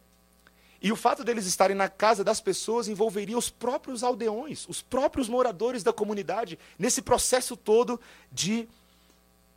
E 0.81 0.93
o 0.93 0.95
fato 0.95 1.25
deles 1.25 1.45
estarem 1.45 1.77
na 1.77 1.89
casa 1.89 2.23
das 2.23 2.41
pessoas 2.41 2.87
envolveria 2.87 3.37
os 3.37 3.51
próprios 3.51 4.05
aldeões, 4.05 4.65
os 4.69 4.81
próprios 4.81 5.29
moradores 5.29 5.83
da 5.83 5.93
comunidade, 5.93 6.57
nesse 6.79 7.03
processo 7.03 7.57
todo 7.57 8.01
de 8.31 8.69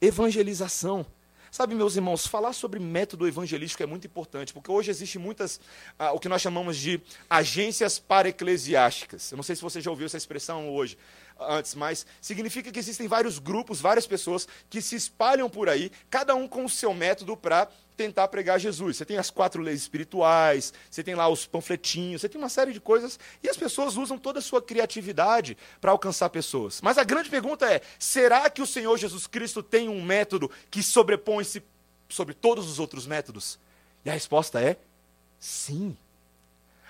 evangelização. 0.01 1.05
Sabe, 1.51 1.75
meus 1.75 1.97
irmãos, 1.97 2.25
falar 2.25 2.53
sobre 2.53 2.79
método 2.79 3.27
evangelístico 3.27 3.83
é 3.83 3.85
muito 3.85 4.07
importante, 4.07 4.53
porque 4.53 4.71
hoje 4.71 4.89
existe 4.89 5.19
muitas, 5.19 5.59
ah, 5.99 6.13
o 6.13 6.19
que 6.19 6.29
nós 6.29 6.41
chamamos 6.41 6.77
de 6.77 7.01
agências 7.29 7.99
para-eclesiásticas. 7.99 9.29
Eu 9.29 9.35
não 9.35 9.43
sei 9.43 9.57
se 9.57 9.61
você 9.61 9.81
já 9.81 9.91
ouviu 9.91 10.05
essa 10.05 10.15
expressão 10.15 10.69
hoje 10.69 10.97
antes, 11.37 11.75
mas 11.75 12.05
significa 12.21 12.71
que 12.71 12.79
existem 12.79 13.05
vários 13.05 13.37
grupos, 13.37 13.81
várias 13.81 14.07
pessoas 14.07 14.47
que 14.69 14.81
se 14.81 14.95
espalham 14.95 15.49
por 15.49 15.67
aí, 15.67 15.91
cada 16.09 16.33
um 16.35 16.47
com 16.47 16.63
o 16.63 16.69
seu 16.69 16.93
método 16.93 17.35
para 17.35 17.67
tentar 18.01 18.27
pregar 18.29 18.59
Jesus. 18.59 18.97
Você 18.97 19.05
tem 19.05 19.17
as 19.17 19.29
quatro 19.29 19.61
leis 19.61 19.81
espirituais, 19.81 20.73
você 20.89 21.03
tem 21.03 21.13
lá 21.13 21.27
os 21.27 21.45
panfletinhos, 21.45 22.21
você 22.21 22.29
tem 22.29 22.41
uma 22.41 22.49
série 22.49 22.73
de 22.73 22.79
coisas 22.79 23.19
e 23.43 23.49
as 23.49 23.55
pessoas 23.55 23.95
usam 23.95 24.17
toda 24.17 24.39
a 24.39 24.41
sua 24.41 24.59
criatividade 24.59 25.55
para 25.79 25.91
alcançar 25.91 26.29
pessoas. 26.29 26.81
Mas 26.81 26.97
a 26.97 27.03
grande 27.03 27.29
pergunta 27.29 27.71
é: 27.71 27.81
será 27.99 28.49
que 28.49 28.61
o 28.61 28.65
Senhor 28.65 28.97
Jesus 28.97 29.27
Cristo 29.27 29.61
tem 29.61 29.87
um 29.87 30.03
método 30.03 30.49
que 30.71 30.81
sobrepõe-se 30.81 31.61
sobre 32.09 32.33
todos 32.33 32.67
os 32.67 32.79
outros 32.79 33.05
métodos? 33.05 33.59
E 34.03 34.09
a 34.09 34.13
resposta 34.13 34.59
é: 34.59 34.77
sim. 35.39 35.95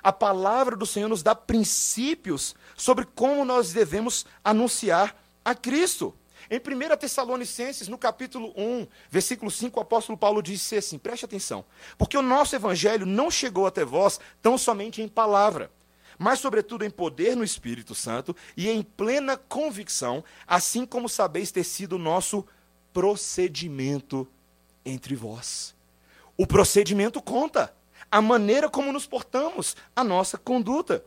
A 0.01 0.13
palavra 0.13 0.75
do 0.77 0.85
Senhor 0.85 1.09
nos 1.09 1.21
dá 1.21 1.35
princípios 1.35 2.55
sobre 2.75 3.05
como 3.05 3.43
nós 3.43 3.73
devemos 3.73 4.25
anunciar 4.43 5.15
a 5.43 5.53
Cristo. 5.53 6.15
Em 6.49 6.57
1 6.57 6.97
Tessalonicenses, 6.97 7.87
no 7.87 7.97
capítulo 7.97 8.53
1, 8.57 8.87
versículo 9.09 9.51
5, 9.51 9.79
o 9.79 9.83
apóstolo 9.83 10.17
Paulo 10.17 10.41
disse 10.41 10.75
assim: 10.75 10.97
preste 10.97 11.25
atenção, 11.25 11.65
porque 11.97 12.17
o 12.17 12.21
nosso 12.21 12.55
evangelho 12.55 13.05
não 13.05 13.29
chegou 13.29 13.65
até 13.65 13.85
vós 13.85 14.19
tão 14.41 14.57
somente 14.57 15.01
em 15.01 15.07
palavra, 15.07 15.71
mas 16.17 16.39
sobretudo 16.39 16.85
em 16.85 16.89
poder 16.89 17.35
no 17.35 17.43
Espírito 17.43 17.95
Santo 17.95 18.35
e 18.55 18.69
em 18.69 18.81
plena 18.83 19.37
convicção, 19.37 20.23
assim 20.47 20.85
como 20.85 21.09
sabeis 21.09 21.51
ter 21.51 21.63
sido 21.63 21.93
o 21.93 21.99
nosso 21.99 22.45
procedimento 22.93 24.27
entre 24.85 25.15
vós. 25.15 25.73
O 26.37 26.47
procedimento 26.47 27.21
conta, 27.21 27.73
a 28.11 28.21
maneira 28.21 28.69
como 28.69 28.91
nos 28.91 29.05
portamos, 29.05 29.75
a 29.95 30.03
nossa 30.03 30.37
conduta. 30.37 31.03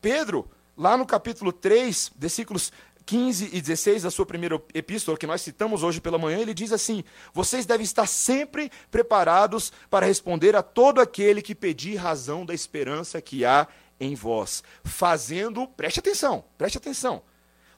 Pedro, 0.00 0.50
lá 0.76 0.96
no 0.96 1.04
capítulo 1.04 1.52
3, 1.52 2.12
versículos 2.16 2.72
15 3.10 3.50
e 3.52 3.60
16 3.60 4.04
da 4.04 4.10
sua 4.10 4.24
primeira 4.24 4.62
epístola, 4.72 5.18
que 5.18 5.26
nós 5.26 5.42
citamos 5.42 5.82
hoje 5.82 6.00
pela 6.00 6.16
manhã, 6.16 6.38
ele 6.38 6.54
diz 6.54 6.70
assim: 6.70 7.02
Vocês 7.34 7.66
devem 7.66 7.82
estar 7.82 8.06
sempre 8.06 8.70
preparados 8.88 9.72
para 9.90 10.06
responder 10.06 10.54
a 10.54 10.62
todo 10.62 11.00
aquele 11.00 11.42
que 11.42 11.52
pedir 11.52 11.96
razão 11.96 12.46
da 12.46 12.54
esperança 12.54 13.20
que 13.20 13.44
há 13.44 13.66
em 13.98 14.14
vós, 14.14 14.62
fazendo, 14.84 15.66
preste 15.66 15.98
atenção, 15.98 16.44
preste 16.56 16.78
atenção, 16.78 17.20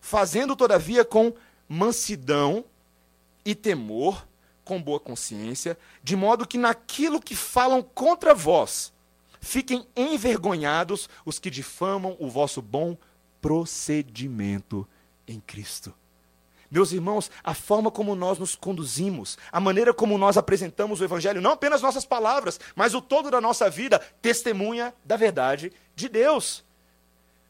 fazendo 0.03 0.55
todavia 0.55 1.03
com 1.03 1.33
mansidão 1.67 2.63
e 3.43 3.55
temor, 3.55 4.29
com 4.63 4.83
boa 4.83 5.01
consciência, 5.01 5.79
de 6.05 6.15
modo 6.15 6.47
que 6.47 6.59
naquilo 6.59 7.19
que 7.19 7.35
falam 7.35 7.83
contra 7.83 8.35
vós, 8.35 8.93
fiquem 9.41 9.87
envergonhados 9.97 11.09
os 11.25 11.39
que 11.39 11.49
difamam 11.49 12.19
o 12.21 12.29
vosso 12.29 12.61
bom 12.61 12.99
procedimento 13.41 14.87
em 15.27 15.41
Cristo. 15.41 15.95
Meus 16.71 16.91
irmãos, 16.91 17.31
a 17.45 17.53
forma 17.53 17.91
como 17.91 18.15
nós 18.15 18.39
nos 18.39 18.55
conduzimos, 18.55 19.37
a 19.53 19.61
maneira 19.61 19.93
como 19.93 20.17
nós 20.17 20.39
apresentamos 20.39 21.01
o 21.01 21.05
Evangelho, 21.05 21.43
não 21.43 21.53
apenas 21.53 21.83
nossas 21.83 22.07
palavras, 22.07 22.59
mas 22.75 22.95
o 22.95 23.03
todo 23.03 23.31
da 23.31 23.43
nossa 23.43 23.69
vida, 23.69 23.99
testemunha 24.23 24.95
da 25.05 25.17
verdade 25.17 25.71
de 25.95 26.09
Deus. 26.09 26.65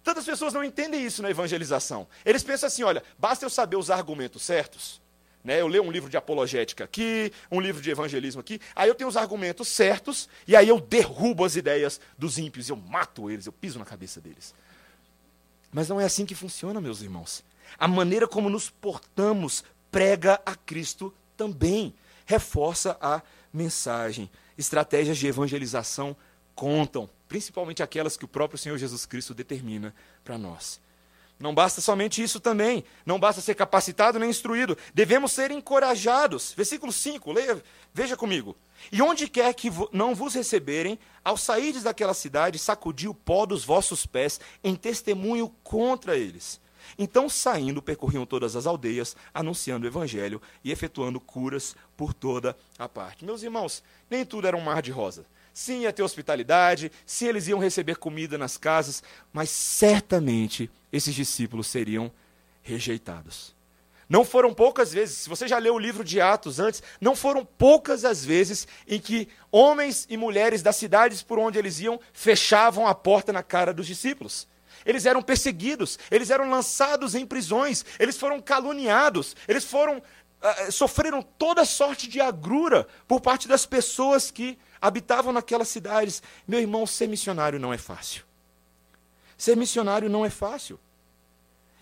Tantas 0.02 0.24
pessoas 0.24 0.52
não 0.52 0.64
entendem 0.64 1.04
isso 1.04 1.22
na 1.22 1.30
evangelização. 1.30 2.08
Eles 2.24 2.42
pensam 2.42 2.66
assim: 2.66 2.82
olha, 2.82 3.02
basta 3.16 3.44
eu 3.44 3.50
saber 3.50 3.76
os 3.76 3.90
argumentos 3.90 4.42
certos. 4.42 5.00
Né? 5.44 5.60
Eu 5.60 5.68
leio 5.68 5.84
um 5.84 5.90
livro 5.90 6.10
de 6.10 6.16
apologética 6.16 6.82
aqui, 6.82 7.32
um 7.50 7.60
livro 7.60 7.80
de 7.80 7.90
evangelismo 7.90 8.40
aqui, 8.40 8.60
aí 8.74 8.88
eu 8.88 8.94
tenho 8.94 9.08
os 9.08 9.16
argumentos 9.16 9.68
certos, 9.68 10.28
e 10.46 10.54
aí 10.54 10.68
eu 10.68 10.80
derrubo 10.80 11.44
as 11.44 11.56
ideias 11.56 12.00
dos 12.16 12.38
ímpios, 12.38 12.68
eu 12.68 12.76
mato 12.76 13.30
eles, 13.30 13.46
eu 13.46 13.52
piso 13.52 13.78
na 13.78 13.84
cabeça 13.84 14.20
deles. 14.20 14.54
Mas 15.72 15.88
não 15.88 16.00
é 16.00 16.04
assim 16.04 16.26
que 16.26 16.34
funciona, 16.34 16.80
meus 16.80 17.02
irmãos. 17.02 17.44
A 17.78 17.88
maneira 17.88 18.26
como 18.26 18.50
nos 18.50 18.70
portamos 18.70 19.64
prega 19.90 20.40
a 20.44 20.54
Cristo 20.54 21.12
também, 21.36 21.94
reforça 22.26 22.96
a 23.00 23.22
mensagem. 23.52 24.30
Estratégias 24.56 25.18
de 25.18 25.26
evangelização 25.26 26.16
contam, 26.54 27.08
principalmente 27.28 27.82
aquelas 27.82 28.16
que 28.16 28.24
o 28.24 28.28
próprio 28.28 28.58
Senhor 28.58 28.78
Jesus 28.78 29.06
Cristo 29.06 29.34
determina 29.34 29.94
para 30.24 30.38
nós. 30.38 30.80
Não 31.42 31.52
basta 31.52 31.80
somente 31.80 32.22
isso 32.22 32.38
também. 32.38 32.84
Não 33.04 33.18
basta 33.18 33.40
ser 33.40 33.56
capacitado 33.56 34.16
nem 34.16 34.30
instruído. 34.30 34.78
Devemos 34.94 35.32
ser 35.32 35.50
encorajados. 35.50 36.54
Versículo 36.56 36.92
5, 36.92 37.32
leia, 37.32 37.60
veja 37.92 38.16
comigo. 38.16 38.56
E 38.92 39.02
onde 39.02 39.28
quer 39.28 39.52
que 39.52 39.68
não 39.92 40.14
vos 40.14 40.34
receberem, 40.34 40.98
ao 41.24 41.36
sairdes 41.36 41.82
daquela 41.82 42.14
cidade, 42.14 42.60
sacudi 42.60 43.08
o 43.08 43.14
pó 43.14 43.44
dos 43.44 43.64
vossos 43.64 44.06
pés 44.06 44.38
em 44.62 44.76
testemunho 44.76 45.52
contra 45.64 46.16
eles. 46.16 46.60
Então, 46.98 47.28
saindo, 47.28 47.82
percorriam 47.82 48.26
todas 48.26 48.56
as 48.56 48.66
aldeias, 48.66 49.16
anunciando 49.32 49.86
o 49.86 49.88
evangelho 49.88 50.40
e 50.62 50.70
efetuando 50.70 51.20
curas 51.20 51.76
por 51.96 52.12
toda 52.12 52.56
a 52.78 52.88
parte. 52.88 53.24
Meus 53.24 53.42
irmãos, 53.42 53.82
nem 54.10 54.24
tudo 54.24 54.46
era 54.46 54.56
um 54.56 54.60
mar 54.60 54.82
de 54.82 54.90
rosa. 54.90 55.24
Sim, 55.54 55.82
ia 55.82 55.92
ter 55.92 56.02
hospitalidade, 56.02 56.90
sim, 57.04 57.26
eles 57.26 57.46
iam 57.46 57.58
receber 57.58 57.96
comida 57.96 58.38
nas 58.38 58.56
casas, 58.56 59.02
mas 59.32 59.50
certamente 59.50 60.70
esses 60.90 61.14
discípulos 61.14 61.66
seriam 61.66 62.10
rejeitados. 62.62 63.54
Não 64.08 64.24
foram 64.24 64.52
poucas 64.52 64.92
vezes, 64.92 65.18
se 65.18 65.28
você 65.28 65.48
já 65.48 65.58
leu 65.58 65.74
o 65.74 65.78
livro 65.78 66.04
de 66.04 66.20
Atos 66.20 66.58
antes, 66.58 66.82
não 67.00 67.16
foram 67.16 67.46
poucas 67.46 68.04
as 68.04 68.24
vezes 68.24 68.68
em 68.86 69.00
que 69.00 69.26
homens 69.50 70.06
e 70.10 70.16
mulheres 70.16 70.62
das 70.62 70.76
cidades 70.76 71.22
por 71.22 71.38
onde 71.38 71.58
eles 71.58 71.80
iam 71.80 71.98
fechavam 72.12 72.86
a 72.86 72.94
porta 72.94 73.32
na 73.32 73.42
cara 73.42 73.72
dos 73.72 73.86
discípulos. 73.86 74.46
Eles 74.84 75.06
eram 75.06 75.22
perseguidos, 75.22 75.98
eles 76.10 76.30
eram 76.30 76.50
lançados 76.50 77.14
em 77.14 77.26
prisões, 77.26 77.84
eles 77.98 78.16
foram 78.16 78.40
caluniados, 78.40 79.36
eles 79.46 79.64
foram 79.64 79.98
uh, 79.98 80.72
sofreram 80.72 81.22
toda 81.22 81.64
sorte 81.64 82.08
de 82.08 82.20
agrura 82.20 82.86
por 83.06 83.20
parte 83.20 83.46
das 83.46 83.64
pessoas 83.64 84.30
que 84.30 84.58
habitavam 84.80 85.32
naquelas 85.32 85.68
cidades. 85.68 86.22
Meu 86.46 86.60
irmão, 86.60 86.86
ser 86.86 87.08
missionário 87.08 87.60
não 87.60 87.72
é 87.72 87.78
fácil. 87.78 88.24
Ser 89.38 89.56
missionário 89.56 90.10
não 90.10 90.24
é 90.24 90.30
fácil. 90.30 90.78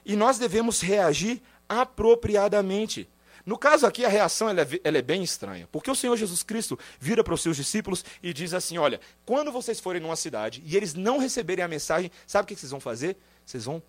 E 0.04 0.16
nós 0.16 0.38
devemos 0.38 0.80
reagir 0.80 1.42
apropriadamente. 1.68 3.08
No 3.50 3.58
caso 3.58 3.84
aqui, 3.84 4.04
a 4.04 4.08
reação 4.08 4.48
ela 4.48 4.60
é, 4.60 4.66
ela 4.84 4.98
é, 4.98 5.02
bem 5.02 5.24
estranha, 5.24 5.68
porque 5.72 5.90
o 5.90 5.94
Senhor 5.96 6.16
Jesus 6.16 6.40
Cristo 6.40 6.78
vira 7.00 7.24
para 7.24 7.34
os 7.34 7.42
seus 7.42 7.56
discípulos 7.56 8.04
e 8.22 8.32
diz 8.32 8.54
assim: 8.54 8.78
Olha, 8.78 9.00
quando 9.26 9.50
vocês 9.50 9.80
forem 9.80 10.00
numa 10.00 10.14
cidade 10.14 10.62
e 10.64 10.76
eles 10.76 10.94
não 10.94 11.18
receberem 11.18 11.64
a 11.64 11.66
mensagem, 11.66 12.12
sabe 12.28 12.44
o 12.44 12.46
que 12.46 12.54
vocês 12.54 12.70
vão 12.70 12.78
fazer? 12.78 13.16
Vocês 13.44 13.64
vão 13.64 13.82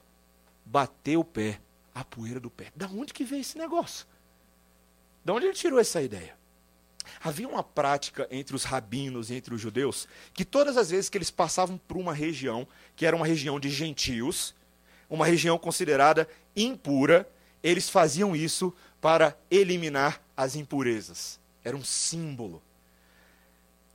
bater 0.66 1.16
o 1.16 1.24
pé, 1.24 1.62
a 1.94 2.04
poeira 2.04 2.40
do 2.40 2.50
pé. 2.50 2.72
Da 2.76 2.88
onde 2.88 3.14
que 3.14 3.24
veio 3.24 3.42
esse 3.42 3.56
negócio? 3.56 4.08
Da 5.24 5.32
onde 5.32 5.46
ele 5.46 5.54
tirou 5.54 5.80
essa 5.80 6.02
ideia? 6.02 6.36
Havia 7.24 7.48
uma 7.48 7.62
prática 7.62 8.28
entre 8.32 8.56
os 8.56 8.64
rabinos 8.64 9.30
e 9.30 9.36
entre 9.36 9.54
os 9.54 9.62
judeus 9.62 10.08
que 10.34 10.44
todas 10.44 10.76
as 10.76 10.90
vezes 10.90 11.08
que 11.08 11.20
eles 11.20 11.30
passavam 11.30 11.78
por 11.78 11.98
uma 11.98 12.16
região, 12.16 12.68
que 12.96 13.06
era 13.06 13.16
uma 13.16 13.28
região 13.28 13.60
de 13.60 13.70
gentios, 13.70 14.56
uma 15.08 15.28
região 15.28 15.60
considerada 15.60 16.28
impura, 16.56 17.30
eles 17.64 17.88
faziam 17.90 18.36
isso 18.36 18.74
para 19.02 19.36
eliminar 19.50 20.22
as 20.38 20.56
impurezas. 20.56 21.40
Era 21.64 21.76
um 21.76 21.84
símbolo. 21.84 22.62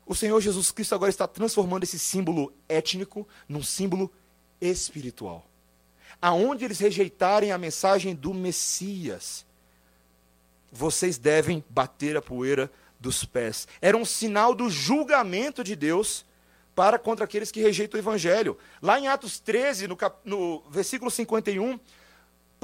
O 0.04 0.14
Senhor 0.14 0.40
Jesus 0.40 0.70
Cristo 0.70 0.94
agora 0.94 1.10
está 1.10 1.26
transformando 1.26 1.84
esse 1.84 1.98
símbolo 1.98 2.52
étnico 2.68 3.26
num 3.48 3.62
símbolo 3.62 4.12
espiritual. 4.60 5.46
Aonde 6.20 6.64
eles 6.64 6.78
rejeitarem 6.78 7.52
a 7.52 7.58
mensagem 7.58 8.14
do 8.14 8.34
Messias, 8.34 9.46
vocês 10.70 11.18
devem 11.18 11.64
bater 11.68 12.16
a 12.16 12.22
poeira 12.22 12.70
dos 12.98 13.24
pés. 13.24 13.68
Era 13.80 13.96
um 13.96 14.04
sinal 14.04 14.54
do 14.54 14.70
julgamento 14.70 15.62
de 15.62 15.76
Deus 15.76 16.24
para 16.74 16.98
contra 16.98 17.24
aqueles 17.24 17.50
que 17.50 17.60
rejeitam 17.60 17.98
o 17.98 18.02
evangelho. 18.02 18.56
Lá 18.82 18.98
em 18.98 19.08
Atos 19.08 19.40
13, 19.40 19.88
no, 19.88 19.96
cap... 19.96 20.18
no 20.24 20.62
versículo 20.70 21.10
51, 21.10 21.80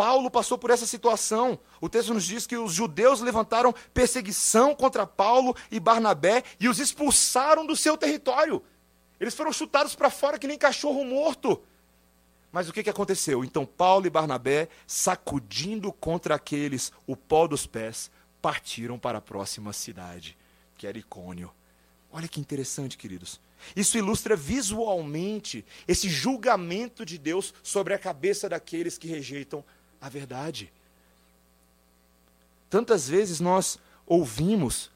Paulo 0.03 0.29
passou 0.29 0.59
por 0.59 0.71
essa 0.71 0.85
situação. 0.85 1.57
O 1.81 1.89
texto 1.89 2.13
nos 2.13 2.25
diz 2.25 2.45
que 2.45 2.57
os 2.57 2.73
judeus 2.73 3.21
levantaram 3.21 3.73
perseguição 3.95 4.75
contra 4.75 5.07
Paulo 5.07 5.55
e 5.71 5.79
Barnabé 5.79 6.43
e 6.59 6.69
os 6.69 6.81
expulsaram 6.81 7.65
do 7.65 7.77
seu 7.77 7.97
território. 7.97 8.61
Eles 9.21 9.33
foram 9.33 9.53
chutados 9.53 9.95
para 9.95 10.11
fora 10.11 10.41
que 10.41 10.49
nem 10.49 10.59
cachorro 10.59 11.05
morto. 11.05 11.63
Mas 12.51 12.69
o 12.69 12.73
que, 12.73 12.83
que 12.83 12.91
aconteceu? 12.91 13.45
Então 13.45 13.65
Paulo 13.65 14.05
e 14.05 14.11
Barnabé, 14.11 14.69
sacudindo 14.89 15.93
contra 15.93 16.35
aqueles 16.35 16.91
o 17.07 17.15
pó 17.17 17.47
dos 17.47 17.65
pés, 17.65 18.11
partiram 18.41 18.99
para 18.99 19.19
a 19.19 19.23
próxima 19.23 19.73
cidade, 19.73 20.37
que 20.77 20.85
era 20.85 20.99
Icônio. 20.99 21.49
Olha 22.11 22.27
que 22.27 22.41
interessante, 22.41 22.99
queridos. 22.99 23.41
Isso 23.77 23.97
ilustra 23.97 24.35
visualmente 24.35 25.65
esse 25.87 26.09
julgamento 26.09 27.07
de 27.07 27.17
Deus 27.19 27.55
sobre 27.63 27.95
a 27.95 27.99
cabeça 28.01 28.49
daqueles 28.49 28.99
que 28.99 29.07
rejeitam 29.07 29.65
a 30.03 30.09
verdade. 30.09 30.73
Tantas 32.69 33.09
vezes 33.09 33.39
nós 33.39 33.79
ouvimos 34.05 34.91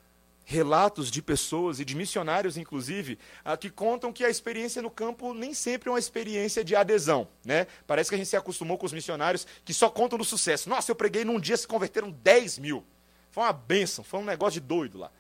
relatos 0.44 1.10
de 1.10 1.22
pessoas 1.22 1.80
e 1.80 1.84
de 1.84 1.96
missionários, 1.96 2.56
inclusive, 2.56 3.18
que 3.60 3.70
contam 3.70 4.12
que 4.12 4.24
a 4.24 4.30
experiência 4.30 4.82
no 4.82 4.90
campo 4.90 5.32
nem 5.32 5.54
sempre 5.54 5.88
é 5.88 5.92
uma 5.92 5.98
experiência 5.98 6.64
de 6.64 6.74
adesão. 6.74 7.26
Né? 7.44 7.66
Parece 7.86 8.10
que 8.10 8.14
a 8.14 8.18
gente 8.18 8.28
se 8.28 8.36
acostumou 8.36 8.76
com 8.78 8.86
os 8.86 8.92
missionários 8.92 9.46
que 9.64 9.72
só 9.72 9.88
contam 9.88 10.18
no 10.18 10.24
sucesso. 10.24 10.68
Nossa, 10.68 10.90
eu 10.90 10.96
preguei 10.96 11.24
num 11.24 11.40
dia, 11.40 11.56
se 11.56 11.66
converteram 11.66 12.10
10 12.10 12.58
mil. 12.58 12.84
Foi 13.30 13.42
uma 13.44 13.52
benção, 13.52 14.04
foi 14.04 14.20
um 14.20 14.24
negócio 14.24 14.60
de 14.60 14.66
doido 14.66 14.98
lá. 14.98 15.10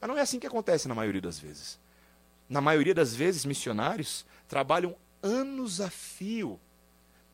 Mas 0.00 0.08
não 0.08 0.16
é 0.16 0.20
assim 0.20 0.38
que 0.38 0.46
acontece 0.46 0.86
na 0.88 0.94
maioria 0.94 1.22
das 1.22 1.38
vezes. 1.38 1.78
Na 2.48 2.60
maioria 2.60 2.94
das 2.94 3.14
vezes, 3.14 3.44
missionários 3.44 4.24
trabalham 4.46 4.94
anos 5.22 5.80
a 5.80 5.90
fio, 5.90 6.60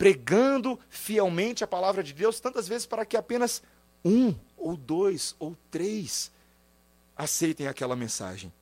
pregando 0.02 0.80
fielmente 0.90 1.62
a 1.62 1.66
palavra 1.68 2.02
de 2.02 2.12
Deus, 2.12 2.40
tantas 2.40 2.66
vezes 2.66 2.84
para 2.84 3.06
que 3.06 3.16
apenas 3.16 3.62
um, 4.04 4.34
ou 4.56 4.76
dois, 4.76 5.36
ou 5.38 5.56
três 5.70 6.32
aceitem 7.16 7.68
aquela 7.68 7.94
mensagem. 7.94 8.52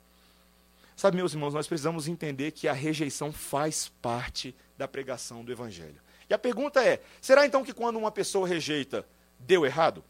Sabe, 0.95 1.17
meus 1.17 1.33
irmãos, 1.33 1.51
nós 1.51 1.65
precisamos 1.65 2.07
entender 2.07 2.51
que 2.51 2.67
a 2.67 2.73
rejeição 2.73 3.31
faz 3.33 3.91
parte 4.03 4.55
da 4.77 4.87
pregação 4.87 5.43
do 5.43 5.51
Evangelho. 5.51 5.99
E 6.29 6.33
a 6.35 6.37
pergunta 6.37 6.85
é: 6.85 7.01
será 7.19 7.43
então 7.43 7.65
que 7.65 7.73
quando 7.73 7.97
uma 7.97 8.11
pessoa 8.11 8.47
rejeita, 8.47 9.03
deu 9.39 9.65
errado? 9.65 10.03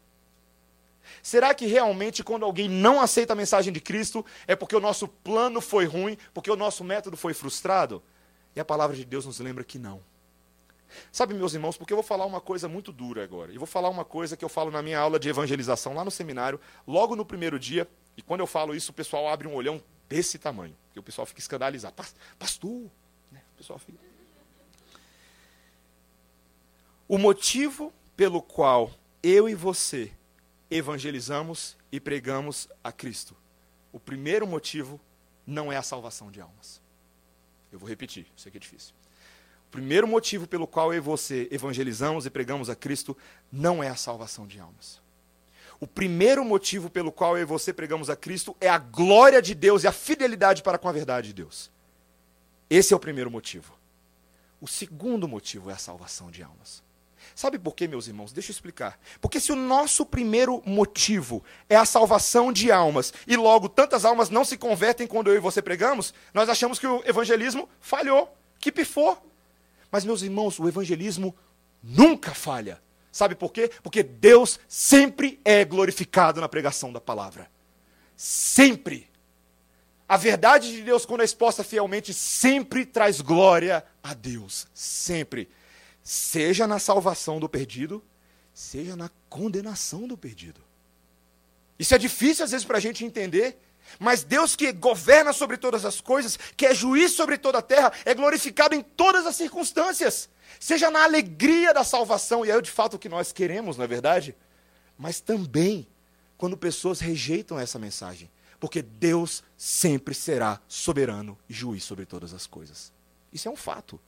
Será 1.22 1.54
que 1.54 1.64
realmente 1.64 2.22
quando 2.22 2.44
alguém 2.44 2.68
não 2.68 3.00
aceita 3.00 3.32
a 3.32 3.36
mensagem 3.36 3.72
de 3.72 3.80
Cristo 3.80 4.22
é 4.46 4.54
porque 4.54 4.76
o 4.76 4.80
nosso 4.80 5.08
plano 5.08 5.62
foi 5.62 5.86
ruim, 5.86 6.18
porque 6.34 6.50
o 6.50 6.56
nosso 6.56 6.84
método 6.84 7.16
foi 7.16 7.32
frustrado? 7.32 8.02
E 8.54 8.60
a 8.60 8.64
palavra 8.66 8.94
de 8.94 9.06
Deus 9.06 9.24
nos 9.24 9.40
lembra 9.40 9.64
que 9.64 9.78
não. 9.78 10.11
Sabe, 11.10 11.34
meus 11.34 11.54
irmãos, 11.54 11.76
porque 11.76 11.92
eu 11.92 11.96
vou 11.96 12.04
falar 12.04 12.26
uma 12.26 12.40
coisa 12.40 12.68
muito 12.68 12.92
dura 12.92 13.22
agora. 13.22 13.52
E 13.52 13.58
vou 13.58 13.66
falar 13.66 13.88
uma 13.88 14.04
coisa 14.04 14.36
que 14.36 14.44
eu 14.44 14.48
falo 14.48 14.70
na 14.70 14.82
minha 14.82 14.98
aula 14.98 15.18
de 15.18 15.28
evangelização 15.28 15.94
lá 15.94 16.04
no 16.04 16.10
seminário, 16.10 16.60
logo 16.86 17.16
no 17.16 17.24
primeiro 17.24 17.58
dia. 17.58 17.88
E 18.16 18.22
quando 18.22 18.40
eu 18.40 18.46
falo 18.46 18.74
isso, 18.74 18.90
o 18.90 18.94
pessoal 18.94 19.28
abre 19.28 19.48
um 19.48 19.54
olhão 19.54 19.82
desse 20.08 20.38
tamanho. 20.38 20.76
E 20.94 20.98
o 20.98 21.02
pessoal 21.02 21.26
fica 21.26 21.40
escandalizado. 21.40 21.94
Pastor! 22.38 22.90
Né? 23.30 23.40
O 23.54 23.58
pessoal 23.58 23.78
fica. 23.78 23.98
O 27.08 27.18
motivo 27.18 27.92
pelo 28.16 28.40
qual 28.40 28.90
eu 29.22 29.48
e 29.48 29.54
você 29.54 30.12
evangelizamos 30.70 31.76
e 31.90 32.00
pregamos 32.00 32.68
a 32.82 32.90
Cristo. 32.90 33.36
O 33.92 34.00
primeiro 34.00 34.46
motivo 34.46 34.98
não 35.46 35.70
é 35.70 35.76
a 35.76 35.82
salvação 35.82 36.30
de 36.30 36.40
almas. 36.40 36.80
Eu 37.70 37.78
vou 37.78 37.88
repetir, 37.88 38.26
sei 38.36 38.50
que 38.50 38.58
é 38.58 38.60
difícil. 38.60 38.94
O 39.72 39.80
primeiro 39.80 40.06
motivo 40.06 40.46
pelo 40.46 40.66
qual 40.66 40.92
eu 40.92 40.98
e 40.98 41.00
você 41.00 41.48
evangelizamos 41.50 42.26
e 42.26 42.30
pregamos 42.30 42.68
a 42.68 42.76
Cristo 42.76 43.16
não 43.50 43.82
é 43.82 43.88
a 43.88 43.96
salvação 43.96 44.46
de 44.46 44.60
almas. 44.60 45.00
O 45.80 45.86
primeiro 45.86 46.44
motivo 46.44 46.90
pelo 46.90 47.10
qual 47.10 47.38
eu 47.38 47.42
e 47.44 47.46
você 47.46 47.72
pregamos 47.72 48.10
a 48.10 48.14
Cristo 48.14 48.54
é 48.60 48.68
a 48.68 48.76
glória 48.76 49.40
de 49.40 49.54
Deus 49.54 49.82
e 49.82 49.86
a 49.86 49.92
fidelidade 49.92 50.62
para 50.62 50.76
com 50.76 50.90
a 50.90 50.92
verdade 50.92 51.28
de 51.28 51.32
Deus. 51.32 51.70
Esse 52.68 52.92
é 52.92 52.96
o 52.96 53.00
primeiro 53.00 53.30
motivo. 53.30 53.72
O 54.60 54.68
segundo 54.68 55.26
motivo 55.26 55.70
é 55.70 55.72
a 55.72 55.78
salvação 55.78 56.30
de 56.30 56.42
almas. 56.42 56.82
Sabe 57.34 57.58
por 57.58 57.74
quê, 57.74 57.88
meus 57.88 58.06
irmãos? 58.06 58.30
Deixa 58.30 58.50
eu 58.50 58.54
explicar. 58.54 59.00
Porque 59.22 59.40
se 59.40 59.52
o 59.52 59.56
nosso 59.56 60.04
primeiro 60.04 60.62
motivo 60.66 61.42
é 61.66 61.76
a 61.76 61.86
salvação 61.86 62.52
de 62.52 62.70
almas, 62.70 63.10
e 63.26 63.38
logo 63.38 63.70
tantas 63.70 64.04
almas 64.04 64.28
não 64.28 64.44
se 64.44 64.58
convertem 64.58 65.06
quando 65.06 65.30
eu 65.30 65.36
e 65.36 65.40
você 65.40 65.62
pregamos, 65.62 66.12
nós 66.34 66.50
achamos 66.50 66.78
que 66.78 66.86
o 66.86 67.02
evangelismo 67.06 67.66
falhou, 67.80 68.36
que 68.58 68.70
pifou. 68.70 69.31
Mas, 69.92 70.04
meus 70.04 70.22
irmãos, 70.22 70.58
o 70.58 70.66
evangelismo 70.66 71.36
nunca 71.82 72.34
falha. 72.34 72.82
Sabe 73.12 73.34
por 73.34 73.52
quê? 73.52 73.70
Porque 73.82 74.02
Deus 74.02 74.58
sempre 74.66 75.38
é 75.44 75.64
glorificado 75.64 76.40
na 76.40 76.48
pregação 76.48 76.90
da 76.90 77.00
palavra. 77.00 77.50
Sempre. 78.16 79.08
A 80.08 80.16
verdade 80.16 80.72
de 80.72 80.82
Deus, 80.82 81.04
quando 81.04 81.20
é 81.20 81.24
exposta 81.24 81.62
fielmente, 81.62 82.14
sempre 82.14 82.86
traz 82.86 83.20
glória 83.20 83.84
a 84.02 84.14
Deus. 84.14 84.66
Sempre 84.72 85.48
seja 86.02 86.66
na 86.66 86.78
salvação 86.78 87.38
do 87.38 87.48
perdido, 87.48 88.02
seja 88.52 88.96
na 88.96 89.10
condenação 89.28 90.08
do 90.08 90.16
perdido. 90.16 90.60
Isso 91.78 91.94
é 91.94 91.98
difícil 91.98 92.44
às 92.44 92.50
vezes 92.50 92.66
para 92.66 92.78
a 92.78 92.80
gente 92.80 93.04
entender, 93.04 93.58
mas 93.98 94.24
Deus 94.24 94.56
que 94.56 94.72
governa 94.72 95.32
sobre 95.32 95.56
todas 95.56 95.84
as 95.84 96.00
coisas, 96.00 96.38
que 96.56 96.66
é 96.66 96.74
juiz 96.74 97.12
sobre 97.12 97.38
toda 97.38 97.58
a 97.58 97.62
terra, 97.62 97.92
é 98.04 98.14
glorificado 98.14 98.74
em 98.74 98.82
todas 98.82 99.26
as 99.26 99.36
circunstâncias, 99.36 100.28
seja 100.58 100.90
na 100.90 101.04
alegria 101.04 101.74
da 101.74 101.84
salvação, 101.84 102.44
e 102.44 102.50
é 102.50 102.60
de 102.60 102.70
fato 102.70 102.94
o 102.94 102.98
que 102.98 103.08
nós 103.08 103.32
queremos, 103.32 103.76
não 103.76 103.84
é 103.84 103.88
verdade? 103.88 104.36
Mas 104.96 105.20
também 105.20 105.86
quando 106.36 106.56
pessoas 106.56 107.00
rejeitam 107.00 107.58
essa 107.58 107.78
mensagem, 107.78 108.30
porque 108.58 108.82
Deus 108.82 109.42
sempre 109.56 110.14
será 110.14 110.60
soberano 110.66 111.38
e 111.48 111.52
juiz 111.52 111.84
sobre 111.84 112.06
todas 112.06 112.32
as 112.32 112.46
coisas. 112.46 112.92
Isso 113.32 113.48
é 113.48 113.50
um 113.50 113.56
fato. 113.56 114.00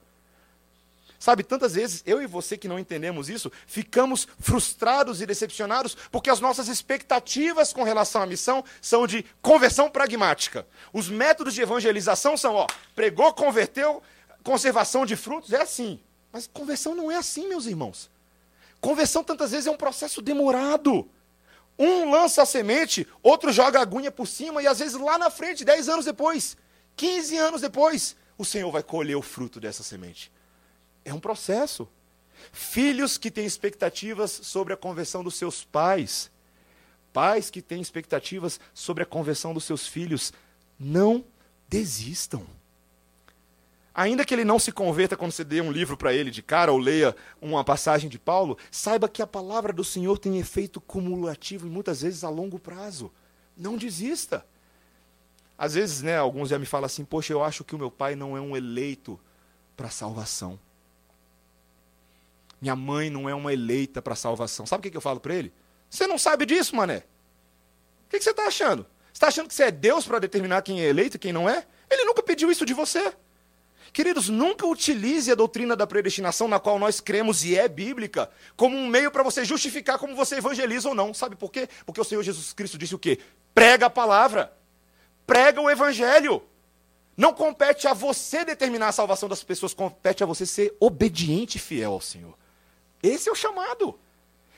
Sabe, 1.24 1.42
tantas 1.42 1.72
vezes 1.72 2.02
eu 2.04 2.20
e 2.20 2.26
você 2.26 2.54
que 2.54 2.68
não 2.68 2.78
entendemos 2.78 3.30
isso, 3.30 3.50
ficamos 3.66 4.28
frustrados 4.38 5.22
e 5.22 5.26
decepcionados 5.26 5.96
porque 6.12 6.28
as 6.28 6.38
nossas 6.38 6.68
expectativas 6.68 7.72
com 7.72 7.82
relação 7.82 8.20
à 8.20 8.26
missão 8.26 8.62
são 8.82 9.06
de 9.06 9.24
conversão 9.40 9.88
pragmática. 9.88 10.66
Os 10.92 11.08
métodos 11.08 11.54
de 11.54 11.62
evangelização 11.62 12.36
são, 12.36 12.56
ó, 12.56 12.66
pregou, 12.94 13.32
converteu, 13.32 14.02
conservação 14.42 15.06
de 15.06 15.16
frutos, 15.16 15.54
é 15.54 15.62
assim. 15.62 15.98
Mas 16.30 16.46
conversão 16.46 16.94
não 16.94 17.10
é 17.10 17.16
assim, 17.16 17.48
meus 17.48 17.64
irmãos. 17.64 18.10
Conversão 18.78 19.24
tantas 19.24 19.52
vezes 19.52 19.66
é 19.66 19.70
um 19.70 19.78
processo 19.78 20.20
demorado. 20.20 21.08
Um 21.78 22.10
lança 22.10 22.42
a 22.42 22.46
semente, 22.46 23.08
outro 23.22 23.50
joga 23.50 23.78
a 23.78 23.82
agulha 23.82 24.12
por 24.12 24.28
cima 24.28 24.62
e 24.62 24.66
às 24.66 24.78
vezes 24.78 25.00
lá 25.00 25.16
na 25.16 25.30
frente, 25.30 25.64
10 25.64 25.88
anos 25.88 26.04
depois, 26.04 26.54
15 26.96 27.34
anos 27.38 27.60
depois, 27.62 28.14
o 28.36 28.44
Senhor 28.44 28.70
vai 28.70 28.82
colher 28.82 29.16
o 29.16 29.22
fruto 29.22 29.58
dessa 29.58 29.82
semente. 29.82 30.33
É 31.04 31.12
um 31.12 31.20
processo. 31.20 31.88
Filhos 32.52 33.16
que 33.18 33.30
têm 33.30 33.46
expectativas 33.46 34.30
sobre 34.30 34.72
a 34.72 34.76
conversão 34.76 35.22
dos 35.22 35.34
seus 35.34 35.64
pais. 35.64 36.30
Pais 37.12 37.50
que 37.50 37.62
têm 37.62 37.80
expectativas 37.80 38.58
sobre 38.72 39.02
a 39.02 39.06
conversão 39.06 39.54
dos 39.54 39.64
seus 39.64 39.86
filhos. 39.86 40.32
Não 40.78 41.24
desistam. 41.68 42.46
Ainda 43.94 44.24
que 44.24 44.34
ele 44.34 44.44
não 44.44 44.58
se 44.58 44.72
converta 44.72 45.16
quando 45.16 45.30
você 45.30 45.44
dê 45.44 45.60
um 45.60 45.70
livro 45.70 45.96
para 45.96 46.12
ele 46.12 46.28
de 46.28 46.42
cara 46.42 46.72
ou 46.72 46.78
leia 46.78 47.14
uma 47.40 47.62
passagem 47.62 48.10
de 48.10 48.18
Paulo, 48.18 48.58
saiba 48.68 49.08
que 49.08 49.22
a 49.22 49.26
palavra 49.26 49.72
do 49.72 49.84
Senhor 49.84 50.18
tem 50.18 50.38
efeito 50.38 50.80
cumulativo 50.80 51.68
e 51.68 51.70
muitas 51.70 52.02
vezes 52.02 52.24
a 52.24 52.28
longo 52.28 52.58
prazo. 52.58 53.12
Não 53.56 53.76
desista. 53.76 54.44
Às 55.56 55.74
vezes, 55.74 56.02
né, 56.02 56.18
alguns 56.18 56.48
já 56.48 56.58
me 56.58 56.66
falam 56.66 56.86
assim: 56.86 57.04
"Poxa, 57.04 57.32
eu 57.32 57.44
acho 57.44 57.62
que 57.62 57.76
o 57.76 57.78
meu 57.78 57.90
pai 57.90 58.16
não 58.16 58.36
é 58.36 58.40
um 58.40 58.56
eleito 58.56 59.18
para 59.76 59.88
salvação". 59.88 60.58
Minha 62.64 62.74
mãe 62.74 63.10
não 63.10 63.28
é 63.28 63.34
uma 63.34 63.52
eleita 63.52 64.00
para 64.00 64.14
salvação. 64.14 64.64
Sabe 64.64 64.88
o 64.88 64.90
que 64.90 64.96
eu 64.96 65.00
falo 65.02 65.20
para 65.20 65.34
ele? 65.34 65.52
Você 65.90 66.06
não 66.06 66.16
sabe 66.16 66.46
disso, 66.46 66.74
mané. 66.74 67.04
O 68.06 68.08
que 68.08 68.18
você 68.18 68.30
está 68.30 68.46
achando? 68.46 68.84
Você 68.84 69.12
está 69.12 69.28
achando 69.28 69.48
que 69.48 69.54
você 69.54 69.64
é 69.64 69.70
Deus 69.70 70.06
para 70.06 70.18
determinar 70.18 70.62
quem 70.62 70.80
é 70.80 70.86
eleito 70.86 71.18
e 71.18 71.20
quem 71.20 71.30
não 71.30 71.46
é? 71.46 71.66
Ele 71.90 72.06
nunca 72.06 72.22
pediu 72.22 72.50
isso 72.50 72.64
de 72.64 72.72
você. 72.72 73.12
Queridos, 73.92 74.30
nunca 74.30 74.66
utilize 74.66 75.30
a 75.30 75.34
doutrina 75.34 75.76
da 75.76 75.86
predestinação, 75.86 76.48
na 76.48 76.58
qual 76.58 76.78
nós 76.78 77.00
cremos 77.00 77.44
e 77.44 77.54
é 77.54 77.68
bíblica, 77.68 78.30
como 78.56 78.74
um 78.78 78.88
meio 78.88 79.10
para 79.10 79.22
você 79.22 79.44
justificar 79.44 79.98
como 79.98 80.16
você 80.16 80.36
evangeliza 80.36 80.88
ou 80.88 80.94
não. 80.94 81.12
Sabe 81.12 81.36
por 81.36 81.52
quê? 81.52 81.68
Porque 81.84 82.00
o 82.00 82.04
Senhor 82.04 82.22
Jesus 82.22 82.54
Cristo 82.54 82.78
disse 82.78 82.94
o 82.94 82.98
quê? 82.98 83.18
Prega 83.54 83.86
a 83.86 83.90
palavra. 83.90 84.56
Prega 85.26 85.60
o 85.60 85.68
evangelho. 85.68 86.42
Não 87.14 87.34
compete 87.34 87.86
a 87.86 87.92
você 87.92 88.42
determinar 88.42 88.88
a 88.88 88.92
salvação 88.92 89.28
das 89.28 89.44
pessoas, 89.44 89.74
compete 89.74 90.22
a 90.22 90.26
você 90.26 90.46
ser 90.46 90.74
obediente 90.80 91.58
e 91.58 91.60
fiel 91.60 91.92
ao 91.92 92.00
Senhor. 92.00 92.42
Esse 93.06 93.28
é 93.28 93.32
o 93.32 93.34
chamado. 93.34 93.98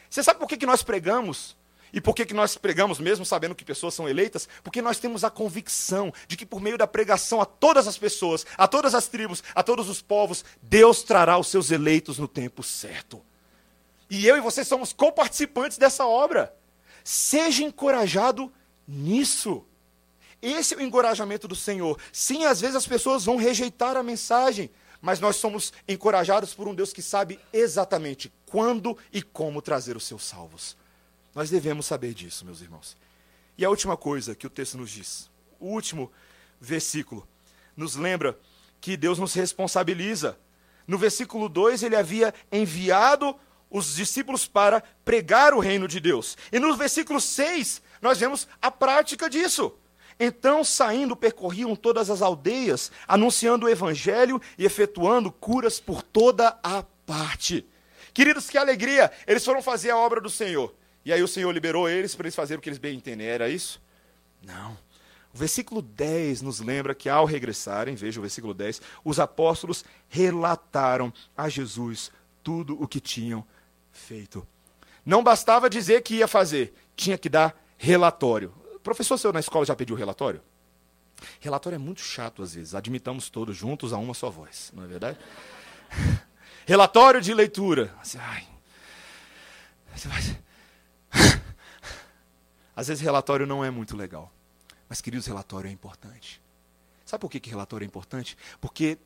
Você 0.08 0.22
sabe 0.22 0.38
por 0.38 0.48
que, 0.48 0.56
que 0.56 0.66
nós 0.66 0.82
pregamos? 0.82 1.56
E 1.92 2.00
por 2.00 2.14
que, 2.14 2.26
que 2.26 2.34
nós 2.34 2.56
pregamos 2.56 2.98
mesmo 2.98 3.24
sabendo 3.24 3.54
que 3.54 3.64
pessoas 3.64 3.94
são 3.94 4.08
eleitas? 4.08 4.48
Porque 4.62 4.82
nós 4.82 4.98
temos 4.98 5.24
a 5.24 5.30
convicção 5.30 6.12
de 6.28 6.36
que 6.36 6.46
por 6.46 6.60
meio 6.60 6.78
da 6.78 6.86
pregação 6.86 7.40
a 7.40 7.46
todas 7.46 7.88
as 7.88 7.98
pessoas, 7.98 8.46
a 8.56 8.68
todas 8.68 8.94
as 8.94 9.08
tribos, 9.08 9.42
a 9.54 9.62
todos 9.62 9.88
os 9.88 10.00
povos, 10.00 10.44
Deus 10.62 11.02
trará 11.02 11.38
os 11.38 11.48
seus 11.48 11.70
eleitos 11.70 12.18
no 12.18 12.28
tempo 12.28 12.62
certo. 12.62 13.20
E 14.08 14.26
eu 14.26 14.36
e 14.36 14.40
você 14.40 14.64
somos 14.64 14.92
coparticipantes 14.92 15.78
dessa 15.78 16.06
obra. 16.06 16.54
Seja 17.02 17.64
encorajado 17.64 18.52
nisso. 18.86 19.64
Esse 20.40 20.74
é 20.74 20.76
o 20.76 20.82
encorajamento 20.82 21.48
do 21.48 21.56
Senhor. 21.56 21.98
Sim, 22.12 22.44
às 22.44 22.60
vezes 22.60 22.76
as 22.76 22.86
pessoas 22.86 23.24
vão 23.24 23.36
rejeitar 23.36 23.96
a 23.96 24.02
mensagem, 24.02 24.70
mas 25.00 25.20
nós 25.20 25.36
somos 25.36 25.72
encorajados 25.86 26.54
por 26.54 26.68
um 26.68 26.74
Deus 26.74 26.92
que 26.92 27.02
sabe 27.02 27.38
exatamente 27.52 28.32
quando 28.46 28.96
e 29.12 29.22
como 29.22 29.62
trazer 29.62 29.96
os 29.96 30.04
seus 30.04 30.24
salvos. 30.24 30.76
Nós 31.34 31.50
devemos 31.50 31.86
saber 31.86 32.14
disso, 32.14 32.44
meus 32.44 32.60
irmãos. 32.60 32.96
E 33.58 33.64
a 33.64 33.70
última 33.70 33.96
coisa 33.96 34.34
que 34.34 34.46
o 34.46 34.50
texto 34.50 34.76
nos 34.76 34.90
diz, 34.90 35.30
o 35.60 35.66
último 35.66 36.10
versículo, 36.60 37.26
nos 37.76 37.96
lembra 37.96 38.38
que 38.80 38.96
Deus 38.96 39.18
nos 39.18 39.34
responsabiliza. 39.34 40.38
No 40.86 40.98
versículo 40.98 41.48
2, 41.48 41.82
ele 41.82 41.96
havia 41.96 42.32
enviado 42.50 43.36
os 43.70 43.94
discípulos 43.96 44.46
para 44.46 44.82
pregar 45.04 45.52
o 45.54 45.60
reino 45.60 45.88
de 45.88 46.00
Deus. 46.00 46.36
E 46.52 46.58
no 46.58 46.74
versículo 46.76 47.20
6, 47.20 47.82
nós 48.00 48.18
vemos 48.18 48.46
a 48.60 48.70
prática 48.70 49.28
disso. 49.28 49.74
Então, 50.18 50.64
saindo, 50.64 51.14
percorriam 51.14 51.76
todas 51.76 52.08
as 52.10 52.22
aldeias, 52.22 52.90
anunciando 53.06 53.66
o 53.66 53.68
evangelho 53.68 54.40
e 54.56 54.64
efetuando 54.64 55.30
curas 55.30 55.78
por 55.78 56.02
toda 56.02 56.58
a 56.62 56.82
parte. 57.04 57.66
Queridos, 58.14 58.48
que 58.48 58.56
alegria! 58.56 59.12
Eles 59.26 59.44
foram 59.44 59.60
fazer 59.60 59.90
a 59.90 59.96
obra 59.98 60.20
do 60.20 60.30
Senhor. 60.30 60.74
E 61.04 61.12
aí 61.12 61.22
o 61.22 61.28
Senhor 61.28 61.52
liberou 61.52 61.88
eles 61.88 62.14
para 62.14 62.26
eles 62.26 62.34
fazerem 62.34 62.58
o 62.58 62.62
que 62.62 62.68
eles 62.68 62.78
bem 62.78 62.96
entenderem. 62.96 63.32
Era 63.32 63.48
isso? 63.48 63.80
Não. 64.42 64.72
O 65.34 65.38
versículo 65.38 65.82
10 65.82 66.40
nos 66.40 66.60
lembra 66.60 66.94
que 66.94 67.10
ao 67.10 67.26
regressarem, 67.26 67.94
veja 67.94 68.18
o 68.18 68.22
versículo 68.22 68.54
10, 68.54 68.80
os 69.04 69.20
apóstolos 69.20 69.84
relataram 70.08 71.12
a 71.36 71.46
Jesus 71.46 72.10
tudo 72.42 72.82
o 72.82 72.88
que 72.88 73.00
tinham 73.00 73.44
feito. 73.92 74.46
Não 75.04 75.22
bastava 75.22 75.68
dizer 75.68 76.00
que 76.00 76.14
ia 76.14 76.26
fazer, 76.26 76.74
tinha 76.96 77.18
que 77.18 77.28
dar 77.28 77.54
relatório. 77.76 78.52
Professor, 78.86 79.18
seu 79.18 79.32
na 79.32 79.40
escola 79.40 79.66
já 79.66 79.74
pediu 79.74 79.96
relatório? 79.96 80.40
Relatório 81.40 81.74
é 81.74 81.78
muito 81.78 82.00
chato 82.00 82.40
às 82.40 82.54
vezes. 82.54 82.72
Admitamos 82.72 83.28
todos 83.28 83.56
juntos 83.56 83.92
a 83.92 83.98
uma 83.98 84.14
só 84.14 84.30
voz, 84.30 84.70
não 84.72 84.84
é 84.84 84.86
verdade? 84.86 85.18
relatório 86.64 87.20
de 87.20 87.34
leitura. 87.34 87.92
Assim, 88.00 88.16
ai, 88.18 88.46
você 89.92 90.06
vai... 90.06 90.20
Às 92.76 92.86
vezes 92.86 93.02
relatório 93.02 93.44
não 93.44 93.64
é 93.64 93.72
muito 93.72 93.96
legal. 93.96 94.32
Mas, 94.88 95.00
queridos, 95.00 95.26
relatório 95.26 95.66
é 95.66 95.72
importante. 95.72 96.40
Sabe 97.04 97.20
por 97.22 97.28
que, 97.28 97.40
que 97.40 97.50
relatório 97.50 97.84
é 97.84 97.88
importante? 97.88 98.38
Porque 98.60 98.98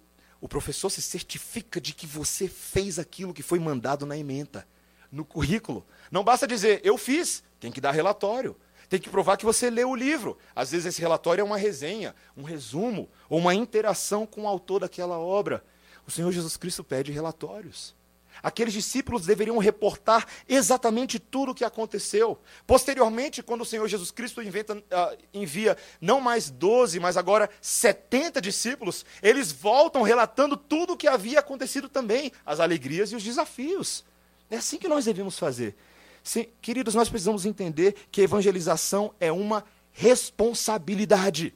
o 0.43 0.49
professor 0.49 0.91
se 0.91 1.01
certifica 1.01 1.81
de 1.81 1.95
que 1.95 2.07
você 2.07 2.49
fez 2.49 2.99
aquilo 2.99 3.33
que 3.33 3.43
foi 3.43 3.59
mandado 3.59 4.05
na 4.05 4.19
ementa, 4.19 4.69
no 5.11 5.25
currículo. 5.25 5.87
Não 6.11 6.23
basta 6.23 6.47
dizer, 6.47 6.83
eu 6.85 6.99
fiz, 6.99 7.43
tem 7.59 7.73
que 7.73 7.81
dar 7.81 7.93
relatório. 7.93 8.55
Tem 8.91 8.99
que 8.99 9.09
provar 9.09 9.37
que 9.37 9.45
você 9.45 9.71
leu 9.71 9.91
o 9.91 9.95
livro. 9.95 10.37
Às 10.55 10.73
vezes 10.73 10.87
esse 10.87 11.01
relatório 11.01 11.41
é 11.41 11.45
uma 11.45 11.57
resenha, 11.57 12.13
um 12.37 12.43
resumo, 12.43 13.09
ou 13.29 13.39
uma 13.39 13.55
interação 13.55 14.27
com 14.27 14.43
o 14.43 14.49
autor 14.49 14.81
daquela 14.81 15.17
obra. 15.17 15.65
O 16.05 16.11
Senhor 16.11 16.33
Jesus 16.33 16.57
Cristo 16.57 16.83
pede 16.83 17.13
relatórios. 17.13 17.95
Aqueles 18.43 18.75
discípulos 18.75 19.27
deveriam 19.27 19.59
reportar 19.59 20.27
exatamente 20.49 21.21
tudo 21.21 21.53
o 21.53 21.55
que 21.55 21.65
aconteceu. 21.65 22.37
Posteriormente, 22.67 23.45
quando 23.45 23.61
o 23.61 23.67
Senhor 23.67 23.87
Jesus 23.87 24.11
Cristo 24.11 24.43
inventa, 24.43 24.75
uh, 24.75 25.19
envia 25.33 25.77
não 26.01 26.21
mais 26.21 26.51
12, 26.51 26.99
mas 26.99 27.17
agora 27.17 27.49
70 27.61 28.41
discípulos, 28.41 29.07
eles 29.23 29.53
voltam 29.53 30.03
relatando 30.03 30.57
tudo 30.57 30.95
o 30.95 30.97
que 30.97 31.07
havia 31.07 31.39
acontecido 31.39 31.89
também, 31.89 32.33
as 32.45 32.59
alegrias 32.59 33.13
e 33.13 33.15
os 33.15 33.23
desafios. 33.23 34.05
É 34.51 34.57
assim 34.57 34.79
que 34.79 34.89
nós 34.89 35.05
devemos 35.05 35.39
fazer. 35.39 35.77
Sim, 36.23 36.47
queridos, 36.61 36.95
nós 36.95 37.09
precisamos 37.09 37.47
entender 37.47 37.95
que 38.11 38.23
evangelização 38.23 39.15
é 39.19 39.33
uma 39.33 39.65
responsabilidade. 39.93 41.55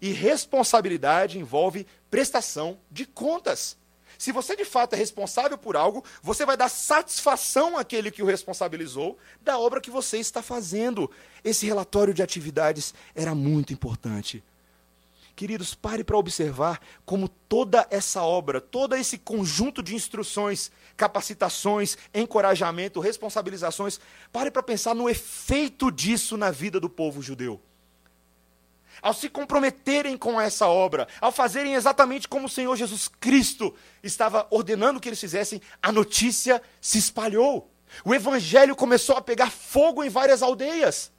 E 0.00 0.12
responsabilidade 0.12 1.38
envolve 1.38 1.86
prestação 2.10 2.78
de 2.90 3.06
contas. 3.06 3.76
Se 4.18 4.32
você 4.32 4.56
de 4.56 4.64
fato 4.64 4.94
é 4.94 4.96
responsável 4.96 5.58
por 5.58 5.76
algo, 5.76 6.04
você 6.22 6.46
vai 6.46 6.56
dar 6.56 6.68
satisfação 6.68 7.76
àquele 7.76 8.10
que 8.10 8.22
o 8.22 8.26
responsabilizou 8.26 9.18
da 9.42 9.58
obra 9.58 9.80
que 9.80 9.90
você 9.90 10.18
está 10.18 10.42
fazendo. 10.42 11.10
Esse 11.44 11.66
relatório 11.66 12.14
de 12.14 12.22
atividades 12.22 12.94
era 13.14 13.34
muito 13.34 13.72
importante. 13.72 14.42
Queridos, 15.36 15.74
pare 15.74 16.02
para 16.02 16.16
observar 16.16 16.80
como 17.04 17.28
toda 17.28 17.86
essa 17.90 18.22
obra, 18.22 18.58
todo 18.58 18.96
esse 18.96 19.18
conjunto 19.18 19.82
de 19.82 19.94
instruções, 19.94 20.72
capacitações, 20.96 21.98
encorajamento, 22.14 23.00
responsabilizações, 23.00 24.00
pare 24.32 24.50
para 24.50 24.62
pensar 24.62 24.94
no 24.94 25.10
efeito 25.10 25.92
disso 25.92 26.38
na 26.38 26.50
vida 26.50 26.80
do 26.80 26.88
povo 26.88 27.20
judeu 27.20 27.60
ao 29.02 29.12
se 29.12 29.28
comprometerem 29.28 30.16
com 30.16 30.40
essa 30.40 30.66
obra, 30.66 31.06
ao 31.20 31.30
fazerem 31.30 31.74
exatamente 31.74 32.26
como 32.26 32.46
o 32.46 32.50
Senhor 32.50 32.74
Jesus 32.76 33.08
Cristo 33.08 33.74
estava 34.02 34.46
ordenando 34.50 34.98
que 34.98 35.08
eles 35.08 35.20
fizessem, 35.20 35.60
a 35.82 35.92
notícia 35.92 36.62
se 36.80 36.96
espalhou. 36.96 37.70
O 38.04 38.14
evangelho 38.14 38.74
começou 38.74 39.16
a 39.16 39.20
pegar 39.20 39.50
fogo 39.50 40.02
em 40.02 40.08
várias 40.08 40.42
aldeias. 40.42 41.12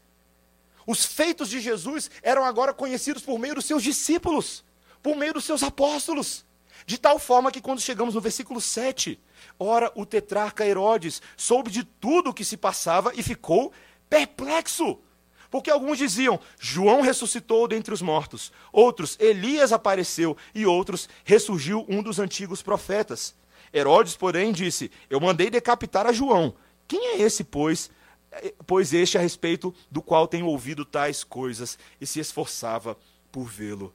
Os 0.88 1.06
feitos 1.06 1.50
de 1.50 1.60
Jesus 1.60 2.10
eram 2.24 2.46
agora 2.46 2.74
conhecidos 2.74 3.22
por 3.22 3.38
meio 3.38 3.56
dos 3.56 3.66
seus 3.66 3.84
discípulos, 3.84 4.64
por 5.04 5.18
meio 5.18 5.34
dos 5.34 5.44
seus 5.44 5.62
apóstolos. 5.62 6.46
De 6.86 6.98
tal 6.98 7.20
forma 7.20 7.52
que 7.52 7.60
quando 7.60 7.82
chegamos 7.82 8.16
no 8.16 8.22
versículo 8.22 8.62
7, 8.62 9.20
ora 9.60 9.92
o 9.96 10.06
tetrarca 10.06 10.66
Herodes 10.66 11.22
soube 11.36 11.70
de 11.70 11.84
tudo 11.84 12.30
o 12.30 12.34
que 12.34 12.46
se 12.46 12.56
passava 12.56 13.12
e 13.14 13.22
ficou 13.22 13.74
perplexo. 14.10 14.98
Porque 15.50 15.70
alguns 15.70 15.98
diziam: 15.98 16.40
João 16.58 17.02
ressuscitou 17.02 17.68
dentre 17.68 17.94
os 17.94 18.02
mortos, 18.02 18.54
outros, 18.72 19.18
Elias 19.20 19.74
apareceu, 19.74 20.38
e 20.56 20.66
outros, 20.66 21.10
ressurgiu 21.26 21.86
um 21.90 22.02
dos 22.02 22.20
antigos 22.20 22.62
profetas. 22.62 23.36
Herodes, 23.74 24.16
porém, 24.16 24.54
disse: 24.54 24.90
Eu 25.10 25.20
mandei 25.20 25.50
decapitar 25.50 26.08
a 26.08 26.14
João. 26.14 26.56
Quem 26.88 27.08
é 27.08 27.22
esse, 27.22 27.44
pois? 27.44 27.90
Pois 28.66 28.94
este 28.94 29.18
a 29.18 29.22
respeito 29.22 29.74
do 29.90 30.02
qual 30.02 30.28
tenho 30.28 30.48
ouvido 30.48 30.86
tais 30.86 31.24
coisas 31.24 31.78
e 32.00 32.06
se 32.06 32.20
esforçava 32.20 32.98
por 33.32 33.46
vê-lo. 33.46 33.94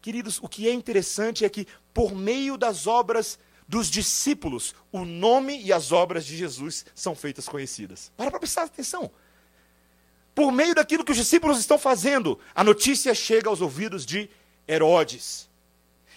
Queridos, 0.00 0.38
o 0.42 0.48
que 0.48 0.68
é 0.68 0.72
interessante 0.72 1.44
é 1.44 1.48
que, 1.48 1.66
por 1.92 2.14
meio 2.14 2.56
das 2.56 2.86
obras 2.86 3.38
dos 3.68 3.88
discípulos, 3.88 4.74
o 4.90 5.04
nome 5.04 5.60
e 5.62 5.72
as 5.72 5.92
obras 5.92 6.26
de 6.26 6.36
Jesus 6.36 6.84
são 6.94 7.14
feitas 7.14 7.48
conhecidas. 7.48 8.10
Para 8.16 8.30
para 8.30 8.40
prestar 8.40 8.64
atenção 8.64 9.10
por 10.34 10.50
meio 10.50 10.74
daquilo 10.74 11.04
que 11.04 11.12
os 11.12 11.18
discípulos 11.18 11.58
estão 11.58 11.78
fazendo, 11.78 12.38
a 12.54 12.64
notícia 12.64 13.14
chega 13.14 13.48
aos 13.48 13.60
ouvidos 13.60 14.06
de 14.06 14.30
Herodes. 14.66 15.48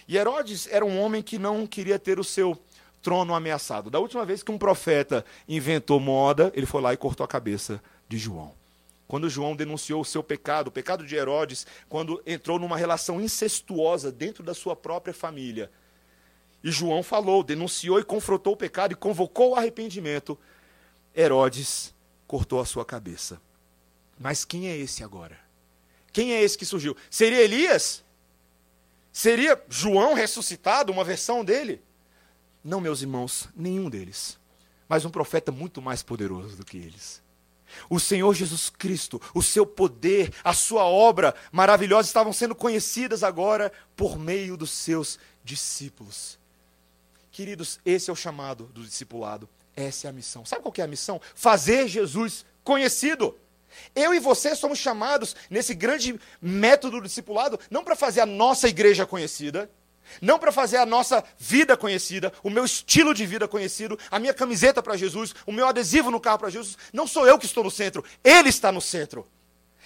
E 0.08 0.16
Herodes 0.16 0.66
era 0.70 0.84
um 0.84 0.98
homem 0.98 1.22
que 1.22 1.38
não 1.38 1.66
queria 1.66 1.98
ter 1.98 2.18
o 2.18 2.24
seu 2.24 2.58
trono 3.06 3.36
ameaçado. 3.36 3.88
Da 3.88 4.00
última 4.00 4.26
vez 4.26 4.42
que 4.42 4.50
um 4.50 4.58
profeta 4.58 5.24
inventou 5.48 6.00
moda, 6.00 6.50
ele 6.56 6.66
foi 6.66 6.82
lá 6.82 6.92
e 6.92 6.96
cortou 6.96 7.22
a 7.22 7.28
cabeça 7.28 7.80
de 8.08 8.18
João. 8.18 8.52
Quando 9.06 9.30
João 9.30 9.54
denunciou 9.54 10.00
o 10.00 10.04
seu 10.04 10.24
pecado, 10.24 10.66
o 10.66 10.72
pecado 10.72 11.06
de 11.06 11.14
Herodes, 11.14 11.68
quando 11.88 12.20
entrou 12.26 12.58
numa 12.58 12.76
relação 12.76 13.20
incestuosa 13.20 14.10
dentro 14.10 14.42
da 14.42 14.52
sua 14.52 14.74
própria 14.74 15.14
família. 15.14 15.70
E 16.64 16.72
João 16.72 17.00
falou, 17.00 17.44
denunciou 17.44 18.00
e 18.00 18.02
confrontou 18.02 18.54
o 18.54 18.56
pecado 18.56 18.90
e 18.90 18.96
convocou 18.96 19.50
o 19.50 19.54
arrependimento. 19.54 20.36
Herodes 21.16 21.94
cortou 22.26 22.58
a 22.58 22.64
sua 22.64 22.84
cabeça. 22.84 23.40
Mas 24.18 24.44
quem 24.44 24.68
é 24.68 24.76
esse 24.76 25.04
agora? 25.04 25.38
Quem 26.12 26.32
é 26.32 26.42
esse 26.42 26.58
que 26.58 26.66
surgiu? 26.66 26.96
Seria 27.08 27.40
Elias? 27.40 28.02
Seria 29.12 29.62
João 29.68 30.12
ressuscitado, 30.12 30.90
uma 30.90 31.04
versão 31.04 31.44
dele? 31.44 31.85
Não, 32.66 32.80
meus 32.80 33.00
irmãos, 33.00 33.48
nenhum 33.54 33.88
deles. 33.88 34.36
Mas 34.88 35.04
um 35.04 35.10
profeta 35.10 35.52
muito 35.52 35.80
mais 35.80 36.02
poderoso 36.02 36.56
do 36.56 36.64
que 36.64 36.76
eles. 36.76 37.22
O 37.88 38.00
Senhor 38.00 38.34
Jesus 38.34 38.68
Cristo, 38.68 39.22
o 39.32 39.40
seu 39.40 39.64
poder, 39.64 40.34
a 40.42 40.52
sua 40.52 40.84
obra 40.84 41.32
maravilhosa 41.52 42.08
estavam 42.08 42.32
sendo 42.32 42.56
conhecidas 42.56 43.22
agora 43.22 43.72
por 43.94 44.18
meio 44.18 44.56
dos 44.56 44.70
seus 44.70 45.16
discípulos. 45.44 46.40
Queridos, 47.30 47.78
esse 47.84 48.10
é 48.10 48.12
o 48.12 48.16
chamado 48.16 48.64
do 48.74 48.82
discipulado. 48.82 49.48
Essa 49.76 50.08
é 50.08 50.10
a 50.10 50.12
missão. 50.12 50.44
Sabe 50.44 50.62
qual 50.62 50.74
é 50.76 50.82
a 50.82 50.88
missão? 50.88 51.20
Fazer 51.36 51.86
Jesus 51.86 52.44
conhecido. 52.64 53.38
Eu 53.94 54.12
e 54.12 54.18
você 54.18 54.56
somos 54.56 54.80
chamados 54.80 55.36
nesse 55.48 55.72
grande 55.72 56.18
método 56.42 57.00
do 57.00 57.06
discipulado, 57.06 57.60
não 57.70 57.84
para 57.84 57.94
fazer 57.94 58.22
a 58.22 58.26
nossa 58.26 58.68
igreja 58.68 59.06
conhecida, 59.06 59.70
não 60.20 60.38
para 60.38 60.52
fazer 60.52 60.78
a 60.78 60.86
nossa 60.86 61.24
vida 61.38 61.76
conhecida, 61.76 62.32
o 62.42 62.50
meu 62.50 62.64
estilo 62.64 63.14
de 63.14 63.26
vida 63.26 63.46
conhecido, 63.48 63.98
a 64.10 64.18
minha 64.18 64.34
camiseta 64.34 64.82
para 64.82 64.96
Jesus, 64.96 65.34
o 65.46 65.52
meu 65.52 65.66
adesivo 65.66 66.10
no 66.10 66.20
carro 66.20 66.38
para 66.38 66.50
Jesus. 66.50 66.76
Não 66.92 67.06
sou 67.06 67.26
eu 67.26 67.38
que 67.38 67.46
estou 67.46 67.64
no 67.64 67.70
centro, 67.70 68.04
Ele 68.22 68.48
está 68.48 68.70
no 68.72 68.80
centro. 68.80 69.26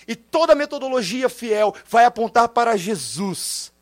E 0.07 0.15
toda 0.15 0.55
metodologia 0.55 1.29
fiel 1.29 1.75
vai 1.89 2.05
apontar 2.05 2.49
para 2.49 2.77
Jesus. 2.77 3.73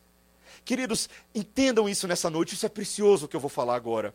Queridos, 0.65 1.09
entendam 1.35 1.89
isso 1.89 2.07
nessa 2.07 2.29
noite, 2.29 2.55
isso 2.55 2.67
é 2.67 2.69
precioso 2.69 3.27
o 3.27 3.29
que 3.29 3.37
eu 3.37 3.41
vou 3.41 3.51
falar 3.51 3.75
agora. 3.75 4.15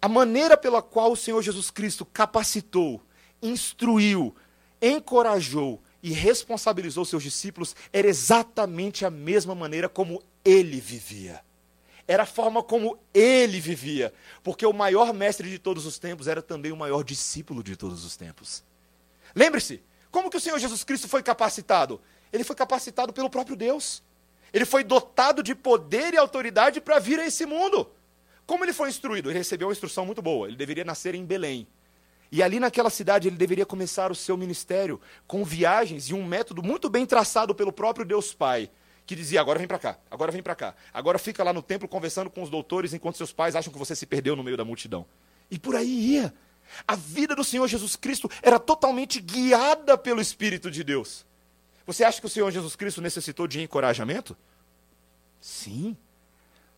A 0.00 0.08
maneira 0.08 0.56
pela 0.56 0.82
qual 0.82 1.12
o 1.12 1.16
Senhor 1.16 1.42
Jesus 1.42 1.70
Cristo 1.70 2.04
capacitou, 2.04 3.02
instruiu, 3.42 4.34
encorajou 4.80 5.82
e 6.06 6.12
responsabilizou 6.12 7.04
seus 7.04 7.20
discípulos 7.20 7.74
era 7.92 8.06
exatamente 8.06 9.04
a 9.04 9.10
mesma 9.10 9.56
maneira 9.56 9.88
como 9.88 10.22
ele 10.44 10.78
vivia. 10.78 11.42
Era 12.06 12.22
a 12.22 12.26
forma 12.26 12.62
como 12.62 12.96
ele 13.12 13.58
vivia, 13.58 14.14
porque 14.44 14.64
o 14.64 14.72
maior 14.72 15.12
mestre 15.12 15.50
de 15.50 15.58
todos 15.58 15.84
os 15.84 15.98
tempos 15.98 16.28
era 16.28 16.40
também 16.40 16.70
o 16.70 16.76
maior 16.76 17.02
discípulo 17.02 17.60
de 17.60 17.74
todos 17.74 18.04
os 18.04 18.16
tempos. 18.16 18.62
Lembre-se, 19.34 19.82
como 20.08 20.30
que 20.30 20.36
o 20.36 20.40
Senhor 20.40 20.60
Jesus 20.60 20.84
Cristo 20.84 21.08
foi 21.08 21.24
capacitado? 21.24 22.00
Ele 22.32 22.44
foi 22.44 22.54
capacitado 22.54 23.12
pelo 23.12 23.28
próprio 23.28 23.56
Deus. 23.56 24.00
Ele 24.52 24.64
foi 24.64 24.84
dotado 24.84 25.42
de 25.42 25.56
poder 25.56 26.14
e 26.14 26.16
autoridade 26.16 26.80
para 26.80 27.00
vir 27.00 27.18
a 27.18 27.26
esse 27.26 27.44
mundo. 27.44 27.90
Como 28.46 28.64
ele 28.64 28.72
foi 28.72 28.90
instruído? 28.90 29.28
Ele 29.28 29.38
recebeu 29.38 29.66
uma 29.66 29.72
instrução 29.72 30.06
muito 30.06 30.22
boa. 30.22 30.46
Ele 30.46 30.56
deveria 30.56 30.84
nascer 30.84 31.16
em 31.16 31.24
Belém. 31.24 31.66
E 32.30 32.42
ali 32.42 32.58
naquela 32.58 32.90
cidade 32.90 33.28
ele 33.28 33.36
deveria 33.36 33.64
começar 33.64 34.10
o 34.10 34.14
seu 34.14 34.36
ministério 34.36 35.00
com 35.26 35.44
viagens 35.44 36.08
e 36.08 36.14
um 36.14 36.24
método 36.24 36.62
muito 36.62 36.88
bem 36.88 37.06
traçado 37.06 37.54
pelo 37.54 37.72
próprio 37.72 38.04
Deus 38.04 38.34
Pai, 38.34 38.70
que 39.06 39.14
dizia: 39.14 39.40
agora 39.40 39.58
vem 39.58 39.68
para 39.68 39.78
cá, 39.78 39.98
agora 40.10 40.32
vem 40.32 40.42
para 40.42 40.54
cá, 40.54 40.74
agora 40.92 41.18
fica 41.18 41.44
lá 41.44 41.52
no 41.52 41.62
templo 41.62 41.86
conversando 41.86 42.28
com 42.28 42.42
os 42.42 42.50
doutores 42.50 42.92
enquanto 42.92 43.16
seus 43.16 43.32
pais 43.32 43.54
acham 43.54 43.72
que 43.72 43.78
você 43.78 43.94
se 43.94 44.06
perdeu 44.06 44.34
no 44.34 44.42
meio 44.42 44.56
da 44.56 44.64
multidão. 44.64 45.06
E 45.50 45.58
por 45.58 45.76
aí 45.76 45.88
ia. 45.88 46.34
A 46.86 46.96
vida 46.96 47.36
do 47.36 47.44
Senhor 47.44 47.68
Jesus 47.68 47.94
Cristo 47.94 48.28
era 48.42 48.58
totalmente 48.58 49.20
guiada 49.20 49.96
pelo 49.96 50.20
Espírito 50.20 50.68
de 50.68 50.82
Deus. 50.82 51.24
Você 51.86 52.02
acha 52.02 52.20
que 52.20 52.26
o 52.26 52.30
Senhor 52.30 52.50
Jesus 52.50 52.74
Cristo 52.74 53.00
necessitou 53.00 53.46
de 53.46 53.62
encorajamento? 53.62 54.36
Sim. 55.40 55.96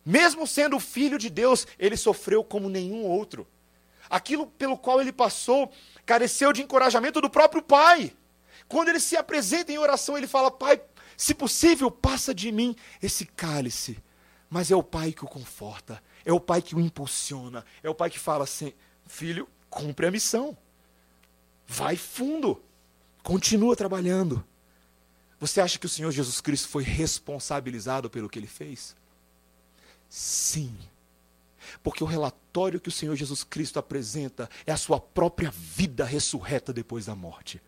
Mesmo 0.05 0.47
sendo 0.47 0.79
filho 0.79 1.19
de 1.19 1.31
Deus, 1.31 1.67
ele 1.79 1.97
sofreu 1.97 2.45
como 2.45 2.69
nenhum 2.69 3.05
outro 3.05 3.47
aquilo 4.09 4.47
pelo 4.47 4.77
qual 4.77 5.01
ele 5.01 5.13
passou 5.13 5.73
careceu 6.05 6.53
de 6.53 6.63
encorajamento 6.63 7.21
do 7.21 7.29
próprio 7.29 7.63
pai. 7.63 8.13
Quando 8.67 8.89
ele 8.89 9.01
se 9.01 9.17
apresenta 9.17 9.73
em 9.73 9.79
oração, 9.79 10.17
ele 10.17 10.27
fala: 10.27 10.51
Pai, 10.51 10.81
se 11.17 11.35
possível, 11.35 11.91
passa 11.91 12.35
de 12.35 12.53
mim 12.53 12.77
esse 13.03 13.27
cálice. 13.27 14.03
Mas 14.51 14.71
é 14.71 14.77
o 14.77 14.83
pai 14.83 15.13
que 15.13 15.25
o 15.25 15.29
conforta, 15.29 16.03
é 16.25 16.33
o 16.33 16.41
pai 16.41 16.63
que 16.63 16.75
o 16.75 16.81
impulsiona, 16.81 17.65
é 17.83 17.91
o 17.91 17.95
pai 17.95 18.09
que 18.11 18.19
fala 18.19 18.45
assim: 18.45 18.73
Filho, 19.07 19.49
cumpre 19.69 20.07
a 20.07 20.11
missão. 20.11 20.57
Vai 21.67 21.97
fundo. 21.97 22.63
Continua 23.23 23.77
trabalhando. 23.77 24.45
Você 25.39 25.61
acha 25.61 25.79
que 25.79 25.87
o 25.87 25.89
Senhor 25.89 26.11
Jesus 26.11 26.41
Cristo 26.41 26.69
foi 26.69 26.83
responsabilizado 26.83 28.11
pelo 28.11 28.29
que 28.29 28.39
ele 28.39 28.47
fez? 28.47 28.97
Sim. 30.09 30.75
Porque 31.83 32.03
o 32.03 32.07
relatório 32.07 32.81
que 32.81 32.89
o 32.89 32.93
Senhor 32.93 33.17
Jesus 33.17 33.45
Cristo 33.45 33.79
apresenta 33.79 34.49
é 34.67 34.73
a 34.73 34.77
sua 34.77 35.01
própria 35.01 35.51
vida 35.51 36.05
ressurreta 36.05 36.73
depois 36.73 37.07
da 37.07 37.15
morte. 37.15 37.61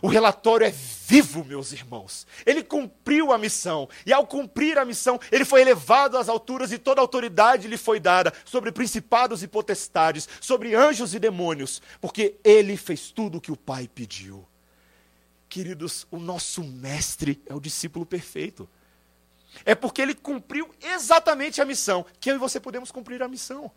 O 0.00 0.06
relatório 0.06 0.66
é 0.66 0.70
vivo, 0.70 1.44
meus 1.44 1.72
irmãos. 1.72 2.26
Ele 2.46 2.62
cumpriu 2.62 3.32
a 3.32 3.38
missão. 3.38 3.88
E 4.06 4.12
ao 4.12 4.26
cumprir 4.26 4.78
a 4.78 4.84
missão, 4.84 5.18
ele 5.32 5.44
foi 5.44 5.62
elevado 5.62 6.16
às 6.16 6.28
alturas 6.28 6.70
e 6.72 6.78
toda 6.78 7.00
autoridade 7.00 7.66
lhe 7.66 7.76
foi 7.76 7.98
dada 7.98 8.32
sobre 8.44 8.70
principados 8.70 9.42
e 9.42 9.48
potestades, 9.48 10.28
sobre 10.40 10.74
anjos 10.74 11.14
e 11.14 11.18
demônios, 11.18 11.82
porque 12.00 12.36
ele 12.44 12.76
fez 12.76 13.10
tudo 13.10 13.38
o 13.38 13.40
que 13.40 13.50
o 13.50 13.56
Pai 13.56 13.88
pediu. 13.92 14.46
Queridos, 15.48 16.06
o 16.10 16.18
nosso 16.18 16.62
mestre 16.62 17.42
é 17.46 17.54
o 17.54 17.60
discípulo 17.60 18.04
perfeito. 18.04 18.68
É 19.64 19.74
porque 19.74 20.02
ele 20.02 20.14
cumpriu 20.14 20.68
exatamente 20.80 21.60
a 21.60 21.64
missão 21.64 22.04
que 22.20 22.30
eu 22.30 22.34
e 22.34 22.38
você 22.38 22.58
podemos 22.58 22.90
cumprir 22.90 23.22
a 23.22 23.28
missão. 23.28 23.70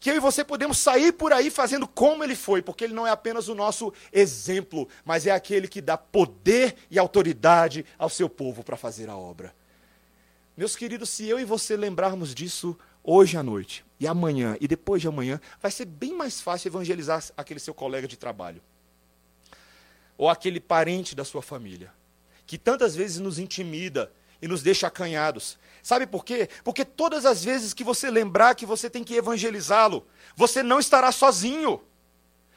Que 0.00 0.10
eu 0.10 0.16
e 0.16 0.20
você 0.20 0.44
podemos 0.44 0.78
sair 0.78 1.12
por 1.12 1.32
aí 1.32 1.50
fazendo 1.50 1.86
como 1.86 2.22
ele 2.22 2.36
foi, 2.36 2.62
porque 2.62 2.84
ele 2.84 2.94
não 2.94 3.06
é 3.06 3.10
apenas 3.10 3.48
o 3.48 3.54
nosso 3.54 3.92
exemplo, 4.12 4.88
mas 5.04 5.26
é 5.26 5.32
aquele 5.32 5.66
que 5.66 5.80
dá 5.80 5.96
poder 5.96 6.76
e 6.90 6.98
autoridade 6.98 7.84
ao 7.98 8.08
seu 8.08 8.28
povo 8.28 8.62
para 8.62 8.76
fazer 8.76 9.10
a 9.10 9.16
obra. 9.16 9.52
Meus 10.56 10.76
queridos, 10.76 11.10
se 11.10 11.28
eu 11.28 11.38
e 11.38 11.44
você 11.44 11.76
lembrarmos 11.76 12.34
disso 12.34 12.78
hoje 13.02 13.36
à 13.36 13.42
noite, 13.42 13.84
e 13.98 14.06
amanhã, 14.06 14.56
e 14.60 14.68
depois 14.68 15.00
de 15.00 15.08
amanhã, 15.08 15.40
vai 15.60 15.70
ser 15.70 15.84
bem 15.84 16.12
mais 16.14 16.40
fácil 16.40 16.68
evangelizar 16.68 17.24
aquele 17.36 17.58
seu 17.60 17.74
colega 17.74 18.06
de 18.06 18.16
trabalho, 18.16 18.62
ou 20.16 20.28
aquele 20.28 20.60
parente 20.60 21.14
da 21.14 21.24
sua 21.24 21.42
família, 21.42 21.92
que 22.46 22.58
tantas 22.58 22.94
vezes 22.94 23.18
nos 23.18 23.38
intimida 23.38 24.12
e 24.40 24.48
nos 24.48 24.62
deixa 24.62 24.86
acanhados. 24.86 25.58
Sabe 25.82 26.06
por 26.06 26.24
quê? 26.24 26.48
Porque 26.62 26.84
todas 26.84 27.24
as 27.24 27.44
vezes 27.44 27.72
que 27.72 27.84
você 27.84 28.10
lembrar 28.10 28.54
que 28.54 28.66
você 28.66 28.90
tem 28.90 29.04
que 29.04 29.14
evangelizá-lo, 29.14 30.06
você 30.36 30.62
não 30.62 30.78
estará 30.78 31.10
sozinho. 31.10 31.82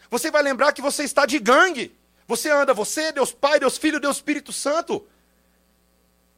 Você 0.10 0.30
vai 0.30 0.44
lembrar 0.44 0.74
que 0.74 0.82
você 0.82 1.04
está 1.04 1.26
de 1.26 1.40
gangue. 1.40 1.96
Você 2.28 2.50
anda, 2.50 2.74
você, 2.74 3.12
Deus 3.12 3.32
Pai, 3.32 3.60
Deus 3.60 3.78
Filho, 3.78 4.00
Deus 4.00 4.18
Espírito 4.18 4.52
Santo. 4.52 5.08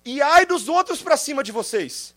E 0.05 0.21
ai 0.21 0.45
dos 0.45 0.67
outros 0.67 1.01
para 1.01 1.17
cima 1.17 1.43
de 1.43 1.51
vocês. 1.51 2.15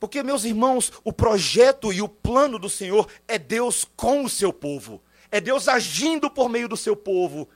Porque, 0.00 0.22
meus 0.22 0.44
irmãos, 0.44 0.92
o 1.04 1.12
projeto 1.12 1.92
e 1.92 2.00
o 2.00 2.08
plano 2.08 2.58
do 2.58 2.68
Senhor 2.68 3.08
é 3.26 3.38
Deus 3.38 3.84
com 3.96 4.24
o 4.24 4.28
seu 4.28 4.52
povo. 4.52 5.02
É 5.30 5.40
Deus 5.40 5.68
agindo 5.68 6.30
por 6.30 6.48
meio 6.48 6.68
do 6.68 6.76
seu 6.76 6.96
povo. 6.96 7.48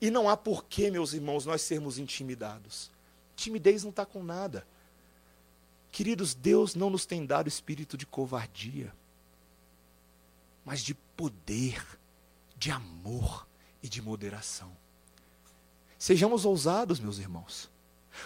E 0.00 0.10
não 0.10 0.28
há 0.28 0.36
porquê, 0.36 0.90
meus 0.90 1.12
irmãos, 1.12 1.46
nós 1.46 1.62
sermos 1.62 1.98
intimidados. 1.98 2.90
Timidez 3.36 3.82
não 3.82 3.90
está 3.90 4.04
com 4.04 4.22
nada. 4.22 4.66
Queridos, 5.90 6.34
Deus 6.34 6.74
não 6.74 6.88
nos 6.88 7.04
tem 7.04 7.26
dado 7.26 7.48
espírito 7.48 7.96
de 7.96 8.06
covardia, 8.06 8.92
mas 10.64 10.80
de 10.80 10.94
poder, 10.94 11.84
de 12.56 12.70
amor 12.70 13.46
e 13.82 13.88
de 13.88 14.00
moderação. 14.00 14.74
Sejamos 15.98 16.44
ousados, 16.44 16.98
meus 16.98 17.18
irmãos. 17.18 17.70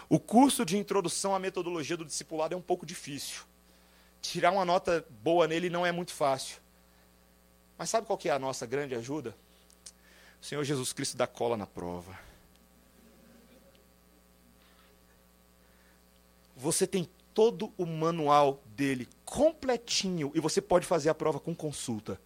O 0.09 0.18
curso 0.18 0.64
de 0.64 0.76
introdução 0.76 1.34
à 1.34 1.38
metodologia 1.38 1.96
do 1.96 2.04
discipulado 2.04 2.54
é 2.54 2.57
um 2.57 2.62
pouco 2.62 2.86
difícil. 2.86 3.42
Tirar 4.22 4.52
uma 4.52 4.64
nota 4.64 5.04
boa 5.22 5.46
nele 5.46 5.68
não 5.70 5.84
é 5.84 5.92
muito 5.92 6.12
fácil. 6.12 6.59
Mas 7.76 7.90
sabe 7.90 8.07
qual 8.07 8.18
que 8.18 8.28
é 8.28 8.32
a 8.32 8.38
nossa 8.38 8.64
grande 8.66 8.94
ajuda? 8.94 9.36
O 10.40 10.44
Senhor 10.44 10.64
Jesus 10.64 10.92
Cristo 10.92 11.16
dá 11.16 11.26
cola 11.26 11.57
na 11.57 11.66
prova. 11.66 12.25
Você 16.57 16.86
tem 16.86 17.09
todo 17.34 17.70
o 17.76 17.84
manual 17.84 18.62
dele 18.74 19.07
completinho 19.24 20.32
e 20.34 20.40
você 20.40 20.62
pode 20.62 20.86
fazer 20.86 21.11
a 21.11 21.14
prova 21.14 21.38
com 21.38 21.54
consulta, 21.54 22.18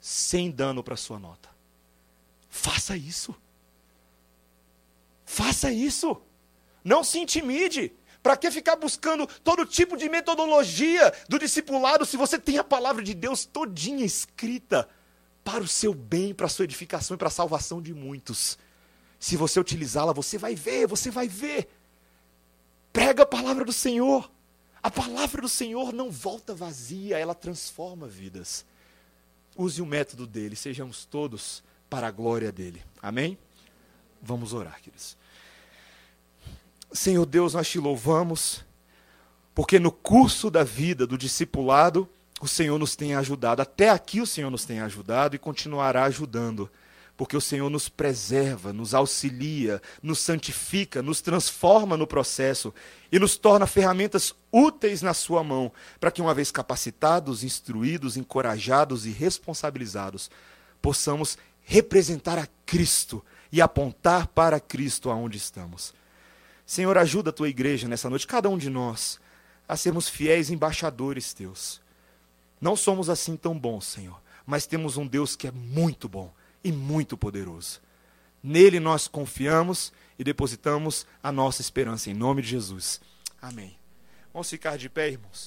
sem 0.00 0.52
dano 0.52 0.84
para 0.84 0.96
sua 0.96 1.18
nota. 1.18 1.48
Faça 2.48 2.96
isso. 2.96 3.34
Faça 5.24 5.72
isso. 5.72 6.20
Não 6.84 7.02
se 7.02 7.18
intimide. 7.18 7.92
Para 8.22 8.36
que 8.36 8.52
ficar 8.52 8.76
buscando 8.76 9.26
todo 9.42 9.66
tipo 9.66 9.96
de 9.96 10.08
metodologia 10.08 11.12
do 11.28 11.40
discipulado 11.40 12.06
se 12.06 12.16
você 12.16 12.38
tem 12.38 12.56
a 12.56 12.62
palavra 12.62 13.02
de 13.02 13.14
Deus 13.14 13.44
todinha 13.44 14.04
escrita 14.04 14.88
para 15.42 15.64
o 15.64 15.66
seu 15.66 15.92
bem, 15.92 16.32
para 16.32 16.46
a 16.46 16.48
sua 16.48 16.64
edificação 16.64 17.16
e 17.16 17.18
para 17.18 17.26
a 17.26 17.32
salvação 17.32 17.82
de 17.82 17.92
muitos? 17.92 18.56
Se 19.18 19.36
você 19.36 19.58
utilizá-la, 19.58 20.12
você 20.12 20.38
vai 20.38 20.54
ver, 20.54 20.86
você 20.86 21.10
vai 21.10 21.26
ver. 21.26 21.68
Prega 22.92 23.22
a 23.22 23.26
palavra 23.26 23.64
do 23.64 23.72
Senhor. 23.72 24.30
A 24.82 24.90
palavra 24.90 25.42
do 25.42 25.48
Senhor 25.48 25.92
não 25.92 26.10
volta 26.10 26.54
vazia, 26.54 27.18
ela 27.18 27.34
transforma 27.34 28.06
vidas. 28.06 28.64
Use 29.56 29.80
o 29.80 29.86
método 29.86 30.26
dele, 30.26 30.56
sejamos 30.56 31.04
todos 31.04 31.62
para 31.88 32.08
a 32.08 32.10
glória 32.10 32.50
dele. 32.50 32.82
Amém? 33.00 33.38
Vamos 34.20 34.52
orar, 34.52 34.80
queridos. 34.80 35.16
Senhor 36.92 37.24
Deus, 37.24 37.54
nós 37.54 37.68
te 37.68 37.78
louvamos, 37.78 38.64
porque 39.54 39.78
no 39.78 39.92
curso 39.92 40.50
da 40.50 40.64
vida 40.64 41.06
do 41.06 41.16
discipulado, 41.16 42.08
o 42.40 42.48
Senhor 42.48 42.78
nos 42.78 42.96
tem 42.96 43.14
ajudado. 43.14 43.62
Até 43.62 43.88
aqui 43.88 44.20
o 44.20 44.26
Senhor 44.26 44.50
nos 44.50 44.64
tem 44.64 44.80
ajudado 44.80 45.36
e 45.36 45.38
continuará 45.38 46.04
ajudando 46.04 46.70
porque 47.16 47.36
o 47.36 47.40
Senhor 47.40 47.68
nos 47.68 47.88
preserva, 47.88 48.72
nos 48.72 48.94
auxilia, 48.94 49.80
nos 50.02 50.18
santifica, 50.18 51.02
nos 51.02 51.20
transforma 51.20 51.96
no 51.96 52.06
processo 52.06 52.72
e 53.10 53.18
nos 53.18 53.36
torna 53.36 53.66
ferramentas 53.66 54.34
úteis 54.50 55.02
na 55.02 55.12
Sua 55.12 55.44
mão, 55.44 55.70
para 56.00 56.10
que, 56.10 56.22
uma 56.22 56.34
vez 56.34 56.50
capacitados, 56.50 57.44
instruídos, 57.44 58.16
encorajados 58.16 59.06
e 59.06 59.10
responsabilizados, 59.10 60.30
possamos 60.80 61.36
representar 61.62 62.38
a 62.38 62.48
Cristo 62.66 63.24
e 63.52 63.60
apontar 63.60 64.26
para 64.28 64.58
Cristo 64.58 65.10
aonde 65.10 65.36
estamos. 65.36 65.94
Senhor, 66.64 66.96
ajuda 66.96 67.30
a 67.30 67.32
tua 67.32 67.50
igreja 67.50 67.86
nessa 67.86 68.08
noite, 68.08 68.26
cada 68.26 68.48
um 68.48 68.56
de 68.56 68.70
nós, 68.70 69.20
a 69.68 69.76
sermos 69.76 70.08
fiéis 70.08 70.50
embaixadores 70.50 71.34
teus. 71.34 71.80
Não 72.60 72.74
somos 72.74 73.10
assim 73.10 73.36
tão 73.36 73.58
bons, 73.58 73.84
Senhor, 73.84 74.18
mas 74.46 74.66
temos 74.66 74.96
um 74.96 75.06
Deus 75.06 75.36
que 75.36 75.46
é 75.46 75.50
muito 75.50 76.08
bom 76.08 76.32
e 76.62 76.70
muito 76.72 77.16
poderoso. 77.16 77.80
Nele 78.42 78.80
nós 78.80 79.06
confiamos 79.06 79.92
e 80.18 80.24
depositamos 80.24 81.06
a 81.22 81.30
nossa 81.30 81.60
esperança 81.60 82.10
em 82.10 82.14
nome 82.14 82.42
de 82.42 82.48
Jesus. 82.48 83.00
Amém. 83.40 83.76
Vamos 84.32 84.48
ficar 84.48 84.76
de 84.76 84.88
pé, 84.88 85.10
irmãos. 85.10 85.40